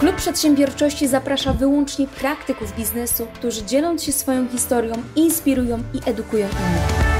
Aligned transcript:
Klub 0.00 0.16
Przedsiębiorczości 0.16 1.08
zaprasza 1.08 1.52
wyłącznie 1.52 2.06
praktyków 2.06 2.76
biznesu, 2.76 3.26
którzy 3.34 3.64
dzieląc 3.64 4.04
się 4.04 4.12
swoją 4.12 4.48
historią, 4.48 4.92
inspirują 5.16 5.78
i 5.94 6.10
edukują 6.10 6.46
innych. 6.48 7.10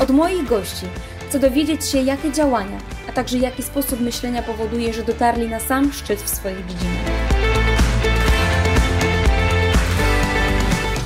Od 0.00 0.10
moich 0.10 0.44
gości 0.44 0.86
chcę 1.28 1.38
dowiedzieć 1.38 1.84
się, 1.84 1.98
jakie 1.98 2.32
działania, 2.32 2.78
a 3.08 3.12
także 3.12 3.38
jaki 3.38 3.62
sposób 3.62 4.00
myślenia 4.00 4.42
powoduje, 4.42 4.92
że 4.92 5.02
dotarli 5.02 5.48
na 5.48 5.60
sam 5.60 5.92
szczyt 5.92 6.22
w 6.22 6.28
swojej 6.28 6.64
dziedzinie. 6.66 7.00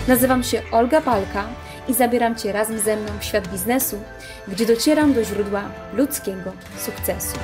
Nazywam 0.09 0.43
się 0.43 0.62
Olga 0.73 1.01
Palka 1.01 1.45
i 1.89 1.95
zabieram 1.95 2.35
Cię 2.35 2.53
razem 2.53 2.79
ze 2.79 2.96
mną 2.96 3.09
w 3.21 3.25
świat 3.25 3.49
biznesu, 3.49 3.96
gdzie 4.49 4.67
docieram 4.67 5.12
do 5.12 5.25
źródła 5.25 5.62
ludzkiego 5.95 6.53
sukcesu. 6.79 7.39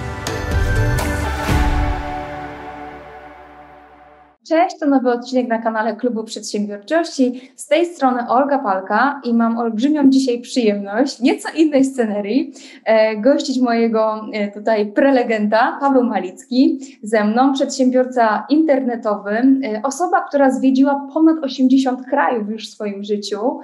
Cześć, 4.48 4.78
to 4.80 4.86
nowy 4.86 5.10
odcinek 5.10 5.48
na 5.48 5.58
kanale 5.58 5.96
Klubu 5.96 6.24
Przedsiębiorczości. 6.24 7.50
Z 7.56 7.66
tej 7.66 7.86
strony 7.86 8.28
Olga 8.28 8.58
Palka 8.58 9.20
i 9.24 9.34
mam 9.34 9.58
olbrzymią 9.58 10.10
dzisiaj 10.10 10.40
przyjemność, 10.40 11.20
nieco 11.20 11.48
innej 11.56 11.84
scenerii, 11.84 12.52
e, 12.84 13.16
gościć 13.16 13.60
mojego 13.60 14.26
e, 14.32 14.52
tutaj 14.52 14.92
prelegenta, 14.92 15.78
Paweł 15.80 16.04
Malicki, 16.04 16.78
ze 17.02 17.24
mną, 17.24 17.52
przedsiębiorca 17.52 18.46
internetowy, 18.50 19.30
e, 19.30 19.82
osoba, 19.82 20.20
która 20.28 20.50
zwiedziła 20.50 21.08
ponad 21.14 21.44
80 21.44 22.06
krajów 22.06 22.50
już 22.50 22.68
w 22.68 22.72
swoim 22.74 23.04
życiu, 23.04 23.60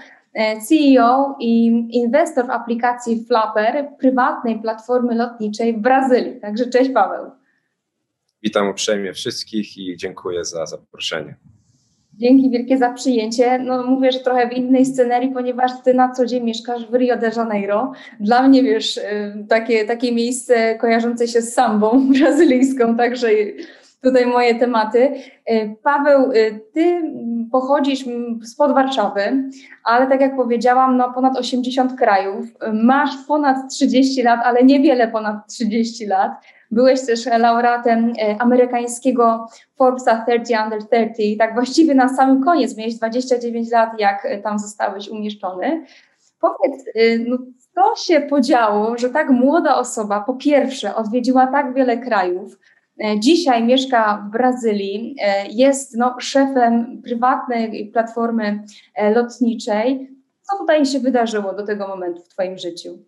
CEO 0.68 1.36
i 1.40 1.66
inwestor 1.90 2.46
w 2.46 2.50
aplikacji 2.50 3.24
Flapper, 3.24 3.88
prywatnej 3.98 4.58
platformy 4.58 5.14
lotniczej 5.14 5.74
w 5.76 5.78
Brazylii. 5.78 6.40
Także 6.40 6.66
cześć 6.66 6.90
Paweł. 6.90 7.30
Witam 8.42 8.68
uprzejmie 8.68 9.12
wszystkich 9.12 9.78
i 9.78 9.96
dziękuję 9.96 10.44
za 10.44 10.66
zaproszenie. 10.66 11.36
Dzięki 12.16 12.50
wielkie 12.50 12.78
za 12.78 12.92
przyjęcie. 12.92 13.58
No 13.58 13.82
mówię, 13.82 14.12
że 14.12 14.20
trochę 14.20 14.48
w 14.48 14.52
innej 14.52 14.86
scenerii, 14.86 15.30
ponieważ 15.30 15.70
ty 15.84 15.94
na 15.94 16.12
co 16.12 16.26
dzień 16.26 16.44
mieszkasz 16.44 16.90
w 16.90 16.94
Rio 16.94 17.16
de 17.16 17.30
Janeiro. 17.36 17.92
Dla 18.20 18.48
mnie, 18.48 18.62
wiesz, 18.62 18.96
y, 18.96 19.02
takie, 19.48 19.84
takie 19.84 20.12
miejsce 20.12 20.74
kojarzące 20.74 21.28
się 21.28 21.42
z 21.42 21.54
sambą 21.54 22.00
brazylijską, 22.18 22.96
także 22.96 23.28
tutaj 24.04 24.26
moje 24.26 24.54
tematy. 24.54 25.12
Y, 25.50 25.76
Paweł, 25.82 26.32
y, 26.32 26.60
ty 26.72 27.02
pochodzisz 27.52 28.04
spod 28.44 28.72
Warszawy, 28.72 29.50
ale 29.84 30.06
tak 30.06 30.20
jak 30.20 30.36
powiedziałam, 30.36 30.96
no 30.96 31.12
ponad 31.12 31.36
80 31.36 31.98
krajów, 31.98 32.46
masz 32.72 33.10
ponad 33.28 33.56
30 33.70 34.22
lat, 34.22 34.40
ale 34.44 34.62
niewiele 34.62 35.08
ponad 35.08 35.36
30 35.48 36.06
lat. 36.06 36.32
Byłeś 36.70 37.06
też 37.06 37.26
laureatem 37.26 38.08
y, 38.08 38.36
amerykańskiego 38.38 39.46
Forbesa 39.76 40.24
30 40.26 40.54
Under 40.64 40.88
30, 40.88 41.36
tak 41.36 41.54
właściwie 41.54 41.94
na 41.94 42.08
samym 42.08 42.44
koniec, 42.44 42.76
miałeś 42.76 42.94
29 42.94 43.70
lat, 43.70 43.90
jak 44.00 44.26
tam 44.42 44.58
zostałeś 44.58 45.08
umieszczony. 45.08 45.84
Powiedz, 46.40 46.84
no, 47.26 47.38
co 47.74 48.02
się 48.04 48.20
podziało, 48.20 48.98
że 48.98 49.10
tak 49.10 49.30
młoda 49.30 49.76
osoba 49.76 50.20
po 50.20 50.34
pierwsze 50.34 50.94
odwiedziła 50.94 51.46
tak 51.46 51.74
wiele 51.74 51.98
krajów, 51.98 52.58
dzisiaj 53.18 53.64
mieszka 53.64 54.26
w 54.28 54.32
Brazylii, 54.32 55.16
e, 55.20 55.46
jest 55.48 55.96
no, 55.96 56.16
szefem 56.20 57.02
prywatnej 57.02 57.90
platformy 57.92 58.64
e, 58.94 59.14
lotniczej. 59.14 60.10
Co 60.42 60.58
tutaj 60.58 60.86
się 60.86 61.00
wydarzyło 61.00 61.54
do 61.54 61.66
tego 61.66 61.88
momentu 61.88 62.22
w 62.22 62.28
Twoim 62.28 62.58
życiu? 62.58 62.98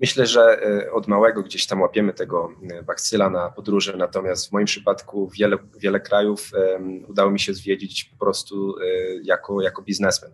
Myślę, 0.00 0.26
że 0.26 0.60
od 0.92 1.08
małego 1.08 1.42
gdzieś 1.42 1.66
tam 1.66 1.80
łapiemy 1.80 2.12
tego 2.12 2.50
bakcyla 2.86 3.30
na 3.30 3.50
podróże, 3.50 3.96
natomiast 3.96 4.48
w 4.48 4.52
moim 4.52 4.66
przypadku 4.66 5.28
wiele, 5.28 5.56
wiele 5.78 6.00
krajów 6.00 6.50
udało 7.08 7.30
mi 7.30 7.40
się 7.40 7.54
zwiedzić 7.54 8.04
po 8.04 8.24
prostu 8.24 8.74
jako, 9.22 9.62
jako 9.62 9.82
biznesmen. 9.82 10.32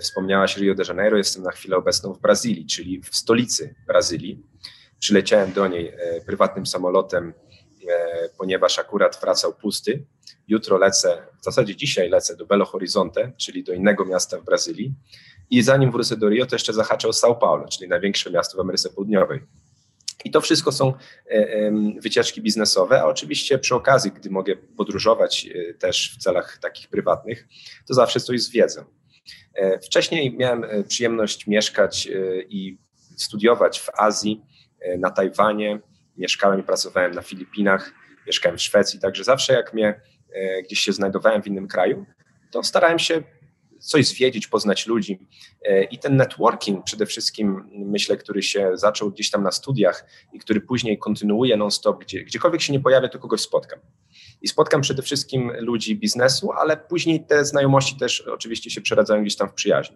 Wspomniałaś 0.00 0.56
Rio 0.56 0.74
de 0.74 0.84
Janeiro, 0.88 1.16
jestem 1.16 1.42
na 1.42 1.50
chwilę 1.50 1.76
obecną 1.76 2.12
w 2.12 2.20
Brazylii, 2.20 2.66
czyli 2.66 3.00
w 3.02 3.16
stolicy 3.16 3.74
Brazylii. 3.86 4.42
Przyleciałem 4.98 5.52
do 5.52 5.68
niej 5.68 5.88
e, 5.88 6.20
prywatnym 6.26 6.66
samolotem, 6.66 7.32
e, 7.88 8.28
ponieważ 8.38 8.78
akurat 8.78 9.20
wracał 9.20 9.54
pusty. 9.54 10.06
Jutro 10.48 10.78
lecę, 10.78 11.26
w 11.40 11.44
zasadzie 11.44 11.76
dzisiaj 11.76 12.08
lecę 12.08 12.36
do 12.36 12.46
Belo 12.46 12.64
Horizonte, 12.64 13.32
czyli 13.36 13.64
do 13.64 13.72
innego 13.72 14.04
miasta 14.04 14.38
w 14.38 14.44
Brazylii. 14.44 14.94
I 15.50 15.62
zanim 15.62 15.92
wrócę 15.92 16.16
do 16.16 16.28
Rio, 16.28 16.46
to 16.46 16.54
jeszcze 16.54 16.72
zahaczę 16.72 17.08
o 17.08 17.10
São 17.10 17.38
Paulo, 17.38 17.68
czyli 17.68 17.88
największe 17.88 18.30
miasto 18.30 18.56
w 18.56 18.60
Ameryce 18.60 18.90
Południowej. 18.90 19.40
I 20.24 20.30
to 20.30 20.40
wszystko 20.40 20.72
są 20.72 20.94
e, 21.26 21.72
wycieczki 22.00 22.42
biznesowe, 22.42 23.00
a 23.00 23.04
oczywiście 23.04 23.58
przy 23.58 23.74
okazji, 23.74 24.12
gdy 24.12 24.30
mogę 24.30 24.56
podróżować 24.56 25.48
też 25.78 26.16
w 26.18 26.22
celach 26.22 26.58
takich 26.58 26.88
prywatnych, 26.88 27.48
to 27.88 27.94
zawsze 27.94 28.20
coś 28.20 28.42
zwiedzę. 28.42 28.84
Wcześniej 29.84 30.36
miałem 30.36 30.66
przyjemność 30.88 31.46
mieszkać 31.46 32.08
i 32.48 32.78
studiować 33.16 33.80
w 33.80 33.90
Azji, 33.90 34.42
na 34.98 35.10
Tajwanie, 35.10 35.80
mieszkałem 36.16 36.60
i 36.60 36.62
pracowałem 36.62 37.12
na 37.12 37.22
Filipinach, 37.22 37.92
mieszkałem 38.26 38.58
w 38.58 38.62
Szwecji, 38.62 39.00
także 39.00 39.24
zawsze 39.24 39.52
jak 39.52 39.74
mnie 39.74 40.00
e, 40.34 40.62
gdzieś 40.62 40.80
się 40.80 40.92
znajdowałem 40.92 41.42
w 41.42 41.46
innym 41.46 41.68
kraju, 41.68 42.06
to 42.50 42.62
starałem 42.62 42.98
się 42.98 43.22
coś 43.78 44.06
zwiedzić, 44.06 44.46
poznać 44.46 44.86
ludzi. 44.86 45.18
E, 45.62 45.84
I 45.84 45.98
ten 45.98 46.16
networking 46.16 46.84
przede 46.84 47.06
wszystkim, 47.06 47.70
myślę, 47.72 48.16
który 48.16 48.42
się 48.42 48.70
zaczął 48.74 49.10
gdzieś 49.10 49.30
tam 49.30 49.42
na 49.42 49.50
studiach 49.50 50.06
i 50.32 50.38
który 50.38 50.60
później 50.60 50.98
kontynuuje 50.98 51.56
non-stop, 51.56 52.00
gdzie, 52.00 52.24
gdziekolwiek 52.24 52.62
się 52.62 52.72
nie 52.72 52.80
pojawia, 52.80 53.08
to 53.08 53.18
kogoś 53.18 53.40
spotkam. 53.40 53.78
I 54.42 54.48
spotkam 54.48 54.80
przede 54.80 55.02
wszystkim 55.02 55.52
ludzi 55.58 55.96
biznesu, 55.96 56.52
ale 56.52 56.76
później 56.76 57.26
te 57.26 57.44
znajomości 57.44 57.96
też 57.96 58.20
oczywiście 58.20 58.70
się 58.70 58.80
przeradzają 58.80 59.22
gdzieś 59.22 59.36
tam 59.36 59.48
w 59.48 59.54
przyjaźń. 59.54 59.92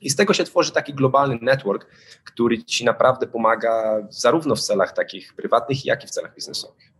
I 0.00 0.10
z 0.10 0.16
tego 0.16 0.34
się 0.34 0.44
tworzy 0.44 0.72
taki 0.72 0.94
globalny 0.94 1.38
network, 1.42 1.86
który 2.24 2.64
ci 2.64 2.84
naprawdę 2.84 3.26
pomaga 3.26 4.06
zarówno 4.10 4.54
w 4.54 4.60
celach 4.60 4.92
takich 4.92 5.34
prywatnych, 5.34 5.86
jak 5.86 6.04
i 6.04 6.06
w 6.06 6.10
celach 6.10 6.34
biznesowych. 6.34 6.92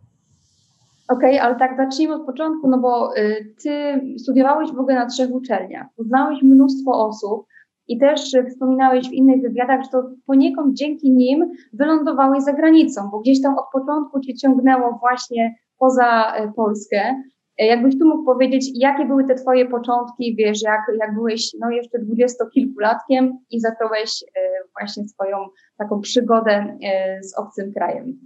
Okej, 1.07 1.35
okay, 1.35 1.41
ale 1.41 1.55
tak 1.55 1.77
zacznijmy 1.77 2.15
od 2.15 2.25
początku, 2.25 2.69
no 2.69 2.77
bo 2.77 3.17
y, 3.17 3.53
ty 3.63 4.01
studiowałeś 4.17 4.71
w 4.71 4.79
ogóle 4.79 4.95
na 4.95 5.05
trzech 5.05 5.31
uczelniach, 5.31 5.87
poznałeś 5.97 6.43
mnóstwo 6.43 7.07
osób 7.07 7.45
i 7.87 7.99
też 7.99 8.35
wspominałeś 8.49 9.09
w 9.09 9.13
innych 9.13 9.41
wywiadach, 9.41 9.83
że 9.83 9.89
to 9.89 10.09
poniekąd 10.25 10.77
dzięki 10.77 11.11
nim 11.11 11.51
wylądowałeś 11.73 12.43
za 12.43 12.53
granicą, 12.53 13.09
bo 13.11 13.19
gdzieś 13.19 13.41
tam 13.41 13.57
od 13.57 13.65
początku 13.73 14.19
cię 14.19 14.33
ciągnęło 14.35 14.97
właśnie 14.99 15.55
poza 15.77 16.33
y, 16.35 16.51
Polskę. 16.55 17.23
E, 17.57 17.65
jakbyś 17.65 17.99
tu 17.99 18.07
mógł 18.07 18.25
powiedzieć, 18.25 18.65
jakie 18.75 19.05
były 19.05 19.27
te 19.27 19.35
twoje 19.35 19.69
początki, 19.69 20.35
wiesz, 20.35 20.61
jak, 20.61 20.81
jak 20.99 21.13
byłeś 21.13 21.55
no 21.59 21.69
jeszcze 21.69 21.99
dwudziestokilkulatkiem 21.99 23.39
i 23.49 23.59
zacząłeś 23.59 24.23
e, 24.23 24.41
właśnie 24.79 25.07
swoją 25.07 25.37
taką 25.77 26.01
przygodę 26.01 26.77
e, 26.83 27.23
z 27.23 27.37
obcym 27.37 27.73
krajem? 27.73 28.19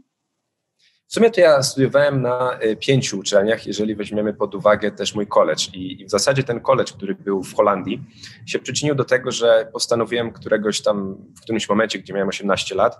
W 1.07 1.13
sumie 1.13 1.31
to 1.31 1.41
ja 1.41 1.63
studiowałem 1.63 2.21
na 2.21 2.59
pięciu 2.79 3.19
uczelniach, 3.19 3.67
jeżeli 3.67 3.95
weźmiemy 3.95 4.33
pod 4.33 4.55
uwagę 4.55 4.91
też 4.91 5.15
mój 5.15 5.27
college. 5.27 5.63
I, 5.73 6.05
w 6.05 6.09
zasadzie 6.09 6.43
ten 6.43 6.59
college, 6.59 6.93
który 6.93 7.15
był 7.15 7.43
w 7.43 7.53
Holandii, 7.53 8.03
się 8.45 8.59
przyczynił 8.59 8.95
do 8.95 9.03
tego, 9.03 9.31
że 9.31 9.69
postanowiłem 9.73 10.31
któregoś 10.31 10.81
tam, 10.81 11.17
w 11.37 11.41
którymś 11.41 11.69
momencie, 11.69 11.99
gdzie 11.99 12.13
miałem 12.13 12.27
18 12.27 12.75
lat, 12.75 12.97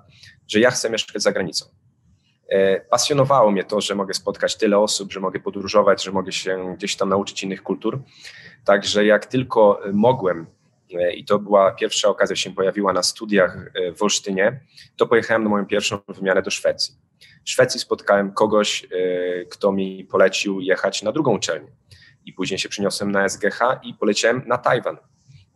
że 0.48 0.60
ja 0.60 0.72
chcę 0.72 0.90
mieszkać 0.90 1.22
za 1.22 1.32
granicą. 1.32 1.66
E, 2.50 2.82
pasjonowało 2.82 3.52
mnie 3.52 3.64
to, 3.64 3.82
że 3.82 3.96
mogę 3.96 4.14
spotkać 4.14 4.56
tyle 4.56 4.80
osób, 4.80 5.14
że 5.14 5.20
mogę 5.20 5.40
podróżować, 5.40 6.04
że 6.04 6.12
mogę 6.12 6.32
się 6.32 6.76
gdzieś 6.78 6.96
tam 6.96 7.10
nauczyć 7.10 7.44
innych 7.44 7.64
kultur. 7.64 8.02
Także 8.66 9.06
jak 9.06 9.26
tylko 9.26 9.82
mogłem, 9.94 10.46
e, 10.94 11.14
i 11.14 11.26
to 11.26 11.40
była 11.40 11.72
pierwsza 11.72 12.10
okazja, 12.10 12.36
się 12.36 12.54
pojawiła 12.54 12.94
na 12.94 13.04
studiach 13.04 13.72
e, 13.76 13.92
w 13.92 14.04
Olsztynie, 14.04 14.60
to 14.96 15.08
pojechałem 15.08 15.44
na 15.44 15.50
moją 15.50 15.66
pierwszą 15.66 16.00
wymianę 16.08 16.42
do 16.42 16.52
Szwecji. 16.52 16.96
W 17.46 17.50
Szwecji 17.50 17.80
spotkałem 17.80 18.32
kogoś, 18.34 18.88
kto 19.50 19.72
mi 19.72 20.06
polecił 20.06 20.62
jechać 20.62 21.04
na 21.04 21.12
drugą 21.12 21.36
uczelnię. 21.36 21.68
I 22.26 22.34
później 22.34 22.60
się 22.60 22.70
przyniosłem 22.70 23.12
na 23.12 23.30
SGH 23.30 23.60
i 23.84 23.94
poleciałem 23.94 24.42
na 24.48 24.58
Tajwan. 24.58 24.98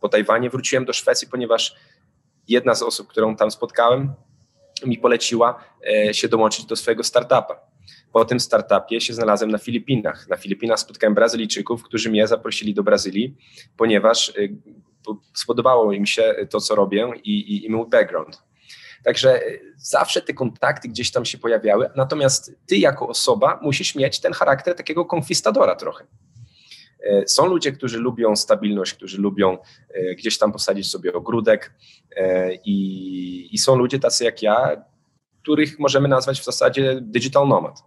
Po 0.00 0.08
Tajwanie 0.08 0.50
wróciłem 0.50 0.84
do 0.84 0.92
Szwecji, 0.92 1.28
ponieważ 1.28 1.76
jedna 2.48 2.74
z 2.74 2.82
osób, 2.82 3.08
którą 3.08 3.36
tam 3.36 3.50
spotkałem, 3.50 4.14
mi 4.86 4.98
poleciła 4.98 5.64
e, 6.08 6.14
się 6.14 6.28
dołączyć 6.28 6.64
do 6.64 6.76
swojego 6.76 7.04
startupa. 7.04 7.70
Po 8.12 8.24
tym 8.24 8.40
startupie 8.40 9.00
się 9.00 9.14
znalazłem 9.14 9.50
na 9.50 9.58
Filipinach. 9.58 10.28
Na 10.28 10.36
Filipinach 10.36 10.80
spotkałem 10.80 11.14
Brazylijczyków, 11.14 11.82
którzy 11.82 12.10
mnie 12.10 12.26
zaprosili 12.26 12.74
do 12.74 12.82
Brazylii, 12.82 13.36
ponieważ 13.76 14.28
e, 14.28 14.32
spodobało 15.34 15.92
im 15.92 16.06
się 16.06 16.34
to, 16.50 16.60
co 16.60 16.74
robię 16.74 17.12
i, 17.24 17.38
i, 17.38 17.66
i 17.66 17.70
mój 17.70 17.88
background. 17.88 18.42
Także 19.04 19.46
e, 19.46 19.58
zawsze 19.76 20.22
te 20.22 20.34
kontakty 20.34 20.88
gdzieś 20.88 21.10
tam 21.10 21.24
się 21.24 21.38
pojawiały, 21.38 21.90
natomiast 21.96 22.52
ty 22.66 22.76
jako 22.76 23.08
osoba 23.08 23.58
musisz 23.62 23.94
mieć 23.94 24.20
ten 24.20 24.32
charakter 24.32 24.74
takiego 24.74 25.04
konkwistadora 25.04 25.76
trochę. 25.76 26.06
E, 27.02 27.28
są 27.28 27.46
ludzie, 27.46 27.72
którzy 27.72 27.98
lubią 27.98 28.36
stabilność, 28.36 28.94
którzy 28.94 29.20
lubią 29.20 29.58
e, 29.88 30.14
gdzieś 30.14 30.38
tam 30.38 30.52
posadzić 30.52 30.90
sobie 30.90 31.12
ogródek 31.12 31.74
e, 32.16 32.54
i, 32.54 33.54
I 33.54 33.58
są 33.58 33.76
ludzie 33.76 33.98
tacy 33.98 34.24
jak 34.24 34.42
ja, 34.42 34.84
których 35.42 35.78
możemy 35.78 36.08
nazwać 36.08 36.40
w 36.40 36.44
zasadzie 36.44 36.98
digital 37.02 37.48
nomad. 37.48 37.82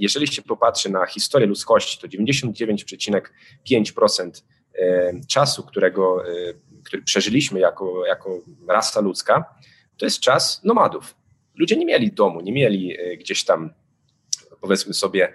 Jeżeli 0.00 0.26
się 0.26 0.42
popatrzy 0.42 0.90
na 0.90 1.06
historię 1.06 1.46
ludzkości, 1.46 2.00
to 2.00 2.08
99,5% 2.08 4.42
e, 4.74 5.12
czasu, 5.28 5.62
którego, 5.62 6.24
który 6.84 7.02
przeżyliśmy 7.02 7.60
jako, 7.60 8.06
jako 8.06 8.38
rasa 8.68 9.00
ludzka, 9.00 9.44
to 9.96 10.06
jest 10.06 10.20
czas 10.20 10.64
nomadów. 10.64 11.16
Ludzie 11.54 11.76
nie 11.76 11.86
mieli 11.86 12.12
domu, 12.12 12.40
nie 12.40 12.52
mieli 12.52 12.96
gdzieś 13.18 13.44
tam, 13.44 13.70
powiedzmy 14.60 14.94
sobie, 14.94 15.32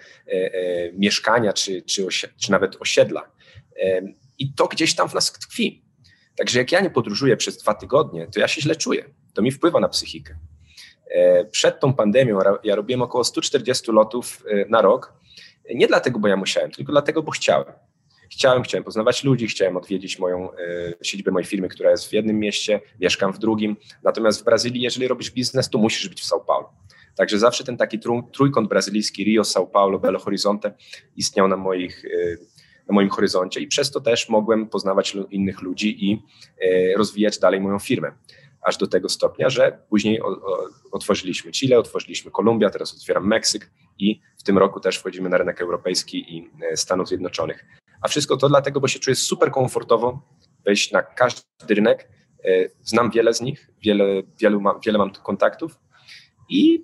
mieszkania 0.94 1.54
czy, 1.54 1.82
czy, 1.82 2.08
czy 2.38 2.52
nawet 2.52 2.76
osiedla. 2.80 3.32
I 4.38 4.54
to 4.54 4.68
gdzieś 4.68 4.96
tam 4.96 5.10
w 5.10 5.14
nas 5.14 5.32
tkwi. 5.32 5.86
Także 6.36 6.60
jak 6.60 6.72
ja 6.72 6.80
nie 6.82 6.90
podróżuję 6.90 7.38
przez 7.38 7.58
dwa 7.58 7.74
tygodnie, 7.74 8.28
to 8.34 8.40
ja 8.40 8.48
się 8.48 8.62
źle 8.62 8.76
czuję. 8.76 9.06
To 9.34 9.42
mi 9.42 9.52
wpływa 9.52 9.80
na 9.80 9.90
psychikę. 9.90 10.36
E, 11.10 11.46
przed 11.46 11.80
tą 11.80 11.94
pandemią 11.94 12.40
ja 12.64 12.76
robiłem 12.76 13.02
około 13.02 13.24
140 13.24 13.92
lotów 13.92 14.44
e, 14.48 14.66
na 14.70 14.82
rok. 14.82 15.14
Nie 15.76 15.88
dlatego, 15.88 16.20
bo 16.20 16.28
ja 16.28 16.38
musiałem, 16.38 16.72
tylko 16.72 16.92
dlatego, 16.92 17.24
bo 17.24 17.32
chciałem. 17.32 17.74
Chciałem, 18.32 18.64
chciałem 18.64 18.84
poznawać 18.84 19.24
ludzi, 19.24 19.48
chciałem 19.48 19.78
odwiedzić 19.78 20.20
moją 20.20 20.52
e, 20.52 20.58
siedzibę 21.02 21.32
mojej 21.32 21.46
firmy, 21.46 21.70
która 21.70 21.92
jest 21.92 22.08
w 22.10 22.14
jednym 22.14 22.40
mieście, 22.40 22.82
mieszkam 23.00 23.34
w 23.34 23.40
drugim. 23.40 23.78
Natomiast 24.04 24.42
w 24.42 24.44
Brazylii, 24.44 24.82
jeżeli 24.82 25.08
robisz 25.08 25.32
biznes, 25.32 25.70
to 25.70 25.78
musisz 25.78 26.10
być 26.10 26.22
w 26.22 26.26
São 26.26 26.46
Paulo. 26.48 26.74
Także 27.16 27.40
zawsze 27.40 27.64
ten 27.64 27.78
taki 27.78 28.00
trójkąt 28.34 28.70
brazylijski, 28.70 29.24
Rio, 29.24 29.42
São 29.42 29.68
Paulo, 29.68 30.00
Belo 30.00 30.20
Horizonte 30.20 30.74
istniał 31.16 31.48
na, 31.48 31.58
moich, 31.58 32.04
na 32.88 32.96
moim 32.96 33.10
horyzoncie 33.10 33.60
i 33.60 33.68
przez 33.68 33.92
to 33.92 34.02
też 34.02 34.30
mogłem 34.30 34.70
poznawać 34.70 35.18
innych 35.32 35.62
ludzi 35.62 36.06
i 36.10 36.22
rozwijać 36.98 37.40
dalej 37.40 37.62
moją 37.62 37.80
firmę 37.80 38.12
aż 38.66 38.78
do 38.78 38.88
tego 38.88 39.10
stopnia, 39.10 39.50
że 39.50 39.80
później 39.90 40.22
otworzyliśmy 40.92 41.52
Chile, 41.52 41.80
otworzyliśmy 41.80 42.32
Kolumbia, 42.32 42.70
teraz 42.70 42.94
otwieram 42.94 43.28
Meksyk 43.28 43.72
i 43.98 44.22
w 44.38 44.44
tym 44.44 44.58
roku 44.58 44.80
też 44.80 44.98
wchodzimy 44.98 45.30
na 45.30 45.38
rynek 45.38 45.62
europejski 45.62 46.38
i 46.38 46.50
e, 46.72 46.78
Stanów 46.78 47.08
Zjednoczonych. 47.08 47.66
A 48.02 48.08
wszystko 48.08 48.38
to 48.38 48.50
dlatego, 48.50 48.80
bo 48.80 48.88
się 48.88 49.00
czuję 49.00 49.16
super 49.16 49.52
komfortowo 49.52 50.22
wejść 50.66 50.92
na 50.92 51.04
każdy 51.04 51.44
rynek. 51.70 52.10
E, 52.46 52.70
znam 52.82 53.12
wiele 53.12 53.34
z 53.34 53.42
nich, 53.42 53.70
wiele, 53.82 54.06
wielu 54.40 54.62
mam, 54.62 54.80
wiele 54.86 54.98
mam 54.98 55.12
kontaktów 55.12 55.80
i 56.50 56.84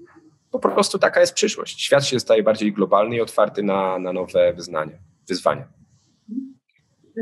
po 0.59 0.69
prostu 0.69 1.00
taka 1.00 1.19
jest 1.19 1.33
przyszłość. 1.33 1.81
Świat 1.81 2.06
się 2.06 2.19
staje 2.19 2.44
bardziej 2.44 2.74
globalny 2.74 3.15
i 3.15 3.21
otwarty 3.21 3.63
na, 3.63 4.00
na 4.00 4.13
nowe 4.13 4.53
wyznania, 4.53 4.98
wyzwania. 5.30 5.68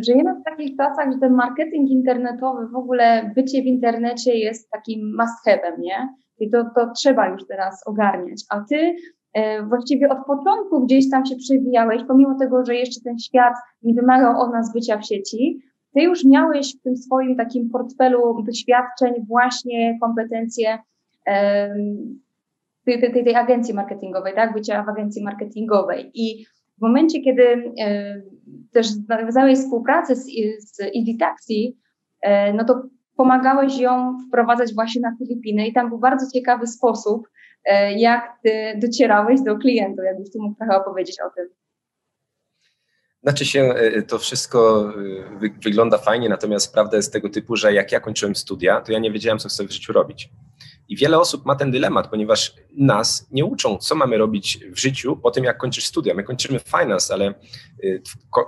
Żyjemy 0.05 0.35
w 0.41 0.43
takich 0.43 0.77
czasach, 0.77 1.11
że 1.11 1.19
ten 1.19 1.33
marketing 1.33 1.89
internetowy, 1.89 2.67
w 2.67 2.75
ogóle 2.75 3.31
bycie 3.35 3.61
w 3.61 3.65
internecie 3.65 4.37
jest 4.37 4.69
takim 4.69 5.15
must 5.19 5.47
have'em, 5.47 5.79
nie? 5.79 6.09
I 6.39 6.49
to, 6.49 6.63
to 6.75 6.91
trzeba 6.95 7.27
już 7.27 7.47
teraz 7.47 7.87
ogarniać. 7.87 8.41
A 8.49 8.61
ty 8.69 8.95
e, 9.33 9.63
właściwie 9.63 10.09
od 10.09 10.25
początku 10.25 10.85
gdzieś 10.85 11.09
tam 11.09 11.25
się 11.25 11.35
przewijałeś, 11.35 12.01
pomimo 12.07 12.35
tego, 12.39 12.65
że 12.65 12.75
jeszcze 12.75 13.01
ten 13.01 13.19
świat 13.19 13.53
nie 13.83 13.93
wymagał 13.93 14.41
od 14.41 14.51
nas 14.51 14.73
bycia 14.73 14.97
w 14.97 15.05
sieci, 15.05 15.59
ty 15.93 16.01
już 16.01 16.25
miałeś 16.25 16.75
w 16.77 16.81
tym 16.81 16.97
swoim 16.97 17.37
takim 17.37 17.69
portfelu 17.69 18.43
doświadczeń 18.43 19.13
właśnie 19.27 19.97
kompetencje 20.01 20.79
tej, 22.85 23.01
tej, 23.01 23.23
tej 23.23 23.35
agencji 23.35 23.73
marketingowej, 23.73 24.35
tak? 24.35 24.53
Bycia 24.53 24.83
w 24.83 24.89
agencji 24.89 25.23
marketingowej. 25.23 26.11
I 26.13 26.45
w 26.79 26.81
momencie, 26.81 27.21
kiedy 27.21 27.73
e, 27.79 28.21
też 28.71 28.87
nawiązałeś 29.09 29.59
współpracę 29.59 30.15
z, 30.15 30.25
z 30.59 30.79
e, 32.21 32.53
no 32.53 32.63
to 32.63 32.83
pomagałeś 33.15 33.79
ją 33.79 34.17
wprowadzać 34.27 34.73
właśnie 34.73 35.01
na 35.01 35.15
Filipiny 35.17 35.67
i 35.67 35.73
tam 35.73 35.89
był 35.89 35.99
bardzo 35.99 36.31
ciekawy 36.33 36.67
sposób, 36.67 37.27
e, 37.65 37.93
jak 37.93 38.39
ty 38.43 38.79
docierałeś 38.81 39.41
do 39.41 39.57
klientów, 39.57 40.05
jakbyś 40.05 40.31
tu 40.31 40.41
mógł 40.41 40.55
trochę 40.55 40.77
opowiedzieć 40.77 41.17
o 41.21 41.29
tym. 41.35 41.49
Znaczy 43.23 43.45
się, 43.45 43.73
to 44.07 44.19
wszystko 44.19 44.91
wygląda 45.63 45.97
fajnie, 45.97 46.29
natomiast 46.29 46.73
prawda 46.73 46.97
jest 46.97 47.13
tego 47.13 47.29
typu, 47.29 47.55
że 47.55 47.73
jak 47.73 47.91
ja 47.91 47.99
kończyłem 47.99 48.35
studia, 48.35 48.81
to 48.81 48.91
ja 48.91 48.99
nie 48.99 49.11
wiedziałem, 49.11 49.39
co 49.39 49.49
chcę 49.49 49.63
w 49.63 49.71
życiu 49.71 49.93
robić. 49.93 50.29
I 50.89 50.95
wiele 50.95 51.19
osób 51.19 51.45
ma 51.45 51.55
ten 51.55 51.71
dylemat, 51.71 52.07
ponieważ 52.07 52.53
nas 52.77 53.27
nie 53.31 53.45
uczą, 53.45 53.77
co 53.77 53.95
mamy 53.95 54.17
robić 54.17 54.59
w 54.71 54.79
życiu 54.79 55.17
po 55.17 55.31
tym, 55.31 55.43
jak 55.43 55.57
kończysz 55.57 55.85
studia. 55.85 56.13
My 56.13 56.23
kończymy 56.23 56.59
finance, 56.59 57.13
ale 57.13 57.33
y, 57.83 58.01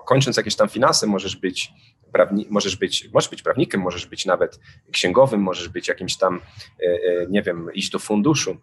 kończąc 0.05 0.37
jakieś 0.37 0.55
tam 0.55 0.69
finanse 0.69 1.07
możesz 1.07 1.35
być 1.35 1.73
Prawni, 2.13 2.47
możesz, 2.49 2.75
być, 2.75 3.09
możesz 3.13 3.29
być 3.29 3.41
prawnikiem, 3.41 3.81
możesz 3.81 4.05
być 4.05 4.25
nawet 4.25 4.59
księgowym, 4.91 5.41
możesz 5.41 5.69
być 5.69 5.87
jakimś 5.87 6.17
tam, 6.17 6.41
y, 6.79 6.85
y, 6.85 7.27
nie 7.29 7.41
wiem, 7.41 7.69
iść 7.73 7.89
do 7.89 7.99
funduszu. 7.99 8.57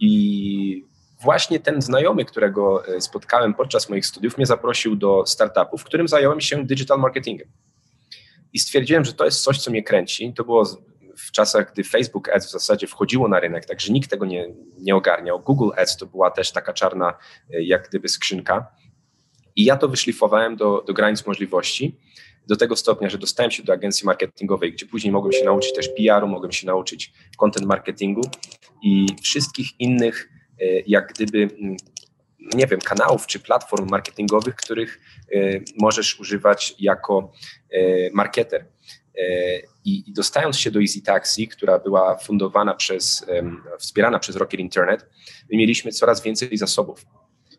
I 0.00 0.84
właśnie 1.22 1.60
ten 1.60 1.82
znajomy, 1.82 2.24
którego 2.24 2.82
spotkałem 2.98 3.54
podczas 3.54 3.88
moich 3.88 4.06
studiów, 4.06 4.36
mnie 4.36 4.46
zaprosił 4.46 4.96
do 4.96 5.26
startupu, 5.26 5.78
w 5.78 5.84
którym 5.84 6.08
zająłem 6.08 6.40
się 6.40 6.66
digital 6.66 6.98
marketingiem. 6.98 7.48
I 8.52 8.58
stwierdziłem, 8.58 9.04
że 9.04 9.12
to 9.12 9.24
jest 9.24 9.42
coś, 9.42 9.58
co 9.58 9.70
mnie 9.70 9.82
kręci. 9.82 10.32
To 10.36 10.44
było 10.44 10.64
w 11.26 11.32
czasach, 11.32 11.72
gdy 11.72 11.84
Facebook 11.84 12.28
Ads 12.28 12.46
w 12.46 12.50
zasadzie 12.50 12.86
wchodziło 12.86 13.28
na 13.28 13.40
rynek, 13.40 13.66
także 13.66 13.92
nikt 13.92 14.10
tego 14.10 14.26
nie, 14.26 14.54
nie 14.78 14.96
ogarniał. 14.96 15.40
Google 15.40 15.70
Ads 15.76 15.96
to 15.96 16.06
była 16.06 16.30
też 16.30 16.52
taka 16.52 16.72
czarna, 16.72 17.14
e, 17.54 17.62
jak 17.62 17.88
gdyby 17.88 18.08
skrzynka. 18.08 18.66
I 19.56 19.64
ja 19.64 19.76
to 19.76 19.88
wyszlifowałem 19.88 20.56
do, 20.56 20.84
do 20.86 20.94
granic 20.94 21.26
możliwości, 21.26 21.98
do 22.46 22.56
tego 22.56 22.76
stopnia, 22.76 23.10
że 23.10 23.18
dostałem 23.18 23.50
się 23.50 23.62
do 23.62 23.72
agencji 23.72 24.06
marketingowej, 24.06 24.72
gdzie 24.72 24.86
później 24.86 25.12
mogłem 25.12 25.32
się 25.32 25.44
nauczyć 25.44 25.74
też 25.74 25.88
PR-u, 25.88 26.28
mogłem 26.28 26.52
się 26.52 26.66
nauczyć 26.66 27.12
content 27.36 27.66
marketingu 27.66 28.22
i 28.82 29.06
wszystkich 29.22 29.80
innych, 29.80 30.30
e, 30.60 30.64
jak 30.86 31.12
gdyby, 31.12 31.38
mm, 31.38 31.76
nie 32.54 32.66
wiem, 32.66 32.80
kanałów 32.80 33.26
czy 33.26 33.40
platform 33.40 33.90
marketingowych, 33.90 34.54
których 34.54 35.00
e, 35.34 35.60
możesz 35.78 36.20
używać 36.20 36.74
jako 36.78 37.32
marketer. 38.12 38.66
E, 39.20 39.60
I, 39.84 40.10
I, 40.10 40.12
dostając 40.12 40.58
się 40.58 40.70
do 40.70 40.80
Easy 40.80 41.02
Taxi, 41.02 41.48
która 41.48 41.78
była 41.78 42.18
fundowana 42.18 42.74
przez, 42.74 43.26
wspierana 43.78 44.18
przez 44.18 44.36
Rocket 44.36 44.60
Internet, 44.60 45.06
my 45.52 45.58
mieliśmy 45.58 45.92
coraz 45.92 46.22
więcej 46.22 46.56
zasobów. 46.58 47.06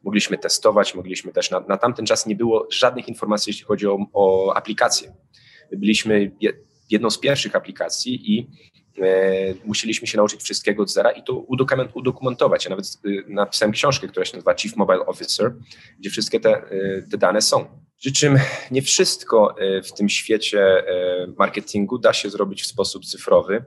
Mogliśmy 0.03 0.37
testować, 0.37 0.95
mogliśmy 0.95 1.31
też, 1.33 1.51
na, 1.51 1.59
na 1.59 1.77
tamten 1.77 2.05
czas 2.05 2.25
nie 2.25 2.35
było 2.35 2.67
żadnych 2.71 3.07
informacji, 3.07 3.49
jeśli 3.49 3.65
chodzi 3.65 3.87
o, 3.87 3.97
o 4.13 4.53
aplikacje. 4.55 5.13
byliśmy 5.71 6.31
jedną 6.89 7.09
z 7.09 7.19
pierwszych 7.19 7.55
aplikacji 7.55 8.35
i 8.35 8.47
e, 9.01 9.53
musieliśmy 9.65 10.07
się 10.07 10.17
nauczyć 10.17 10.43
wszystkiego 10.43 10.83
od 10.83 10.91
zera 10.91 11.11
i 11.11 11.23
to 11.23 11.33
udokumentować. 11.93 12.65
Ja 12.65 12.69
nawet 12.69 12.85
y, 13.05 13.25
napisałem 13.27 13.73
książkę, 13.73 14.07
która 14.07 14.25
się 14.25 14.37
nazywa 14.37 14.55
Chief 14.55 14.75
Mobile 14.75 15.05
Officer, 15.05 15.55
gdzie 15.99 16.09
wszystkie 16.09 16.39
te, 16.39 16.71
y, 16.71 17.07
te 17.11 17.17
dane 17.17 17.41
są. 17.41 17.65
Przy 18.01 18.11
czym 18.11 18.39
nie 18.71 18.81
wszystko 18.81 19.55
e, 19.59 19.81
w 19.81 19.93
tym 19.93 20.09
świecie 20.09 20.61
e, 20.61 21.27
marketingu 21.37 21.97
da 21.97 22.13
się 22.13 22.29
zrobić 22.29 22.63
w 22.63 22.67
sposób 22.67 23.05
cyfrowy 23.05 23.65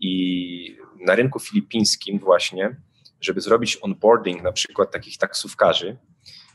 i 0.00 0.76
na 1.06 1.14
rynku 1.14 1.38
filipińskim 1.38 2.18
właśnie, 2.18 2.76
żeby 3.20 3.40
zrobić 3.40 3.78
onboarding 3.82 4.42
na 4.42 4.52
przykład 4.52 4.90
takich 4.90 5.18
taksówkarzy, 5.18 5.96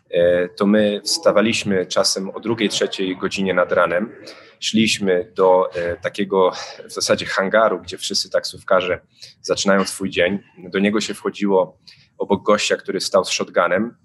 e, 0.09 0.49
to 0.49 0.65
my 0.65 1.01
wstawaliśmy 1.03 1.85
czasem 1.85 2.29
o 2.29 2.39
drugiej, 2.39 2.69
trzeciej 2.69 3.17
godzinie 3.17 3.53
nad 3.53 3.71
ranem, 3.71 4.15
szliśmy 4.59 5.31
do 5.35 5.69
takiego 6.01 6.51
w 6.85 6.91
zasadzie 6.91 7.25
hangaru, 7.25 7.79
gdzie 7.79 7.97
wszyscy 7.97 8.29
taksówkarze 8.29 9.01
zaczynają 9.41 9.85
swój 9.85 10.09
dzień. 10.09 10.39
Do 10.69 10.79
niego 10.79 11.01
się 11.01 11.13
wchodziło 11.13 11.79
obok 12.17 12.43
gościa, 12.43 12.77
który 12.77 13.01
stał 13.01 13.25
z 13.25 13.29
shotgunem 13.29 13.95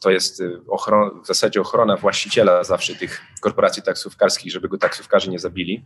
to 0.00 0.10
jest 0.10 0.42
ochron, 0.68 1.22
w 1.22 1.26
zasadzie 1.26 1.60
ochrona 1.60 1.96
właściciela 1.96 2.64
zawsze 2.64 2.94
tych 2.94 3.20
korporacji 3.40 3.82
taksówkarskich, 3.82 4.52
żeby 4.52 4.68
go 4.68 4.78
taksówkarze 4.78 5.30
nie 5.30 5.38
zabili. 5.38 5.84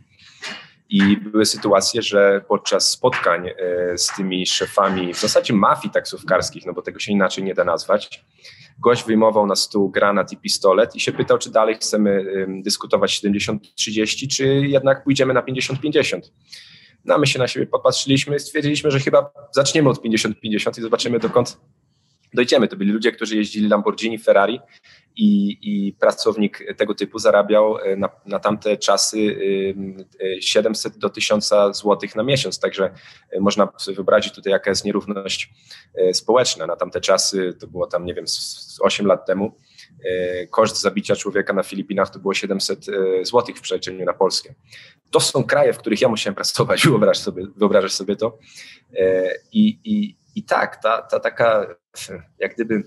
I 0.88 1.16
były 1.16 1.47
sytuacje, 1.47 2.02
że 2.02 2.45
podczas 2.49 2.90
spotkań 2.90 3.49
e, 3.49 3.99
z 3.99 4.16
tymi 4.16 4.47
szefami, 4.47 5.14
w 5.14 5.21
zasadzie 5.21 5.54
mafii 5.54 5.92
taksówkarskich, 5.92 6.66
no 6.66 6.73
bo 6.73 6.83
tego 6.83 6.99
się 6.99 7.12
inaczej 7.12 7.45
nie 7.45 7.54
da 7.54 7.64
nazwać, 7.64 8.25
gość 8.78 9.04
wyjmował 9.04 9.47
na 9.47 9.57
stół 9.57 9.90
granat 9.90 10.33
i 10.33 10.37
pistolet 10.37 10.97
i 10.97 11.00
się 11.00 11.12
pytał, 11.12 11.38
czy 11.38 11.50
dalej 11.50 11.75
chcemy 11.75 12.25
dyskutować 12.64 13.21
70-30, 13.21 14.37
czy 14.37 14.47
jednak 14.47 15.04
pójdziemy 15.04 15.35
na 15.35 15.42
50-50. 15.42 16.21
No 17.04 17.19
my 17.19 17.26
się 17.26 17.38
na 17.38 17.49
siebie 17.49 17.66
popatrzyliśmy 17.66 18.37
i 18.37 18.40
stwierdziliśmy, 18.40 18.90
że 18.90 19.00
chyba 19.00 19.30
zaczniemy 19.52 19.88
od 19.88 20.02
50-50 20.04 20.78
i 20.78 20.83
zobaczymy, 20.83 21.19
dokąd 21.19 21.61
dojdziemy. 22.34 22.68
To 22.68 22.76
byli 22.76 22.92
ludzie, 22.92 23.12
którzy 23.12 23.37
jeździli 23.37 23.68
Lamborghini, 23.68 24.18
Ferrari 24.18 24.60
i, 25.16 25.58
i 25.62 25.92
pracownik 25.92 26.64
tego 26.76 26.94
typu 26.94 27.18
zarabiał 27.18 27.78
e, 27.78 27.96
na, 27.96 28.08
na 28.26 28.38
tamte 28.38 28.76
czasy 28.76 29.37
700 30.40 30.96
e, 30.96 30.99
do 30.99 31.10
1000 31.10 31.52
złotych 31.72 32.16
na 32.16 32.22
miesiąc. 32.22 32.58
Także 32.58 32.94
e, 33.30 33.40
można 33.40 33.68
sobie 33.78 33.94
wyobrazić 33.94 34.34
tutaj, 34.34 34.52
jaka 34.52 34.70
jest 34.70 34.84
nierówność 34.84 35.50
społeczna. 36.12 36.66
Na 36.66 36.76
tamte 36.76 37.00
czasy, 37.00 37.54
to 37.60 37.66
było 37.66 37.87
tam, 37.87 38.04
nie 38.04 38.14
wiem, 38.14 38.25
8 38.80 39.06
lat 39.06 39.26
temu, 39.26 39.54
koszt 40.50 40.80
zabicia 40.80 41.16
człowieka 41.16 41.52
na 41.52 41.62
Filipinach 41.62 42.10
to 42.10 42.18
było 42.18 42.34
700 42.34 42.84
zł 43.22 43.54
w 43.56 43.60
przeliczeniu 43.60 44.04
na 44.04 44.12
Polskę. 44.12 44.54
To 45.10 45.20
są 45.20 45.44
kraje, 45.44 45.72
w 45.72 45.78
których 45.78 46.00
ja 46.00 46.08
musiałem 46.08 46.34
pracować, 46.34 46.82
wyobraź 46.87 47.18
sobie, 47.18 47.46
wyobrażasz 47.56 47.92
sobie 47.92 48.16
to. 48.16 48.38
I, 49.52 49.78
i, 49.84 50.16
i 50.40 50.44
tak, 50.44 50.82
ta, 50.82 51.02
ta 51.02 51.20
taka, 51.20 51.66
jak 52.38 52.54
gdyby 52.54 52.82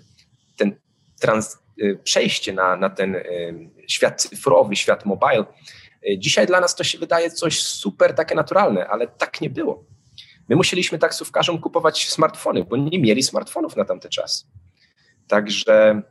ten 0.57 0.75
trans, 1.19 1.59
przejście 2.03 2.53
na, 2.53 2.75
na 2.75 2.89
ten 2.89 3.15
świat 3.87 4.21
cyfrowy, 4.21 4.75
świat 4.75 5.05
mobile, 5.05 5.45
dzisiaj 6.17 6.47
dla 6.47 6.59
nas 6.59 6.75
to 6.75 6.83
się 6.83 6.97
wydaje 6.97 7.31
coś 7.31 7.59
super 7.61 8.13
takie 8.15 8.35
naturalne, 8.35 8.87
ale 8.87 9.07
tak 9.07 9.41
nie 9.41 9.49
było. 9.49 9.85
My 10.49 10.55
musieliśmy 10.55 10.99
taksówkarzom 10.99 11.61
kupować 11.61 12.09
smartfony, 12.09 12.63
bo 12.63 12.77
nie 12.77 12.99
mieli 12.99 13.23
smartfonów 13.23 13.75
na 13.75 13.85
tamte 13.85 14.09
czas. 14.09 14.47
Także 15.27 16.01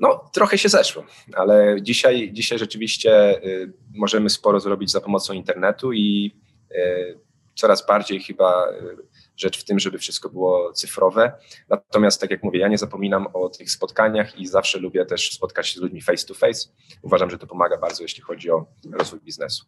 no, 0.00 0.30
trochę 0.32 0.58
się 0.58 0.68
zeszło, 0.68 1.04
ale 1.34 1.76
dzisiaj, 1.82 2.30
dzisiaj 2.32 2.58
rzeczywiście 2.58 3.42
y, 3.44 3.72
możemy 3.94 4.30
sporo 4.30 4.60
zrobić 4.60 4.90
za 4.90 5.00
pomocą 5.00 5.32
internetu 5.32 5.92
i 5.92 6.36
y, 6.72 7.18
coraz 7.54 7.86
bardziej 7.86 8.20
chyba 8.20 8.68
y, 8.70 8.96
rzecz 9.36 9.60
w 9.60 9.64
tym, 9.64 9.78
żeby 9.78 9.98
wszystko 9.98 10.28
było 10.28 10.72
cyfrowe. 10.72 11.32
Natomiast, 11.68 12.20
tak 12.20 12.30
jak 12.30 12.42
mówię, 12.42 12.58
ja 12.58 12.68
nie 12.68 12.78
zapominam 12.78 13.26
o 13.32 13.48
tych 13.48 13.70
spotkaniach 13.70 14.38
i 14.38 14.46
zawsze 14.46 14.78
lubię 14.78 15.06
też 15.06 15.32
spotkać 15.32 15.68
się 15.68 15.80
z 15.80 15.82
ludźmi 15.82 16.02
face 16.02 16.26
to 16.26 16.34
face. 16.34 16.68
Uważam, 17.02 17.30
że 17.30 17.38
to 17.38 17.46
pomaga 17.46 17.78
bardzo, 17.78 18.02
jeśli 18.02 18.22
chodzi 18.22 18.50
o 18.50 18.66
rozwój 18.92 19.20
biznesu. 19.20 19.64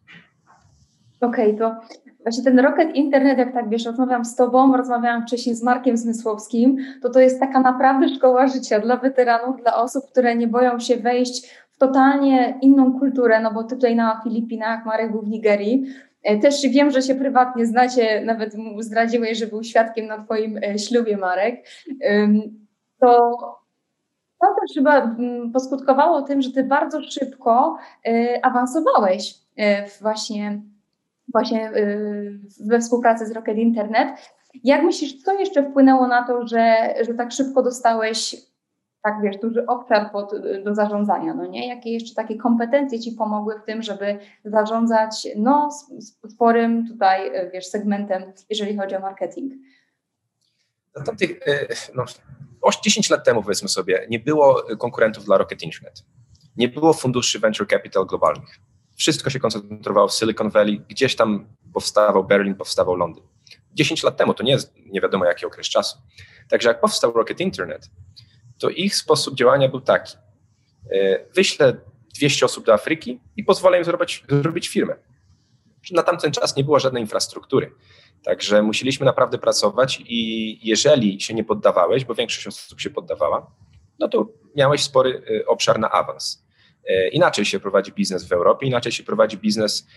Okej, 1.21 1.55
okay, 1.55 1.59
to 1.59 1.75
właśnie 2.23 2.43
ten 2.43 2.59
Rocket 2.59 2.95
Internet, 2.95 3.37
jak 3.37 3.53
tak 3.53 3.69
wiesz, 3.69 3.85
rozmawiam 3.85 4.25
z 4.25 4.35
Tobą, 4.35 4.77
rozmawiałam 4.77 5.27
wcześniej 5.27 5.55
z 5.55 5.63
Markiem 5.63 5.97
Zmysłowskim, 5.97 6.77
to 7.01 7.09
to 7.09 7.19
jest 7.19 7.39
taka 7.39 7.59
naprawdę 7.59 8.09
szkoła 8.15 8.47
życia 8.47 8.79
dla 8.79 8.97
weteranów, 8.97 9.61
dla 9.61 9.75
osób, 9.75 10.03
które 10.11 10.35
nie 10.35 10.47
boją 10.47 10.79
się 10.79 10.97
wejść 10.97 11.47
w 11.75 11.77
totalnie 11.77 12.59
inną 12.61 12.99
kulturę, 12.99 13.39
no 13.39 13.53
bo 13.53 13.63
Ty 13.63 13.75
tutaj 13.75 13.95
na 13.95 14.21
Filipinach, 14.23 14.85
Marek 14.85 15.11
był 15.11 15.21
w 15.21 15.27
Nigerii, 15.27 15.85
też 16.41 16.61
wiem, 16.69 16.91
że 16.91 17.01
się 17.01 17.15
prywatnie 17.15 17.65
znacie, 17.65 18.21
nawet 18.25 18.55
zdradziłeś, 18.79 19.37
że 19.37 19.47
był 19.47 19.63
świadkiem 19.63 20.07
na 20.07 20.23
Twoim 20.23 20.57
e, 20.57 20.79
ślubie, 20.79 21.17
Marek. 21.17 21.65
To 22.99 23.37
to 24.41 24.47
też 24.47 24.75
chyba 24.75 25.15
poskutkowało 25.53 26.21
tym, 26.21 26.41
że 26.41 26.51
Ty 26.51 26.63
bardzo 26.63 27.01
szybko 27.01 27.77
e, 28.07 28.45
awansowałeś 28.45 29.35
właśnie 30.01 30.61
właśnie 31.31 31.71
we 32.65 32.79
współpracy 32.79 33.25
z 33.25 33.31
Rocket 33.31 33.57
Internet. 33.57 34.09
Jak 34.63 34.83
myślisz, 34.83 35.23
co 35.23 35.33
jeszcze 35.33 35.69
wpłynęło 35.69 36.07
na 36.07 36.27
to, 36.27 36.47
że, 36.47 36.93
że 37.05 37.13
tak 37.13 37.31
szybko 37.31 37.63
dostałeś, 37.63 38.35
tak 39.01 39.21
wiesz, 39.23 39.37
duży 39.37 39.65
obszar 39.65 40.11
pod, 40.11 40.31
do 40.63 40.75
zarządzania, 40.75 41.33
no 41.33 41.45
nie? 41.45 41.67
Jakie 41.67 41.93
jeszcze 41.93 42.15
takie 42.15 42.37
kompetencje 42.37 42.99
Ci 42.99 43.11
pomogły 43.11 43.59
w 43.59 43.65
tym, 43.65 43.83
żeby 43.83 44.19
zarządzać, 44.45 45.27
no, 45.35 45.69
sporym 46.29 46.87
tutaj, 46.87 47.31
wiesz, 47.53 47.65
segmentem, 47.65 48.33
jeżeli 48.49 48.77
chodzi 48.77 48.95
o 48.95 48.99
marketing? 48.99 49.53
No, 50.95 51.03
tamtych, 51.03 51.39
no, 51.95 52.05
10 52.83 53.09
lat 53.09 53.25
temu, 53.25 53.43
powiedzmy 53.43 53.69
sobie, 53.69 54.07
nie 54.09 54.19
było 54.19 54.63
konkurentów 54.77 55.25
dla 55.25 55.37
Rocket 55.37 55.63
Internet. 55.63 56.03
Nie 56.57 56.69
było 56.69 56.93
funduszy 56.93 57.39
venture 57.39 57.67
capital 57.67 58.05
globalnych 58.05 58.59
wszystko 58.97 59.29
się 59.29 59.39
koncentrowało 59.39 60.07
w 60.07 60.13
Silicon 60.13 60.49
Valley, 60.49 60.81
gdzieś 60.89 61.15
tam 61.15 61.47
powstawał 61.73 62.23
Berlin, 62.23 62.55
powstawał 62.55 62.95
Londyn. 62.95 63.23
10 63.73 64.03
lat 64.03 64.17
temu 64.17 64.33
to 64.33 64.43
nie 64.43 64.51
jest 64.51 64.73
nie 64.85 65.01
wiadomo 65.01 65.25
jaki 65.25 65.45
okres 65.45 65.69
czasu. 65.69 65.97
Także 66.49 66.69
jak 66.69 66.81
powstał 66.81 67.11
Rocket 67.11 67.39
Internet, 67.39 67.89
to 68.59 68.69
ich 68.69 68.95
sposób 68.95 69.35
działania 69.35 69.69
był 69.69 69.81
taki. 69.81 70.17
E, 70.91 71.25
wyślę 71.33 71.77
200 72.15 72.45
osób 72.45 72.65
do 72.65 72.73
Afryki 72.73 73.19
i 73.37 73.43
pozwolę 73.43 73.77
im 73.77 73.83
zrobić, 73.83 74.23
zrobić 74.29 74.67
firmę. 74.67 74.95
Na 75.91 76.03
tamten 76.03 76.31
czas 76.31 76.55
nie 76.55 76.63
było 76.63 76.79
żadnej 76.79 77.03
infrastruktury. 77.03 77.71
Także 78.23 78.61
musieliśmy 78.61 79.05
naprawdę 79.05 79.37
pracować 79.37 80.01
i 80.05 80.59
jeżeli 80.67 81.21
się 81.21 81.33
nie 81.33 81.43
poddawałeś, 81.43 82.05
bo 82.05 82.15
większość 82.15 82.47
osób 82.47 82.81
się 82.81 82.89
poddawała, 82.89 83.51
no 83.99 84.07
to 84.07 84.27
miałeś 84.55 84.83
spory 84.83 85.23
e, 85.41 85.45
obszar 85.45 85.79
na 85.79 85.89
awans. 85.91 86.47
E, 86.87 87.07
inaczej 87.07 87.45
się 87.45 87.59
prowadzi 87.59 87.91
biznes 87.91 88.27
w 88.27 88.31
Europie, 88.31 88.67
inaczej 88.67 88.91
się 88.91 89.03
prowadzi 89.03 89.37
biznes 89.37 89.87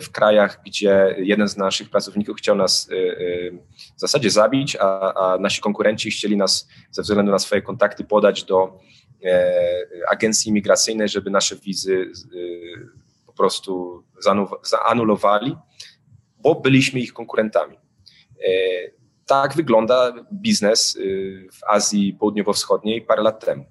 w 0.00 0.10
krajach, 0.10 0.60
gdzie 0.66 1.16
jeden 1.18 1.48
z 1.48 1.56
naszych 1.56 1.90
pracowników 1.90 2.36
chciał 2.36 2.56
nas 2.56 2.88
e, 2.90 2.94
w 3.96 4.00
zasadzie 4.00 4.30
zabić, 4.30 4.76
a, 4.80 5.14
a 5.14 5.38
nasi 5.38 5.60
konkurenci 5.60 6.10
chcieli 6.10 6.36
nas 6.36 6.68
ze 6.90 7.02
względu 7.02 7.32
na 7.32 7.38
swoje 7.38 7.62
kontakty 7.62 8.04
podać 8.04 8.44
do 8.44 8.78
agencji 10.08 10.50
imigracyjnej, 10.50 11.08
żeby 11.08 11.30
nasze 11.30 11.56
wizy 11.56 12.12
po 13.26 13.32
prostu 13.32 14.04
zaanulowali, 14.62 15.56
bo 16.38 16.54
byliśmy 16.54 17.00
ich 17.00 17.12
konkurentami. 17.12 17.76
Tak 19.26 19.54
wygląda 19.54 20.12
biznes 20.32 20.98
w 21.52 21.64
Azji 21.68 22.16
Południowo-Wschodniej 22.20 23.02
parę 23.02 23.22
lat 23.22 23.44
temu. 23.44 23.64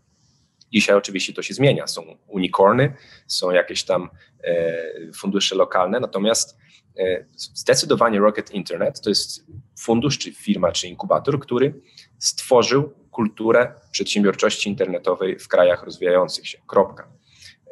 Dzisiaj 0.73 0.95
oczywiście 0.95 1.33
to 1.33 1.41
się 1.41 1.53
zmienia. 1.53 1.87
Są 1.87 2.17
unicorny, 2.27 2.93
są 3.27 3.51
jakieś 3.51 3.83
tam 3.83 4.09
e, 4.43 5.11
fundusze 5.15 5.55
lokalne, 5.55 5.99
natomiast 5.99 6.57
e, 6.97 7.25
zdecydowanie 7.35 8.19
Rocket 8.19 8.51
Internet 8.51 9.01
to 9.01 9.09
jest 9.09 9.45
fundusz, 9.79 10.17
czy 10.17 10.33
firma, 10.33 10.71
czy 10.71 10.87
inkubator, 10.87 11.39
który 11.39 11.81
stworzył 12.19 12.93
kulturę 13.11 13.73
przedsiębiorczości 13.91 14.69
internetowej 14.69 15.39
w 15.39 15.47
krajach 15.47 15.83
rozwijających 15.83 16.47
się. 16.47 16.57
Kropka. 16.67 17.11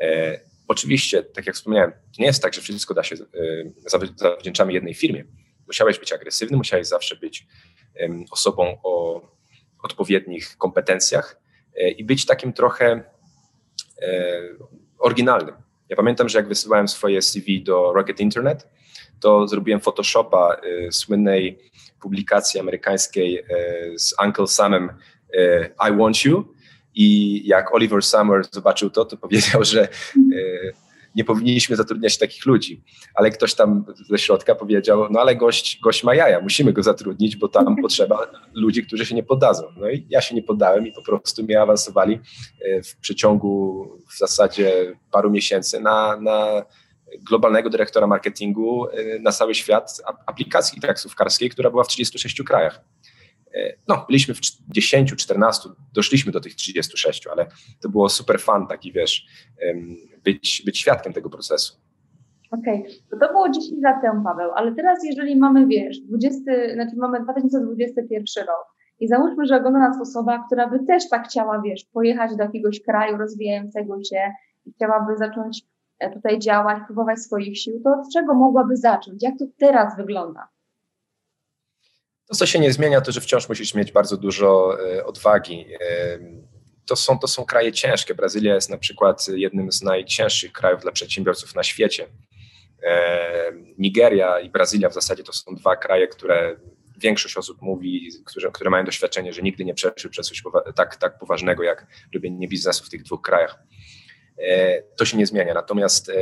E, 0.02 0.40
oczywiście, 0.68 1.24
tak 1.24 1.48
jak 1.48 1.56
wspomniałem, 1.56 1.92
to 1.92 1.98
nie 2.20 2.26
jest 2.26 2.42
tak, 2.42 2.54
że 2.54 2.62
wszystko 2.62 2.94
da 2.94 3.04
się, 3.04 3.16
zawdzięczamy 4.18 4.74
jednej 4.74 4.94
firmie. 4.94 5.26
Musiałeś 5.68 6.00
być 6.00 6.14
agresywny, 6.14 6.58
musiałeś 6.58 6.88
zawsze 6.88 7.16
być 7.16 7.48
osobą 8.32 8.78
o 8.84 9.22
odpowiednich 9.84 10.58
kompetencjach, 10.58 11.43
i 11.98 12.04
być 12.04 12.26
takim 12.26 12.54
trochę 12.54 13.04
e, 14.02 14.42
oryginalnym. 15.00 15.56
Ja 15.90 15.96
pamiętam, 15.96 16.30
że 16.30 16.38
jak 16.38 16.48
wysyłałem 16.48 16.88
swoje 16.88 17.22
CV 17.22 17.64
do 17.64 17.94
Rocket 17.94 18.20
Internet, 18.20 18.68
to 19.20 19.48
zrobiłem 19.48 19.80
Photoshopa 19.80 20.56
e, 20.56 20.92
słynnej 20.92 21.60
publikacji 22.02 22.60
amerykańskiej 22.60 23.46
z 23.98 24.16
Uncle 24.26 24.48
Samem 24.48 24.90
I 25.90 25.98
Want 25.98 26.26
You 26.26 26.54
i 26.96 27.42
jak 27.48 27.74
Oliver 27.74 28.04
Summer 28.04 28.46
zobaczył 28.52 28.90
to, 28.90 29.06
to 29.06 29.18
powiedział, 29.18 29.64
że 29.64 29.88
nie 31.16 31.24
powinniśmy 31.24 31.76
zatrudniać 31.76 32.18
takich 32.18 32.46
ludzi. 32.46 32.84
Ale 33.16 33.32
ktoś 33.32 33.54
tam 33.54 33.86
ze 34.10 34.18
środka 34.18 34.56
powiedział, 34.56 35.08
no 35.12 35.20
ale 35.20 35.36
gość, 35.36 35.80
gość 35.84 36.04
ma 36.04 36.16
jaja, 36.16 36.42
musimy 36.42 36.74
go 36.74 36.84
zatrudnić, 36.84 37.36
bo 37.36 37.48
tam 37.48 37.76
potrzeba 37.82 38.28
ludzi, 38.54 38.86
którzy 38.86 39.06
się 39.06 39.16
nie 39.16 39.24
poddadzą. 39.24 39.64
No 39.78 39.90
i 39.90 40.06
ja 40.10 40.22
się 40.22 40.36
nie 40.36 40.44
poddałem 40.44 40.88
i 40.88 40.92
po 40.92 41.02
prostu 41.02 41.44
mnie 41.44 41.62
awansowali 41.62 42.20
e, 42.62 42.84
w 42.84 42.96
przeciągu 42.96 43.88
w 44.14 44.18
zasadzie 44.18 44.96
paru 45.12 45.32
miesięcy 45.32 45.80
na, 45.80 46.18
na 46.18 46.66
globalnego 47.20 47.70
dyrektora 47.70 48.08
marketingu 48.08 48.88
e, 48.90 49.20
na 49.20 49.32
cały 49.32 49.56
świat 49.56 50.02
aplikacji 50.26 50.82
taksówkarskiej, 50.82 51.50
która 51.50 51.70
była 51.70 51.84
w 51.84 51.88
36 51.88 52.44
krajach. 52.44 52.82
E, 53.56 53.74
no, 53.88 54.06
byliśmy 54.08 54.34
w 54.34 54.40
10, 54.70 55.16
14, 55.16 55.70
doszliśmy 55.94 56.32
do 56.32 56.40
tych 56.40 56.56
36, 56.56 57.28
ale 57.28 57.48
to 57.82 57.90
było 57.90 58.10
super 58.10 58.40
fan 58.42 58.68
taki, 58.68 58.92
wiesz, 58.92 59.28
być, 60.24 60.64
być 60.66 60.80
świadkiem 60.80 61.14
tego 61.14 61.30
procesu. 61.30 61.84
Okej, 62.52 62.80
okay. 62.80 62.92
to, 63.12 63.18
to 63.18 63.34
było 63.34 63.50
10 63.50 63.84
lat 63.84 64.02
temu, 64.02 64.24
Paweł, 64.24 64.52
ale 64.56 64.76
teraz 64.76 65.06
jeżeli 65.06 65.36
mamy, 65.36 65.68
wiesz, 65.68 66.00
20, 66.00 66.42
znaczy 66.74 66.96
mamy 66.96 67.24
2021 67.24 68.48
rok 68.48 68.74
i 69.00 69.08
załóżmy, 69.08 69.46
że 69.46 69.56
ogląda 69.56 69.80
nas 69.80 70.02
osoba, 70.02 70.44
która 70.46 70.70
by 70.70 70.80
też 70.86 71.10
tak 71.10 71.28
chciała, 71.28 71.62
wiesz, 71.62 71.86
pojechać 71.94 72.36
do 72.36 72.44
jakiegoś 72.44 72.82
kraju 72.82 73.18
rozwijającego 73.18 74.04
się 74.04 74.32
i 74.66 74.74
chciałaby 74.74 75.18
zacząć 75.18 75.62
e, 76.00 76.12
tutaj 76.12 76.40
działać, 76.40 76.78
próbować 76.86 77.20
swoich 77.20 77.58
sił, 77.60 77.82
to 77.84 77.90
od 77.90 78.14
czego 78.14 78.34
mogłaby 78.34 78.78
zacząć? 78.78 79.24
Jak 79.24 79.38
to 79.40 79.46
teraz 79.58 79.98
wygląda? 79.98 80.48
To, 82.28 82.36
co 82.36 82.46
się 82.46 82.60
nie 82.60 82.74
zmienia, 82.74 83.02
to 83.02 83.12
że 83.12 83.22
wciąż 83.22 83.50
musisz 83.50 83.74
mieć 83.74 83.92
bardzo 83.92 84.18
dużo 84.18 84.78
e, 84.80 85.06
odwagi. 85.06 85.66
To 86.86 86.96
są, 86.96 87.20
to 87.20 87.28
są 87.28 87.46
kraje 87.46 87.72
ciężkie. 87.72 88.16
Brazylia 88.16 88.56
jest 88.56 88.70
na 88.70 88.78
przykład 88.78 89.28
jednym 89.28 89.72
z 89.72 89.82
najcięższych 89.82 90.52
krajów 90.52 90.82
dla 90.82 90.92
przedsiębiorców 90.92 91.56
na 91.56 91.64
świecie. 91.64 92.08
Nigeria 93.78 94.40
i 94.40 94.50
Brazylia 94.50 94.90
w 94.90 94.94
zasadzie 94.94 95.24
to 95.24 95.34
są 95.34 95.56
dwa 95.56 95.76
kraje, 95.76 96.08
które 96.08 96.56
większość 96.98 97.38
osób 97.38 97.62
mówi, 97.62 98.10
które, 98.26 98.52
które 98.52 98.70
mają 98.70 98.86
doświadczenie, 98.86 99.34
że 99.34 99.42
nigdy 99.42 99.66
nie 99.66 99.74
przeszły 99.74 100.10
przez 100.10 100.28
coś 100.28 100.44
tak, 100.76 100.96
tak 100.96 101.20
poważnego 101.20 101.64
jak 101.64 101.88
robienie 102.14 102.48
biznesu 102.48 102.86
w 102.86 102.90
tych 102.90 103.04
dwóch 103.04 103.22
krajach. 103.22 103.60
E, 104.38 104.82
to 104.82 105.06
się 105.06 105.18
nie 105.18 105.26
zmienia. 105.26 105.54
Natomiast 105.54 106.10
e, 106.10 106.14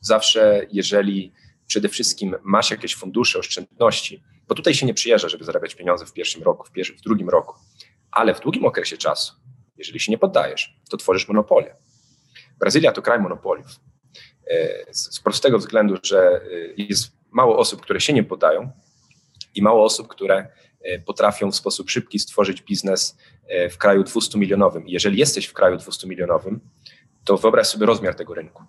zawsze, 0.00 0.66
jeżeli 0.72 1.32
przede 1.66 1.88
wszystkim 1.88 2.36
masz 2.42 2.70
jakieś 2.70 2.96
fundusze, 2.96 3.38
oszczędności, 3.38 4.22
bo 4.48 4.54
tutaj 4.54 4.74
się 4.74 4.86
nie 4.86 4.94
przyjeżdża, 4.94 5.28
żeby 5.28 5.44
zarabiać 5.44 5.74
pieniądze 5.74 6.06
w 6.06 6.12
pierwszym 6.12 6.42
roku, 6.42 6.66
w, 6.66 6.70
pierwszym, 6.70 6.96
w 6.96 7.00
drugim 7.00 7.28
roku, 7.28 7.54
ale 8.10 8.34
w 8.34 8.40
długim 8.40 8.64
okresie 8.64 8.96
czasu, 8.96 9.34
Jeżeli 9.76 10.00
się 10.00 10.12
nie 10.12 10.18
poddajesz, 10.18 10.76
to 10.90 10.96
tworzysz 10.96 11.28
monopolię. 11.28 11.76
Brazylia 12.58 12.92
to 12.92 13.02
kraj 13.02 13.20
monopoliów. 13.20 13.68
E, 14.50 14.94
z 14.94 15.20
prostego 15.20 15.58
względu, 15.58 15.96
że 16.02 16.18
e, 16.18 16.40
jest 16.76 17.12
mało 17.30 17.58
osób, 17.58 17.80
które 17.80 18.00
się 18.00 18.12
nie 18.12 18.24
poddają 18.24 18.70
i 19.54 19.62
mało 19.62 19.84
osób, 19.84 20.08
które 20.08 20.48
e, 20.80 20.98
potrafią 20.98 21.50
w 21.50 21.56
sposób 21.56 21.90
szybki 21.90 22.18
stworzyć 22.18 22.62
biznes 22.62 23.16
w 23.70 23.78
kraju 23.78 24.04
200 24.04 24.38
milionowym. 24.38 24.88
jeżeli 24.88 25.18
jesteś 25.18 25.46
w 25.46 25.52
kraju 25.52 25.76
200 25.76 26.06
milionowym, 26.06 26.60
to 27.24 27.36
wyobraź 27.36 27.66
sobie 27.66 27.86
rozmiar 27.86 28.14
tego 28.14 28.34
rynku. 28.34 28.62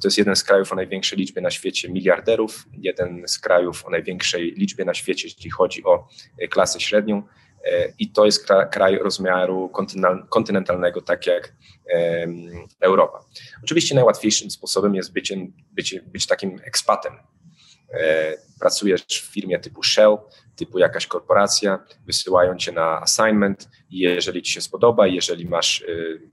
To 0.00 0.08
jest 0.08 0.18
jeden 0.18 0.36
z 0.36 0.44
krajów 0.44 0.72
o 0.72 0.74
największej 0.74 1.18
liczbie 1.18 1.40
na 1.40 1.50
świecie 1.50 1.88
miliarderów, 1.88 2.64
jeden 2.72 3.22
z 3.28 3.38
krajów 3.38 3.86
o 3.86 3.90
największej 3.90 4.52
liczbie 4.52 4.84
na 4.84 4.94
świecie, 4.94 5.28
jeśli 5.28 5.50
chodzi 5.50 5.84
o 5.84 6.08
klasę 6.50 6.80
średnią. 6.80 7.22
I 7.98 8.12
to 8.12 8.24
jest 8.24 8.46
kraj 8.72 8.98
rozmiaru 8.98 9.72
kontynentalnego, 10.28 11.02
tak 11.02 11.26
jak 11.26 11.52
Europa. 12.80 13.24
Oczywiście 13.64 13.94
najłatwiejszym 13.94 14.50
sposobem 14.50 14.94
jest 14.94 15.12
być, 15.12 16.26
takim 16.28 16.60
ekspatem. 16.64 17.12
E, 17.92 18.36
pracujesz 18.60 19.02
w 19.02 19.32
firmie 19.32 19.58
typu 19.58 19.82
Shell, 19.82 20.18
typu 20.56 20.78
jakaś 20.78 21.06
korporacja, 21.06 21.84
wysyłają 22.06 22.56
cię 22.56 22.72
na 22.72 23.00
assignment 23.00 23.68
i 23.90 23.98
jeżeli 23.98 24.42
ci 24.42 24.52
się 24.52 24.60
spodoba, 24.60 25.06
jeżeli 25.06 25.46
masz 25.46 25.80
y, 25.80 26.30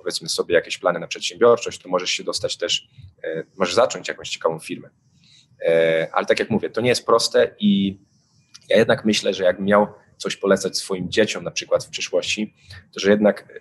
powiedzmy 0.00 0.28
sobie 0.28 0.54
jakieś 0.54 0.78
plany 0.78 0.98
na 1.00 1.06
przedsiębiorczość, 1.06 1.78
to 1.78 1.88
możesz 1.88 2.10
się 2.10 2.24
dostać 2.24 2.56
też, 2.56 2.88
e, 3.24 3.44
możesz 3.56 3.74
zacząć 3.74 4.08
jakąś 4.08 4.30
ciekawą 4.30 4.58
firmę. 4.58 4.88
E, 5.66 6.08
ale 6.12 6.26
tak 6.26 6.38
jak 6.38 6.50
mówię, 6.50 6.70
to 6.70 6.80
nie 6.80 6.88
jest 6.88 7.06
proste 7.06 7.54
i 7.58 7.98
ja 8.68 8.76
jednak 8.76 9.04
myślę, 9.04 9.34
że 9.34 9.44
jakbym 9.44 9.66
miał 9.66 9.86
coś 10.16 10.36
polecać 10.36 10.78
swoim 10.78 11.10
dzieciom 11.10 11.44
na 11.44 11.50
przykład 11.50 11.84
w 11.84 11.90
przyszłości, 11.90 12.54
to 12.94 13.00
że 13.00 13.10
jednak 13.10 13.60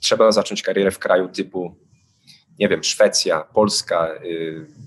trzeba 0.00 0.32
zacząć 0.32 0.62
karierę 0.62 0.90
w 0.90 0.98
kraju 0.98 1.28
typu, 1.28 1.76
nie 2.58 2.68
wiem, 2.68 2.84
Szwecja, 2.84 3.40
Polska, 3.40 4.20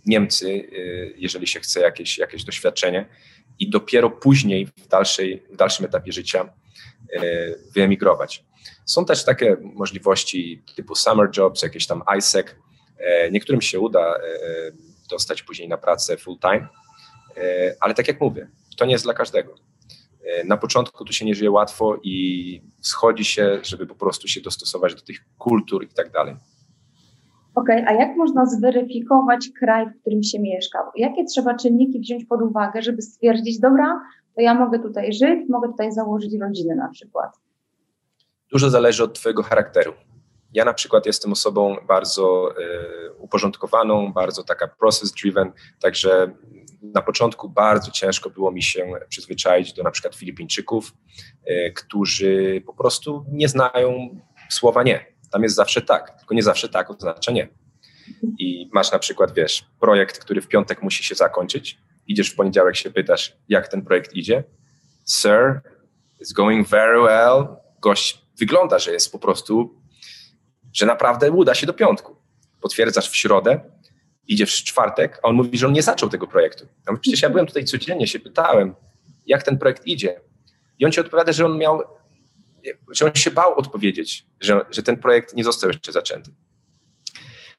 Niemcy, 0.05 0.69
jeżeli 1.15 1.47
się 1.47 1.59
chce 1.59 1.79
jakieś, 1.79 2.17
jakieś 2.17 2.43
doświadczenie 2.43 3.05
i 3.59 3.69
dopiero 3.69 4.09
później 4.09 4.65
w, 4.65 4.87
dalszej, 4.87 5.43
w 5.51 5.55
dalszym 5.55 5.85
etapie 5.85 6.11
życia 6.11 6.53
wyemigrować. 7.75 8.43
Są 8.85 9.05
też 9.05 9.25
takie 9.25 9.57
możliwości 9.61 10.63
typu 10.75 10.95
summer 10.95 11.29
jobs, 11.37 11.61
jakieś 11.61 11.87
tam 11.87 12.03
ISEC. 12.17 12.47
Niektórym 13.31 13.61
się 13.61 13.79
uda 13.79 14.13
dostać 15.09 15.43
później 15.43 15.69
na 15.69 15.77
pracę 15.77 16.17
full 16.17 16.37
time, 16.39 16.67
ale 17.79 17.93
tak 17.93 18.07
jak 18.07 18.21
mówię, 18.21 18.47
to 18.77 18.85
nie 18.85 18.91
jest 18.91 19.05
dla 19.05 19.13
każdego. 19.13 19.55
E, 20.25 20.43
na 20.43 20.57
początku 20.57 21.05
tu 21.05 21.13
się 21.13 21.25
nie 21.25 21.35
żyje 21.35 21.51
łatwo 21.51 21.99
i 22.03 22.61
schodzi 22.81 23.25
się, 23.25 23.59
żeby 23.63 23.87
po 23.87 23.95
prostu 23.95 24.27
się 24.27 24.41
dostosować 24.41 24.95
do 24.95 25.01
tych 25.01 25.17
kultur 25.37 25.83
i 25.83 25.87
tak 25.87 26.11
dalej. 26.11 26.35
Okej, 27.55 27.81
okay, 27.81 27.95
a 27.95 27.99
jak 27.99 28.17
można 28.17 28.45
zweryfikować 28.45 29.49
kraj, 29.59 29.85
w 29.89 30.01
którym 30.01 30.23
się 30.23 30.39
mieszka? 30.39 30.79
Jakie 30.95 31.25
trzeba 31.25 31.55
czynniki 31.55 31.99
wziąć 31.99 32.25
pod 32.25 32.41
uwagę, 32.41 32.81
żeby 32.81 33.01
stwierdzić, 33.01 33.59
dobra, 33.59 34.01
to 34.35 34.41
ja 34.41 34.53
mogę 34.53 34.79
tutaj 34.79 35.13
żyć, 35.13 35.49
mogę 35.49 35.67
tutaj 35.67 35.91
założyć 35.91 36.33
rodzinę 36.41 36.75
na 36.75 36.89
przykład? 36.89 37.31
Dużo 38.53 38.69
zależy 38.69 39.03
od 39.03 39.13
Twojego 39.13 39.43
charakteru. 39.43 39.93
Ja 40.53 40.65
na 40.65 40.73
przykład 40.73 41.05
jestem 41.05 41.31
osobą 41.31 41.77
bardzo 41.87 42.53
y, 42.59 43.13
uporządkowaną, 43.17 44.13
bardzo 44.13 44.43
taka 44.43 44.67
process 44.67 45.11
driven, 45.11 45.51
także 45.81 46.35
na 46.81 47.01
początku 47.01 47.49
bardzo 47.49 47.91
ciężko 47.91 48.29
było 48.29 48.51
mi 48.51 48.63
się 48.63 48.93
przyzwyczaić 49.09 49.73
do 49.73 49.83
na 49.83 49.91
przykład 49.91 50.15
Filipińczyków, 50.15 50.93
e, 51.45 51.71
którzy 51.71 52.63
po 52.65 52.73
prostu 52.73 53.25
nie 53.31 53.47
znają 53.47 54.19
słowa 54.49 54.83
nie. 54.83 55.05
Tam 55.31 55.43
jest 55.43 55.55
zawsze 55.55 55.81
tak, 55.81 56.19
tylko 56.19 56.35
nie 56.35 56.43
zawsze 56.43 56.69
tak 56.69 56.89
oznacza 56.89 57.31
nie. 57.31 57.49
I 58.39 58.69
masz 58.73 58.91
na 58.91 58.99
przykład, 58.99 59.33
wiesz, 59.33 59.65
projekt, 59.79 60.19
który 60.19 60.41
w 60.41 60.47
piątek 60.47 60.81
musi 60.81 61.03
się 61.03 61.15
zakończyć. 61.15 61.77
Idziesz 62.07 62.29
w 62.29 62.35
poniedziałek, 62.35 62.75
się 62.75 62.91
pytasz, 62.91 63.37
jak 63.49 63.67
ten 63.67 63.81
projekt 63.81 64.13
idzie. 64.13 64.43
Sir, 65.07 65.61
it's 66.21 66.33
going 66.33 66.67
very 66.67 67.01
well. 67.01 67.47
Gość 67.81 68.22
wygląda, 68.39 68.79
że 68.79 68.91
jest 68.91 69.11
po 69.11 69.19
prostu, 69.19 69.81
że 70.73 70.85
naprawdę 70.85 71.31
uda 71.31 71.55
się 71.55 71.67
do 71.67 71.73
piątku. 71.73 72.15
Potwierdzasz 72.61 73.09
w 73.09 73.15
środę, 73.15 73.59
idzie 74.27 74.45
w 74.45 74.49
czwartek, 74.49 75.19
a 75.23 75.27
on 75.27 75.35
mówi, 75.35 75.57
że 75.57 75.67
on 75.67 75.73
nie 75.73 75.83
zaczął 75.83 76.09
tego 76.09 76.27
projektu. 76.27 76.67
No 76.87 76.97
przecież 76.97 77.21
ja 77.21 77.29
byłem 77.29 77.47
tutaj 77.47 77.65
codziennie, 77.65 78.07
się 78.07 78.19
pytałem, 78.19 78.75
jak 79.25 79.43
ten 79.43 79.57
projekt 79.57 79.87
idzie. 79.87 80.21
I 80.79 80.85
on 80.85 80.91
ci 80.91 80.99
odpowiada, 80.99 81.31
że 81.31 81.45
on 81.45 81.57
miał, 81.57 81.81
że 82.91 83.05
on 83.05 83.15
się 83.15 83.31
bał 83.31 83.55
odpowiedzieć, 83.55 84.25
że, 84.39 84.65
że 84.71 84.83
ten 84.83 84.97
projekt 84.97 85.33
nie 85.33 85.43
został 85.43 85.69
jeszcze 85.69 85.91
zaczęty. 85.91 86.31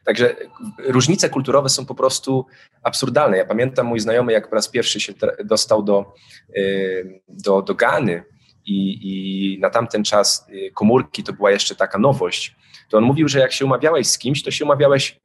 Także 0.05 0.37
różnice 0.79 1.29
kulturowe 1.29 1.69
są 1.69 1.87
po 1.87 1.95
prostu 1.95 2.47
absurdalne. 2.83 3.37
Ja 3.37 3.45
pamiętam 3.45 3.87
mój 3.87 4.01
znajomy, 4.01 4.33
jak 4.33 4.49
po 4.49 4.55
raz 4.55 4.69
pierwszy 4.69 5.01
się 5.01 5.13
dostał 5.45 5.83
do, 5.83 6.15
y, 6.57 7.23
do, 7.29 7.63
do 7.63 7.75
Gany 7.75 8.25
i, 8.67 8.99
i 9.03 9.59
na 9.61 9.71
tamten 9.71 10.05
czas 10.05 10.47
y, 10.49 10.71
komórki 10.75 11.23
to 11.23 11.33
była 11.33 11.51
jeszcze 11.51 11.75
taka 11.75 11.99
nowość, 11.99 12.57
to 12.89 12.99
on 12.99 13.05
mówił, 13.05 13.29
że 13.29 13.39
jak 13.39 13.53
się 13.53 13.65
umawiałeś 13.65 14.07
z 14.07 14.19
kimś, 14.19 14.43
to 14.43 14.51
się 14.51 14.65
umawiałeś 14.65 15.21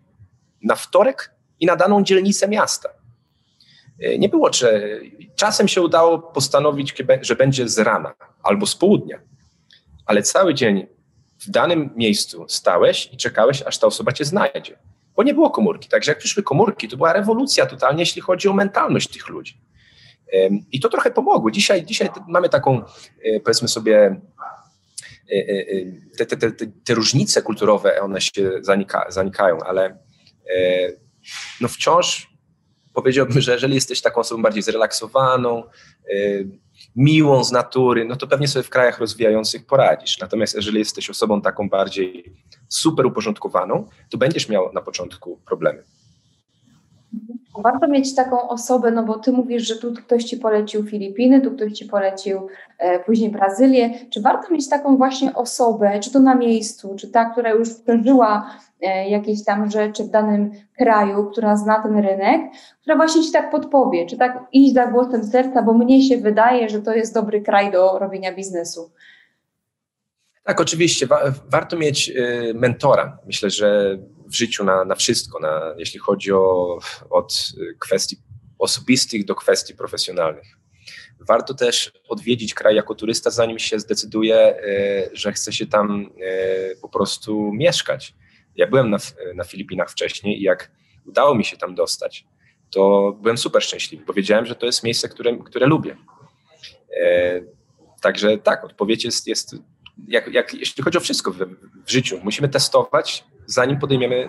na 0.64 0.76
wtorek 0.76 1.32
i 1.60 1.66
na 1.66 1.76
daną 1.76 2.04
dzielnicę 2.04 2.48
miasta. 2.48 2.90
E, 4.00 4.18
nie 4.18 4.30
było, 4.30 4.54
że 4.54 5.00
czasem 5.36 5.68
się 5.68 5.82
udało 5.82 6.20
postanowić, 6.20 6.96
że 7.22 7.36
będzie 7.36 7.70
z 7.70 7.80
rana 7.80 8.14
albo 8.44 8.66
z 8.66 8.76
południa, 8.76 9.20
ale 10.06 10.24
cały 10.24 10.54
dzień 10.54 10.88
w 11.40 11.50
danym 11.50 11.90
miejscu 11.96 12.46
stałeś 12.48 13.10
i 13.14 13.18
czekałeś, 13.18 13.62
aż 13.62 13.78
ta 13.78 13.88
osoba 13.88 14.12
cię 14.12 14.26
znajdzie, 14.26 14.78
bo 15.16 15.24
nie 15.24 15.34
było 15.34 15.50
komórki. 15.50 15.90
Także 15.90 16.12
jak 16.12 16.20
przyszły 16.20 16.44
komórki, 16.44 16.88
to 16.88 16.98
była 16.98 17.14
rewolucja 17.14 17.66
totalnie, 17.66 18.02
jeśli 18.02 18.22
chodzi 18.22 18.48
o 18.48 18.54
mentalność 18.54 19.08
tych 19.08 19.30
ludzi. 19.30 19.62
I 20.72 20.80
to 20.80 20.90
trochę 20.90 21.12
pomogło. 21.12 21.52
Dzisiaj, 21.52 21.86
dzisiaj 21.86 22.10
mamy 22.28 22.50
taką, 22.50 22.82
e, 23.24 23.40
powiedzmy 23.40 23.68
sobie, 23.68 24.22
e, 25.32 25.46
te, 26.18 26.26
te, 26.26 26.52
te, 26.52 26.68
te 26.84 26.94
różnice 26.94 27.42
kulturowe, 27.42 28.02
one 28.02 28.22
się 28.22 28.52
zanika, 28.62 29.06
zanikają, 29.10 29.60
ale 29.60 29.98
E, 30.50 30.90
no 31.62 31.68
wciąż 31.68 32.30
powiedziałbym, 32.94 33.42
że 33.42 33.52
jeżeli 33.54 33.76
jesteś 33.76 34.02
taką 34.02 34.22
osobą 34.22 34.42
bardziej 34.42 34.64
zrelaksowaną, 34.64 35.64
e, 35.64 36.14
miłą 36.96 37.44
z 37.44 37.52
natury, 37.52 38.06
no 38.06 38.16
to 38.16 38.28
pewnie 38.28 38.48
sobie 38.48 38.64
w 38.64 38.70
krajach 38.70 39.00
rozwijających 39.00 39.66
poradzisz. 39.66 40.20
Natomiast 40.20 40.56
jeżeli 40.56 40.80
jesteś 40.80 41.10
osobą 41.10 41.42
taką 41.42 41.70
bardziej 41.70 42.34
super 42.70 43.06
uporządkowaną, 43.06 43.90
to 44.10 44.18
będziesz 44.18 44.50
miał 44.50 44.74
na 44.74 44.82
początku 44.82 45.42
problemy. 45.46 45.84
Warto 47.58 47.88
mieć 47.88 48.16
taką 48.16 48.50
osobę, 48.50 48.92
no 48.92 49.04
bo 49.04 49.20
ty 49.20 49.32
mówisz, 49.32 49.68
że 49.68 49.76
tu 49.76 49.94
ktoś 49.94 50.24
ci 50.24 50.38
polecił 50.38 50.84
Filipiny, 50.84 51.42
tu 51.42 51.52
ktoś 51.52 51.74
ci 51.74 51.86
polecił 51.86 52.48
e, 52.78 53.00
później 53.00 53.30
Brazylię. 53.30 53.90
Czy 54.10 54.22
warto 54.22 54.54
mieć 54.54 54.70
taką 54.70 54.98
właśnie 54.98 55.34
osobę, 55.34 56.00
czy 56.00 56.12
to 56.12 56.20
na 56.20 56.36
miejscu, 56.36 56.96
czy 56.96 57.08
ta, 57.12 57.26
która 57.26 57.52
już 57.52 57.74
przeżyła 57.74 58.52
e, 58.82 59.10
jakieś 59.10 59.46
tam 59.46 59.72
rzeczy 59.72 60.04
w 60.04 60.10
danym 60.10 60.52
kraju, 60.78 61.26
która 61.32 61.56
zna 61.56 61.84
ten 61.84 61.98
rynek, 61.98 62.42
która 62.82 62.96
właśnie 62.96 63.24
ci 63.24 63.32
tak 63.32 63.52
podpowie, 63.52 64.06
czy 64.06 64.18
tak 64.18 64.44
iść 64.52 64.74
za 64.74 64.88
głosem 64.88 65.24
serca, 65.24 65.62
bo 65.62 65.74
mnie 65.74 66.04
się 66.04 66.18
wydaje, 66.18 66.70
że 66.70 66.82
to 66.82 66.94
jest 66.94 67.14
dobry 67.14 67.42
kraj 67.42 67.72
do 67.72 68.00
robienia 68.00 68.36
biznesu. 68.36 68.92
Tak, 70.44 70.62
oczywiście. 70.62 71.08
Wa 71.08 71.22
warto 71.50 71.78
mieć 71.78 72.10
y, 72.10 72.54
mentora. 72.56 73.18
Myślę, 73.26 73.50
że 73.50 73.98
w 74.30 74.36
życiu 74.36 74.64
na, 74.64 74.86
na 74.86 74.96
wszystko, 74.96 75.40
na, 75.40 75.76
jeśli 75.78 76.00
chodzi 76.00 76.32
o 76.32 76.80
od 77.10 77.34
kwestii 77.80 78.18
osobistych 78.60 79.26
do 79.26 79.36
kwestii 79.36 79.76
profesjonalnych. 79.76 80.58
Warto 81.20 81.54
też 81.54 81.92
odwiedzić 82.10 82.54
kraj 82.54 82.76
jako 82.76 82.96
turysta, 82.96 83.30
zanim 83.30 83.60
się 83.60 83.80
zdecyduje, 83.80 84.56
y, 84.58 85.10
że 85.14 85.34
chce 85.34 85.54
się 85.54 85.68
tam 85.68 86.02
y, 86.02 86.78
po 86.82 86.90
prostu 86.90 87.52
mieszkać. 87.54 88.16
Ja 88.56 88.68
byłem 88.68 88.90
na, 88.90 88.98
na 89.36 89.44
Filipinach 89.44 89.92
wcześniej 89.92 90.40
i 90.40 90.44
jak 90.44 90.72
udało 91.06 91.36
mi 91.36 91.46
się 91.46 91.58
tam 91.58 91.76
dostać, 91.76 92.26
to 92.70 93.12
byłem 93.22 93.38
super 93.38 93.64
szczęśliwy, 93.64 94.06
bo 94.06 94.14
wiedziałem, 94.14 94.46
że 94.46 94.56
to 94.56 94.66
jest 94.66 94.84
miejsce, 94.84 95.10
które, 95.10 95.38
które 95.38 95.66
lubię. 95.66 95.98
Także 98.02 98.38
tak, 98.38 98.64
odpowiedź 98.64 99.06
jest, 99.06 99.28
jest 99.28 99.56
jak, 100.08 100.28
jak, 100.28 100.54
jeśli 100.54 100.84
chodzi 100.84 100.98
o 100.98 101.02
wszystko 101.02 101.32
w, 101.32 101.38
w 101.86 101.92
życiu, 101.92 102.20
musimy 102.24 102.50
testować, 102.50 103.26
zanim 103.50 103.80
podejmiemy 103.80 104.28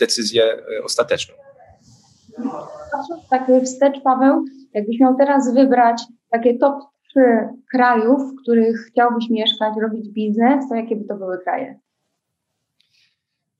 decyzję 0.00 0.44
e, 0.44 0.84
ostateczną. 0.84 1.34
Tak 3.30 3.50
wstecz, 3.64 4.00
Paweł, 4.02 4.44
jakbyś 4.74 5.00
miał 5.00 5.16
teraz 5.16 5.54
wybrać 5.54 6.02
takie 6.30 6.58
top 6.58 6.74
trzy 7.08 7.48
krajów, 7.72 8.20
w 8.32 8.42
których 8.42 8.76
chciałbyś 8.90 9.30
mieszkać, 9.30 9.74
robić 9.82 10.08
biznes, 10.08 10.68
to 10.68 10.74
jakie 10.74 10.96
by 10.96 11.04
to 11.04 11.16
były 11.16 11.38
kraje? 11.38 11.80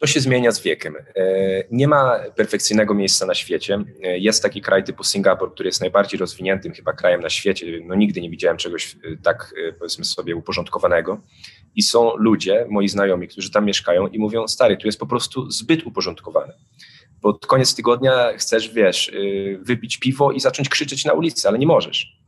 To 0.05 0.09
się 0.09 0.21
zmienia 0.21 0.53
z 0.53 0.63
wiekiem. 0.63 0.97
Nie 1.71 1.89
ma 1.89 2.21
perfekcyjnego 2.37 2.95
miejsca 2.95 3.27
na 3.27 3.35
świecie. 3.35 3.79
Jest 4.03 4.43
taki 4.43 4.61
kraj 4.61 4.85
typu 4.85 5.05
Singapur, 5.05 5.55
który 5.55 5.69
jest 5.69 5.81
najbardziej 5.81 6.21
rozwiniętym 6.21 6.73
chyba 6.73 6.93
krajem 6.93 7.21
na 7.21 7.31
świecie. 7.31 7.67
No 7.85 7.95
nigdy 7.95 8.21
nie 8.21 8.31
widziałem 8.31 8.57
czegoś 8.57 8.97
tak, 9.23 9.55
powiedzmy 9.79 10.05
sobie, 10.05 10.37
uporządkowanego. 10.37 11.21
I 11.75 11.83
są 11.83 12.17
ludzie, 12.17 12.67
moi 12.69 12.89
znajomi, 12.89 13.29
którzy 13.29 13.51
tam 13.51 13.65
mieszkają 13.65 14.07
i 14.07 14.19
mówią, 14.19 14.49
stary, 14.49 14.77
tu 14.77 14.89
jest 14.89 14.99
po 14.99 15.07
prostu 15.07 15.51
zbyt 15.51 15.87
uporządkowane. 15.87 16.55
Pod 17.23 17.47
koniec 17.47 17.75
tygodnia 17.75 18.33
chcesz, 18.37 18.71
wiesz, 18.71 19.13
wypić 19.61 19.99
piwo 19.99 20.33
i 20.33 20.41
zacząć 20.41 20.69
krzyczeć 20.69 21.05
na 21.05 21.13
ulicy, 21.13 21.49
ale 21.49 21.59
nie 21.59 21.67
możesz. 21.67 22.24